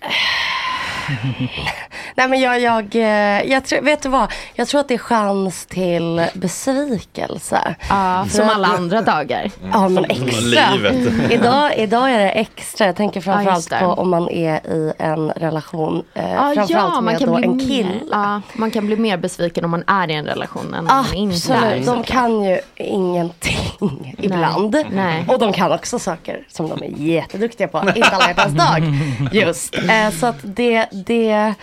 Nej 2.16 2.28
men 2.28 2.40
jag, 2.40 2.60
jag, 2.60 2.96
eh, 2.96 3.42
jag 3.52 3.64
tror, 3.64 3.80
vet 3.80 4.02
du 4.02 4.08
vad? 4.08 4.32
Jag 4.54 4.68
tror 4.68 4.80
att 4.80 4.88
det 4.88 4.94
är 4.94 4.98
chans 4.98 5.66
till 5.66 6.26
besvikelse. 6.34 7.74
Ja, 7.88 8.26
som 8.30 8.48
alla 8.48 8.68
andra 8.68 9.02
dagar. 9.02 9.50
Ja 9.72 9.88
men 9.88 10.04
extra. 10.04 10.70
livet. 10.70 11.12
idag, 11.32 11.78
idag 11.78 12.10
är 12.12 12.18
det 12.18 12.30
extra. 12.30 12.86
Jag 12.86 12.96
tänker 12.96 13.20
Ja, 13.20 13.24
framförallt 13.24 13.70
det. 13.70 13.78
på 13.80 13.86
om 13.86 14.10
man 14.10 14.28
är 14.28 14.56
i 14.66 14.92
en 14.98 15.30
relation. 15.30 16.04
Eh, 16.14 16.30
Ja, 16.32 16.36
framförallt 16.54 16.70
ja 16.70 16.88
man, 16.90 17.04
med 17.04 17.18
kan 17.18 17.28
då 17.28 17.34
bli 17.36 17.46
en 17.46 17.58
kille. 17.58 18.00
ja, 18.10 18.40
man 18.52 18.70
kan 18.70 18.86
bli 18.86 18.96
mer 18.96 19.16
besviken 19.16 19.64
om 19.64 19.70
man 19.70 19.84
är 19.86 20.10
i 20.10 20.14
en 20.14 20.24
relation 20.26 20.74
än 20.74 20.78
om 20.80 20.84
man 20.86 21.14
inte 21.14 21.52
är. 21.52 21.56
Absolut, 21.56 21.86
de 21.86 22.02
kan 22.02 22.44
ju 22.44 22.58
ingenting 22.76 24.14
ibland. 24.18 24.76
Nej. 24.90 25.24
Och 25.28 25.38
de 25.38 25.52
kan 25.52 25.72
också 25.72 25.98
saker 25.98 26.46
som 26.48 26.68
de 26.68 26.82
är 26.82 26.88
jätteduktiga 26.96 27.68
på. 27.68 27.78
Inte 27.96 28.08
alla 28.08 28.28
hjärtans 28.28 28.54
dag. 28.54 28.82
Just. 29.32 29.74
Eh, 29.74 30.10
så 30.20 30.26
att 30.26 30.36
det, 30.42 30.86
det, 30.94 31.54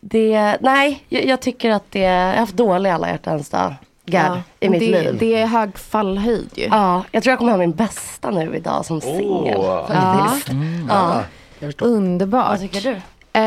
det, 0.00 0.56
nej, 0.60 1.04
jag, 1.08 1.24
jag 1.24 1.40
tycker 1.40 1.70
att 1.70 1.90
det, 1.90 1.98
jag 1.98 2.26
har 2.26 2.34
haft 2.34 2.56
dåliga 2.56 2.94
alla 2.94 3.08
hjärtans 3.08 3.48
dagar 3.50 3.76
Ja, 4.04 4.42
i 4.60 4.68
mitt 4.68 4.80
det, 4.80 5.02
liv. 5.02 5.16
Det 5.18 5.34
är 5.34 5.46
hög 5.46 5.78
fallhöjd 5.78 6.50
ju. 6.54 6.64
Ja, 6.64 7.04
jag 7.12 7.22
tror 7.22 7.30
jag 7.30 7.38
kommer 7.38 7.52
ha 7.52 7.58
min 7.58 7.72
bästa 7.72 8.30
nu 8.30 8.56
idag 8.56 8.86
som 8.86 9.00
singel. 9.00 9.58
Ja. 9.62 9.86
faktiskt. 9.86 10.48
Mm. 10.48 10.88
Ja. 10.88 11.22
Underbart. 11.78 12.48
Vad 12.48 12.60
tycker 12.60 12.80
du? 12.80 13.00
Eh, 13.32 13.40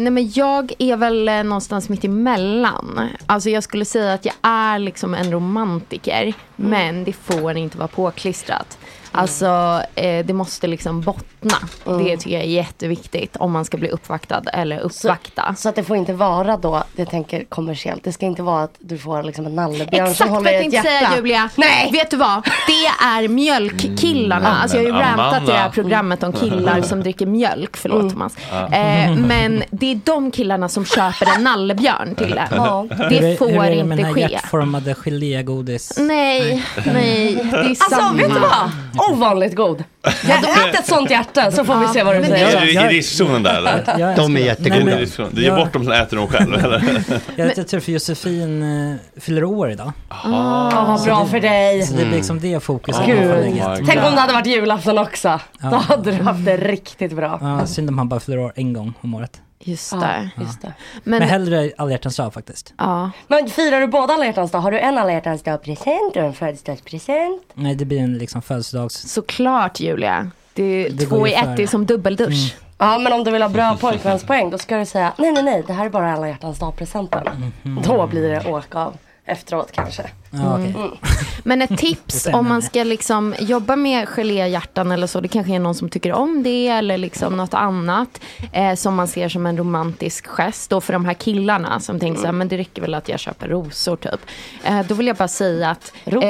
nej 0.00 0.10
men 0.10 0.30
jag 0.34 0.72
är 0.78 0.96
väl 0.96 1.28
eh, 1.28 1.42
någonstans 1.42 1.88
mitt 1.88 2.04
emellan. 2.04 3.08
Alltså 3.26 3.50
jag 3.50 3.62
skulle 3.62 3.84
säga 3.84 4.12
att 4.12 4.24
jag 4.24 4.34
är 4.42 4.78
liksom 4.78 5.14
en 5.14 5.32
romantiker. 5.32 6.22
Mm. 6.22 6.34
Men 6.70 7.04
det 7.04 7.12
får 7.12 7.56
inte 7.56 7.78
vara 7.78 7.88
påklistrat. 7.88 8.78
Alltså 9.18 9.82
eh, 9.94 10.26
det 10.26 10.32
måste 10.32 10.66
liksom 10.66 11.00
bottna. 11.00 11.56
Mm. 11.86 12.04
Det 12.04 12.16
tycker 12.16 12.36
jag 12.36 12.44
är 12.44 12.48
jätteviktigt 12.48 13.36
om 13.36 13.52
man 13.52 13.64
ska 13.64 13.76
bli 13.76 13.88
uppvaktad 13.88 14.42
eller 14.52 14.78
uppvakta. 14.78 15.54
Så 15.58 15.68
att 15.68 15.74
det 15.76 15.84
får 15.84 15.96
inte 15.96 16.12
vara 16.12 16.56
då, 16.56 16.82
jag 16.96 17.10
tänker 17.10 17.44
kommersiellt, 17.44 18.04
det 18.04 18.12
ska 18.12 18.26
inte 18.26 18.42
vara 18.42 18.62
att 18.62 18.74
du 18.78 18.98
får 18.98 19.22
liksom 19.22 19.46
en 19.46 19.54
nallebjörn 19.54 20.06
som 20.06 20.10
Exakt 20.12 20.30
vad 20.30 20.38
håller 20.38 20.52
jag 20.52 20.62
i 20.62 20.66
ett 20.66 20.72
tänkte 20.72 20.90
hjärta. 20.90 21.06
säga 21.06 21.16
Julia. 21.16 21.50
Nej! 21.56 21.90
Vet 21.92 22.10
du 22.10 22.16
vad? 22.16 22.44
Det 22.66 23.04
är 23.06 23.28
mjölkkillarna. 23.28 24.48
Mm. 24.48 24.62
Alltså 24.62 24.76
jag 24.76 24.92
har 24.94 25.00
ju 25.00 25.06
rantat 25.06 25.42
i 25.42 25.46
det 25.46 25.52
här 25.52 25.70
programmet 25.70 26.22
om 26.22 26.32
killar 26.32 26.82
som 26.82 27.00
dricker 27.00 27.26
mjölk. 27.26 27.76
Förlåt 27.76 27.98
Mm. 27.98 28.10
Thomas. 28.12 28.36
Eh, 28.52 29.16
men 29.16 29.62
det 29.70 29.92
är 29.92 30.00
de 30.04 30.30
killarna 30.30 30.68
som 30.68 30.84
köper 30.84 31.28
en 31.36 31.44
nallebjörn 31.44 32.14
till 32.14 32.38
en. 32.38 32.46
Ja. 32.50 32.86
Hur 32.90 33.10
Det 33.10 33.38
får 33.38 33.48
hur 33.48 33.62
är 33.64 33.76
det 33.76 33.84
med 33.84 33.84
inte 33.84 33.94
den 33.96 34.04
här 34.04 34.12
ske. 34.12 34.20
hjärtformade 34.32 34.94
gelégodis? 34.94 35.98
Nej, 35.98 36.64
nej, 36.86 37.34
det 37.50 37.56
är 37.56 37.68
Alltså 37.68 37.90
samma. 37.90 38.12
vet 38.18 38.34
du 38.34 38.40
vad? 38.40 38.70
Ovanligt 39.12 39.56
god. 39.56 39.84
Jag 40.28 40.38
ät 40.68 40.74
ett 40.78 40.86
sånt 40.86 41.10
hjärta 41.10 41.50
så 41.50 41.64
får 41.64 41.76
vi 41.78 41.86
se 41.88 42.02
vad 42.02 42.16
du 42.16 42.24
säger. 42.24 42.56
Är 42.56 42.60
du 42.60 42.70
i 42.72 42.98
riskzonen 42.98 43.42
där 43.42 43.56
eller? 43.56 43.84
Jag 43.98 44.16
De 44.16 44.36
är 44.36 44.40
jättegoda. 44.40 44.84
Nej, 44.84 45.06
Du 45.16 45.22
men- 45.34 45.42
ger 45.42 45.56
bort 45.56 45.72
dem, 45.72 45.84
sen 45.84 45.92
äter 45.92 46.16
de 46.16 46.26
själv 46.28 46.54
eller? 46.54 47.02
Jag 47.36 47.52
jag 47.58 47.68
tror 47.68 47.80
för 47.80 47.92
Josefin 47.92 48.62
eh, 48.62 49.20
fyller 49.20 49.44
år 49.44 49.70
idag. 49.70 49.92
Ja, 50.08 50.84
vad 50.88 51.04
bra 51.04 51.26
för 51.26 51.40
dig. 51.40 51.82
Så 51.82 51.94
det 51.94 52.04
blir 52.04 52.16
liksom 52.16 52.40
det 52.40 52.60
fokuset. 52.62 53.06
Gud. 53.06 53.30
får 53.30 53.36
lägga. 53.42 53.76
Tänk 53.76 54.04
om 54.04 54.14
det 54.14 54.20
hade 54.20 54.32
varit 54.32 54.46
julafton 54.46 54.98
också. 54.98 55.40
Då 55.60 55.76
hade 55.76 56.10
du 56.12 56.22
haft 56.22 56.44
det 56.44 56.56
riktigt 56.56 57.12
bra. 57.12 57.38
Ja, 57.40 57.66
synd 57.66 57.88
om 57.90 57.98
han 57.98 58.08
bara 58.08 58.20
fyller 58.20 58.38
år 58.38 58.52
en 58.56 58.72
gång 58.72 58.94
om 59.00 59.14
året. 59.14 59.40
Just 59.70 59.92
Ja, 59.92 59.98
det. 59.98 60.30
just 60.36 60.62
det. 60.62 60.72
Men, 61.04 61.18
Men, 61.18 61.28
hellre 61.28 61.72
alla 61.78 61.90
hjärtans 61.90 62.16
dag 62.16 62.34
faktiskt. 62.34 62.74
ja. 62.78 63.10
Men 63.26 63.48
firar 63.48 63.80
du 63.80 63.86
båda 63.86 64.14
alla 64.14 64.26
hjärtans 64.26 64.50
dag? 64.50 64.58
Har 64.60 64.70
du 64.70 64.78
en 64.78 64.98
alla 64.98 65.12
hjärtans 65.12 65.42
dag 65.42 65.62
present 65.62 66.16
och 66.16 66.22
en 66.22 66.32
födelsedagspresent? 66.34 67.42
Nej, 67.54 67.74
det 67.74 67.84
blir 67.84 67.98
en 68.00 68.18
liksom 68.18 68.42
födelsedags... 68.42 68.94
Såklart 69.12 69.80
Julia. 69.80 70.30
Det 70.54 70.62
är 70.86 70.90
Det 70.90 71.06
två 71.06 71.26
i 71.26 71.34
ett, 71.34 71.56
det 71.56 71.62
är 71.62 71.66
som 71.66 71.86
dubbeldusch. 71.86 72.56
Ja 72.78 72.98
men 72.98 73.12
om 73.12 73.24
du 73.24 73.30
vill 73.30 73.42
ha 73.42 73.48
bra 73.48 73.76
pojkvänspoäng 73.80 74.50
då 74.50 74.58
ska 74.58 74.76
du 74.78 74.86
säga 74.86 75.12
nej 75.18 75.32
nej 75.32 75.42
nej 75.42 75.64
det 75.66 75.72
här 75.72 75.86
är 75.86 75.90
bara 75.90 76.12
alla 76.12 76.28
hjärtans 76.28 76.58
dag 76.58 76.76
presenten. 76.76 77.52
Då 77.84 78.06
blir 78.06 78.28
det 78.30 78.50
åka 78.50 78.78
av 78.78 78.96
efteråt 79.28 79.72
kanske. 79.72 80.10
Ja, 80.30 80.54
okej. 80.54 80.74
Mm. 80.76 80.90
Men 81.42 81.62
ett 81.62 81.78
tips 81.78 82.26
om 82.32 82.48
man 82.48 82.62
ska 82.62 82.84
liksom 82.84 83.34
jobba 83.38 83.76
med 83.76 84.08
geléhjärtan 84.08 84.90
eller 84.92 85.06
så, 85.06 85.20
det 85.20 85.28
kanske 85.28 85.54
är 85.54 85.58
någon 85.58 85.74
som 85.74 85.88
tycker 85.88 86.12
om 86.12 86.42
det 86.42 86.68
eller 86.68 86.98
liksom 86.98 87.36
något 87.36 87.54
annat 87.54 88.20
eh, 88.52 88.74
som 88.74 88.94
man 88.94 89.08
ser 89.08 89.28
som 89.28 89.46
en 89.46 89.56
romantisk 89.56 90.26
gest. 90.26 90.70
Då 90.70 90.80
för 90.80 90.92
de 90.92 91.04
här 91.04 91.14
killarna 91.14 91.80
som 91.80 92.00
tänker 92.00 92.20
så 92.20 92.26
här, 92.26 92.32
men 92.32 92.48
det 92.48 92.58
räcker 92.58 92.82
väl 92.82 92.94
att 92.94 93.08
jag 93.08 93.20
köper 93.20 93.48
rosor 93.48 93.96
typ. 93.96 94.20
Eh, 94.64 94.80
då 94.88 94.94
vill 94.94 95.06
jag 95.06 95.16
bara 95.16 95.28
säga 95.28 95.70
att 95.70 95.92
eh, 96.04 96.20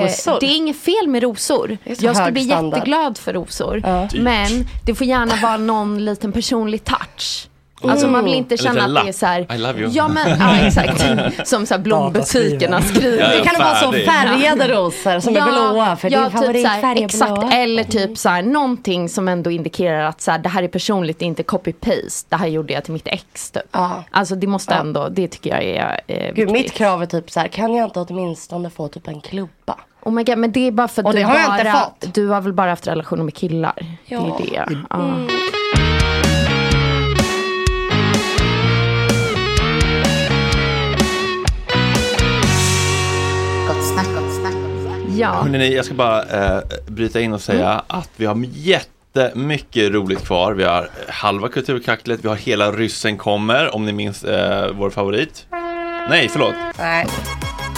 det 0.40 0.46
är 0.46 0.56
inget 0.56 0.76
fel 0.76 1.08
med 1.08 1.22
rosor. 1.22 1.78
Jag 1.84 2.16
skulle 2.16 2.32
bli 2.32 2.44
standard. 2.44 2.78
jätteglad 2.78 3.18
för 3.18 3.32
rosor. 3.32 3.82
Ja. 3.84 4.08
Men 4.14 4.66
det 4.86 4.94
får 4.94 5.06
gärna 5.06 5.36
vara 5.42 5.56
någon 5.56 6.04
liten 6.04 6.32
personlig 6.32 6.84
touch. 6.84 7.48
Alltså 7.82 8.08
man 8.08 8.24
vill 8.24 8.34
inte 8.34 8.56
känna 8.56 8.84
att 8.84 9.04
det 9.04 9.08
är 9.08 9.12
så 9.12 9.26
här. 9.26 9.54
I 9.54 9.58
love 9.58 9.80
you. 9.80 9.90
Ja 9.92 10.08
men, 10.08 10.38
ja 10.40 10.56
exakt. 10.66 11.04
Som 11.48 11.66
så 11.66 11.74
här 11.74 11.80
blombutikerna 11.80 12.82
skriver. 12.82 13.18
Ja, 13.18 13.28
Det 13.38 13.44
kan 13.50 13.58
vara 13.64 13.74
så 13.74 13.92
färgade 13.92 14.68
rosor 14.68 15.20
som 15.20 15.36
är 15.36 15.42
blåa 15.42 15.96
för 15.96 16.10
din 16.10 16.18
typ 16.24 16.32
så 16.32 16.38
favoritfärg 16.38 16.98
är 17.00 17.04
Exakt, 17.04 17.34
blå. 17.34 17.48
eller 17.52 17.84
typ 17.84 18.18
så 18.18 18.28
här, 18.28 18.42
någonting 18.42 19.08
som 19.08 19.28
ändå 19.28 19.50
indikerar 19.50 20.04
att 20.04 20.20
så 20.20 20.30
här, 20.30 20.38
det 20.38 20.48
här 20.48 20.62
är 20.62 20.68
personligt, 20.68 21.18
det 21.18 21.24
är 21.24 21.26
inte 21.26 21.42
copy-paste. 21.42 22.26
Det 22.28 22.36
här 22.36 22.46
gjorde 22.46 22.72
jag 22.72 22.84
till 22.84 22.92
mitt 22.92 23.06
ex 23.08 23.50
typ. 23.50 23.62
Ja. 23.72 24.04
Alltså 24.10 24.34
det 24.34 24.46
måste 24.46 24.74
Ja. 24.74 24.80
ändå, 24.80 25.08
det 25.08 25.28
tycker 25.28 25.50
jag 25.50 25.62
är 25.64 26.00
eh, 26.06 26.34
Gud 26.34 26.50
mitt 26.50 26.72
krav 26.72 27.02
är 27.02 27.06
typ 27.06 27.30
så 27.30 27.40
här, 27.40 27.48
kan 27.48 27.74
jag 27.74 27.84
inte 27.86 28.00
åtminstone 28.00 28.70
få 28.70 28.88
typ 28.88 29.08
en 29.08 29.20
klubba? 29.20 29.74
Oh 30.02 30.12
my 30.12 30.22
God, 30.24 30.38
men 30.38 30.52
det 30.52 30.66
är 30.66 30.70
bara 30.72 30.88
för 30.88 31.02
att 31.08 31.16
du 31.16 31.24
bara, 31.24 31.58
inte 31.58 31.70
fått. 31.72 32.14
du 32.14 32.28
har 32.28 32.40
väl 32.40 32.52
bara 32.52 32.70
haft 32.70 32.86
relationer 32.86 33.24
med 33.24 33.34
killar? 33.34 33.86
Ja. 34.06 34.36
Det 34.38 34.56
är 34.56 34.66
det. 34.66 34.78
Ja. 34.90 35.14
Ja. 45.18 45.28
Hörrni, 45.32 45.74
jag 45.76 45.84
ska 45.84 45.94
bara 45.94 46.22
eh, 46.22 46.60
bryta 46.86 47.20
in 47.20 47.32
och 47.32 47.40
säga 47.40 47.70
Mm. 47.72 47.84
att 47.88 48.10
vi 48.16 48.26
har 48.26 48.44
jättemycket 48.52 49.92
roligt 49.92 50.24
kvar. 50.24 50.52
Vi 50.52 50.64
har 50.64 50.88
halva 51.08 51.48
kulturkacklet, 51.48 52.24
vi 52.24 52.28
har 52.28 52.36
hela 52.36 52.72
ryssen 52.72 53.16
kommer, 53.18 53.74
om 53.74 53.86
ni 53.86 53.92
minns 53.92 54.24
eh, 54.24 54.70
vår 54.74 54.90
favorit. 54.90 55.46
Nej, 56.10 56.28
förlåt. 56.28 56.54
Nej. 56.78 57.06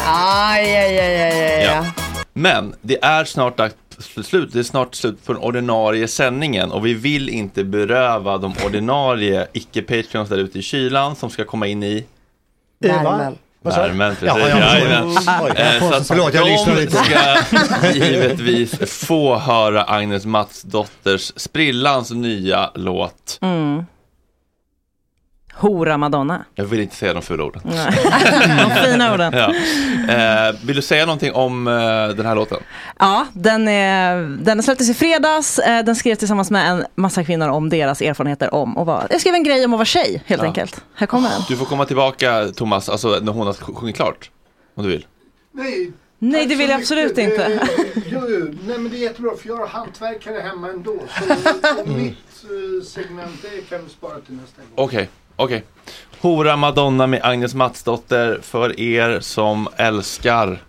Aj, 0.06 0.76
aj, 0.76 0.98
aj, 0.98 1.22
aj. 1.22 1.64
Ja. 1.64 1.86
Men 2.32 2.74
det 2.82 3.04
är 3.04 3.24
snart 3.24 3.56
dags 3.56 3.74
slut. 4.22 4.52
Det 4.52 4.58
är 4.58 4.62
snart 4.62 4.94
slut 4.94 5.26
på 5.26 5.32
den 5.32 5.42
ordinarie 5.42 6.08
sändningen 6.08 6.72
och 6.72 6.86
vi 6.86 6.94
vill 6.94 7.28
inte 7.28 7.64
beröva 7.64 8.38
de 8.38 8.54
ordinarie 8.66 9.46
icke-patreons 9.52 10.28
där 10.28 10.38
ute 10.38 10.58
i 10.58 10.62
kylan 10.62 11.16
som 11.16 11.30
ska 11.30 11.44
komma 11.44 11.66
in 11.66 11.82
i 11.82 12.04
Värmen. 12.80 13.38
Värmen, 13.64 14.16
Ja, 14.22 14.34
precis. 14.34 14.48
ja, 14.48 14.78
Jajamän. 14.78 15.16
Oj, 15.42 15.50
Eh, 15.56 15.78
så 15.88 15.94
att 15.94 16.06
förlåt, 16.08 16.34
jag 16.34 16.46
lyssnar 16.46 16.74
de 16.74 16.80
lite. 16.80 16.96
ska 16.96 17.92
givetvis 17.92 18.74
få 18.92 19.38
höra 19.38 19.82
Agnes 19.84 20.24
Matsdotters 20.26 21.32
sprillans 21.36 22.10
nya 22.10 22.70
låt. 22.74 23.38
Mm. 23.42 23.84
Hora 25.60 25.96
Madonna. 25.96 26.44
Jag 26.54 26.64
vill 26.64 26.80
inte 26.80 26.96
säga 26.96 27.12
de 27.12 27.22
fula 27.22 27.44
orden. 27.44 27.62
De 28.58 28.70
fina 28.84 29.12
orden. 29.14 29.32
Ja. 29.32 29.54
Eh, 30.48 30.54
vill 30.64 30.76
du 30.76 30.82
säga 30.82 31.06
någonting 31.06 31.32
om 31.32 31.66
eh, 31.68 31.72
den 32.16 32.26
här 32.26 32.34
låten? 32.34 32.58
Ja, 32.98 33.26
den, 33.32 33.68
är, 33.68 34.16
den 34.42 34.62
släpptes 34.62 34.90
i 34.90 34.94
fredags. 34.94 35.58
Eh, 35.58 35.84
Den 35.84 35.96
skrevs 35.96 36.18
tillsammans 36.18 36.50
med 36.50 36.70
en 36.70 36.84
massa 36.94 37.24
kvinnor 37.24 37.48
om 37.48 37.68
deras 37.68 38.00
erfarenheter 38.02 38.54
om 38.54 38.78
att 38.78 38.86
vara... 38.86 39.06
Jag 39.10 39.20
skrev 39.20 39.34
en 39.34 39.44
grej 39.44 39.64
om 39.64 39.72
att 39.74 39.78
vara 39.78 39.84
tjej, 39.84 40.22
helt 40.26 40.42
Ja. 40.42 40.48
enkelt. 40.48 40.84
Här 40.94 41.06
kommer 41.06 41.28
den. 41.28 41.40
Du 41.48 41.56
får 41.56 41.64
komma 41.66 41.84
tillbaka 41.84 42.48
Thomas, 42.56 42.88
alltså 42.88 43.18
när 43.22 43.32
hon 43.32 43.46
har 43.46 43.52
sjungit 43.54 43.96
klart. 43.96 44.30
Om 44.74 44.84
du 44.84 44.90
vill. 44.90 45.06
Nej, 45.52 45.92
Nej, 46.18 46.46
det 46.46 46.54
vill 46.54 46.70
jag 46.70 46.78
mycket. 46.78 46.92
absolut 46.92 47.18
inte. 47.18 47.44
Eh, 47.44 47.60
jo, 48.10 48.20
jo. 48.28 48.54
Nej, 48.66 48.78
men 48.78 48.90
det 48.90 48.96
är 48.96 49.00
jättebra 49.02 49.30
för 49.42 49.48
jag 49.48 49.56
har 49.56 49.66
hantverkare 49.66 50.40
hemma 50.40 50.68
ändå. 50.68 50.94
Så 51.18 51.24
mitt 51.90 52.16
eh, 52.44 52.84
segment 52.86 53.42
det 53.42 53.60
kan 53.76 53.84
vi 53.84 53.90
spara 53.90 54.12
till 54.26 54.34
nästa 54.34 54.62
gång. 54.62 54.84
Okej, 54.86 55.08
okej. 55.44 55.64
Hora 56.20 56.56
Madonna 56.56 57.06
med 57.06 57.20
Agnes 57.22 57.54
Matsdotter 57.54 58.38
för 58.42 58.80
er 58.80 59.20
som 59.20 59.68
älskar 59.76 60.62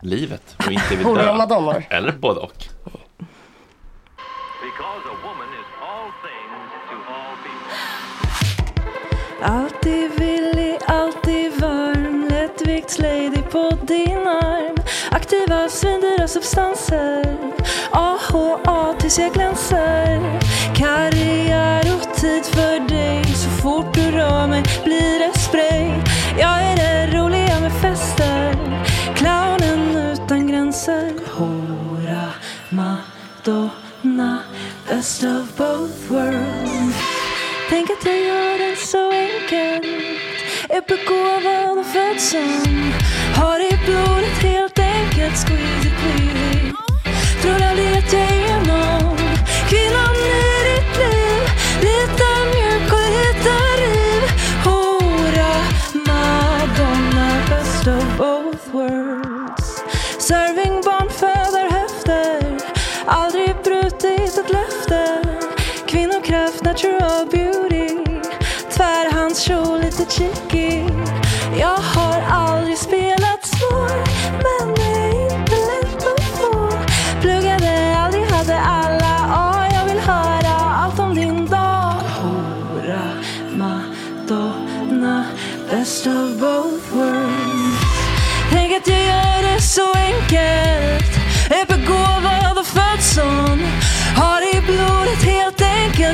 livet 0.00 0.56
och 0.66 0.72
inte 0.72 0.96
vill 0.96 1.06
Hora 1.06 1.24
dö. 1.24 1.34
Madonnor. 1.34 1.84
Eller 1.90 2.12
både 2.12 2.40
och. 2.40 2.52
Alltid 9.42 10.10
villig, 10.18 10.78
alltid 10.86 11.60
varm 11.60 12.28
Lättviktslady 12.30 13.42
på 13.50 13.70
din 13.86 14.26
arm 14.26 14.76
Aktiva 15.10 15.68
svindyra 15.68 16.28
substanser 16.28 17.36
AHA 17.90 18.94
tills 18.98 19.18
jag 19.18 19.32
glänser 19.32 20.40
Karriär 20.74 21.94
och 21.96 22.16
tid 22.16 22.44
för 22.44 22.88
dig 22.88 23.29
fort 23.62 23.94
du 23.94 24.10
rör 24.10 24.46
mig 24.46 24.62
blir 24.84 25.18
det 25.18 25.38
spray. 25.38 25.90
Jag 26.38 26.62
är 26.62 26.76
det 26.76 27.18
roliga 27.18 27.60
med 27.60 27.72
fester. 27.72 28.54
Clownen 29.14 29.96
utan 30.12 30.48
gränser. 30.48 31.12
Hora, 31.36 32.28
Madonna 32.70 34.38
Best 34.88 35.24
of 35.24 35.56
both 35.56 36.08
worlds. 36.08 36.96
Tänk 37.68 37.90
att 37.90 38.06
jag 38.06 38.20
gör 38.20 38.58
det 38.58 38.76
så 38.76 39.10
enkelt. 39.10 39.86
Är 40.68 40.82
begåvad 40.88 41.78
och 41.78 41.86
född 41.86 42.20
som 42.20 42.92
Har 43.36 43.69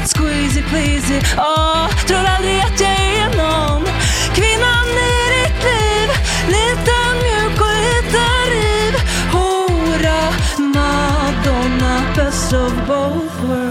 Squeezy 0.07 0.63
pleasy. 0.63 1.19
Oh, 1.37 1.89
Tror 2.07 2.25
aldrig 2.25 2.59
att 2.61 2.81
jag 2.81 2.91
är 2.91 3.37
någon. 3.37 3.85
Kvinnan 4.35 4.89
i 4.89 5.17
ditt 5.35 5.65
liv 5.65 6.09
Lite 6.47 6.97
mjuk 7.23 7.61
och 7.61 7.77
lite 7.87 8.25
riv. 8.51 8.95
Hora, 9.33 10.33
Madonna 10.59 12.15
Best 12.17 12.53
of 12.53 12.73
both 12.87 13.43
worlds. 13.43 13.66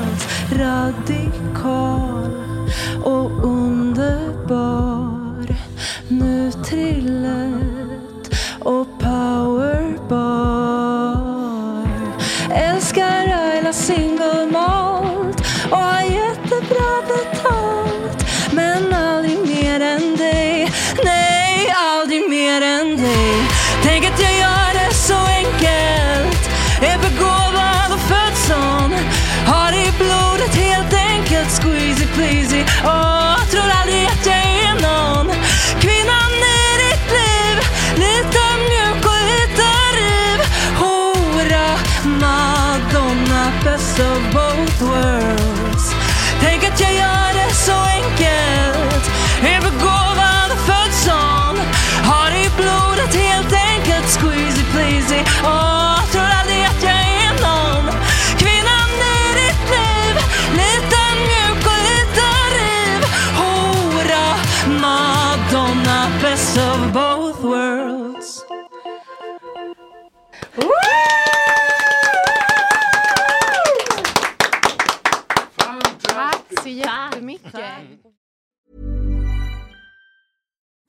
Tänk 23.87 24.05
att 24.05 24.21
jag 24.21 24.37
gör 24.37 24.73
det 24.73 24.93
så 24.93 25.13
enkelt 25.13 25.94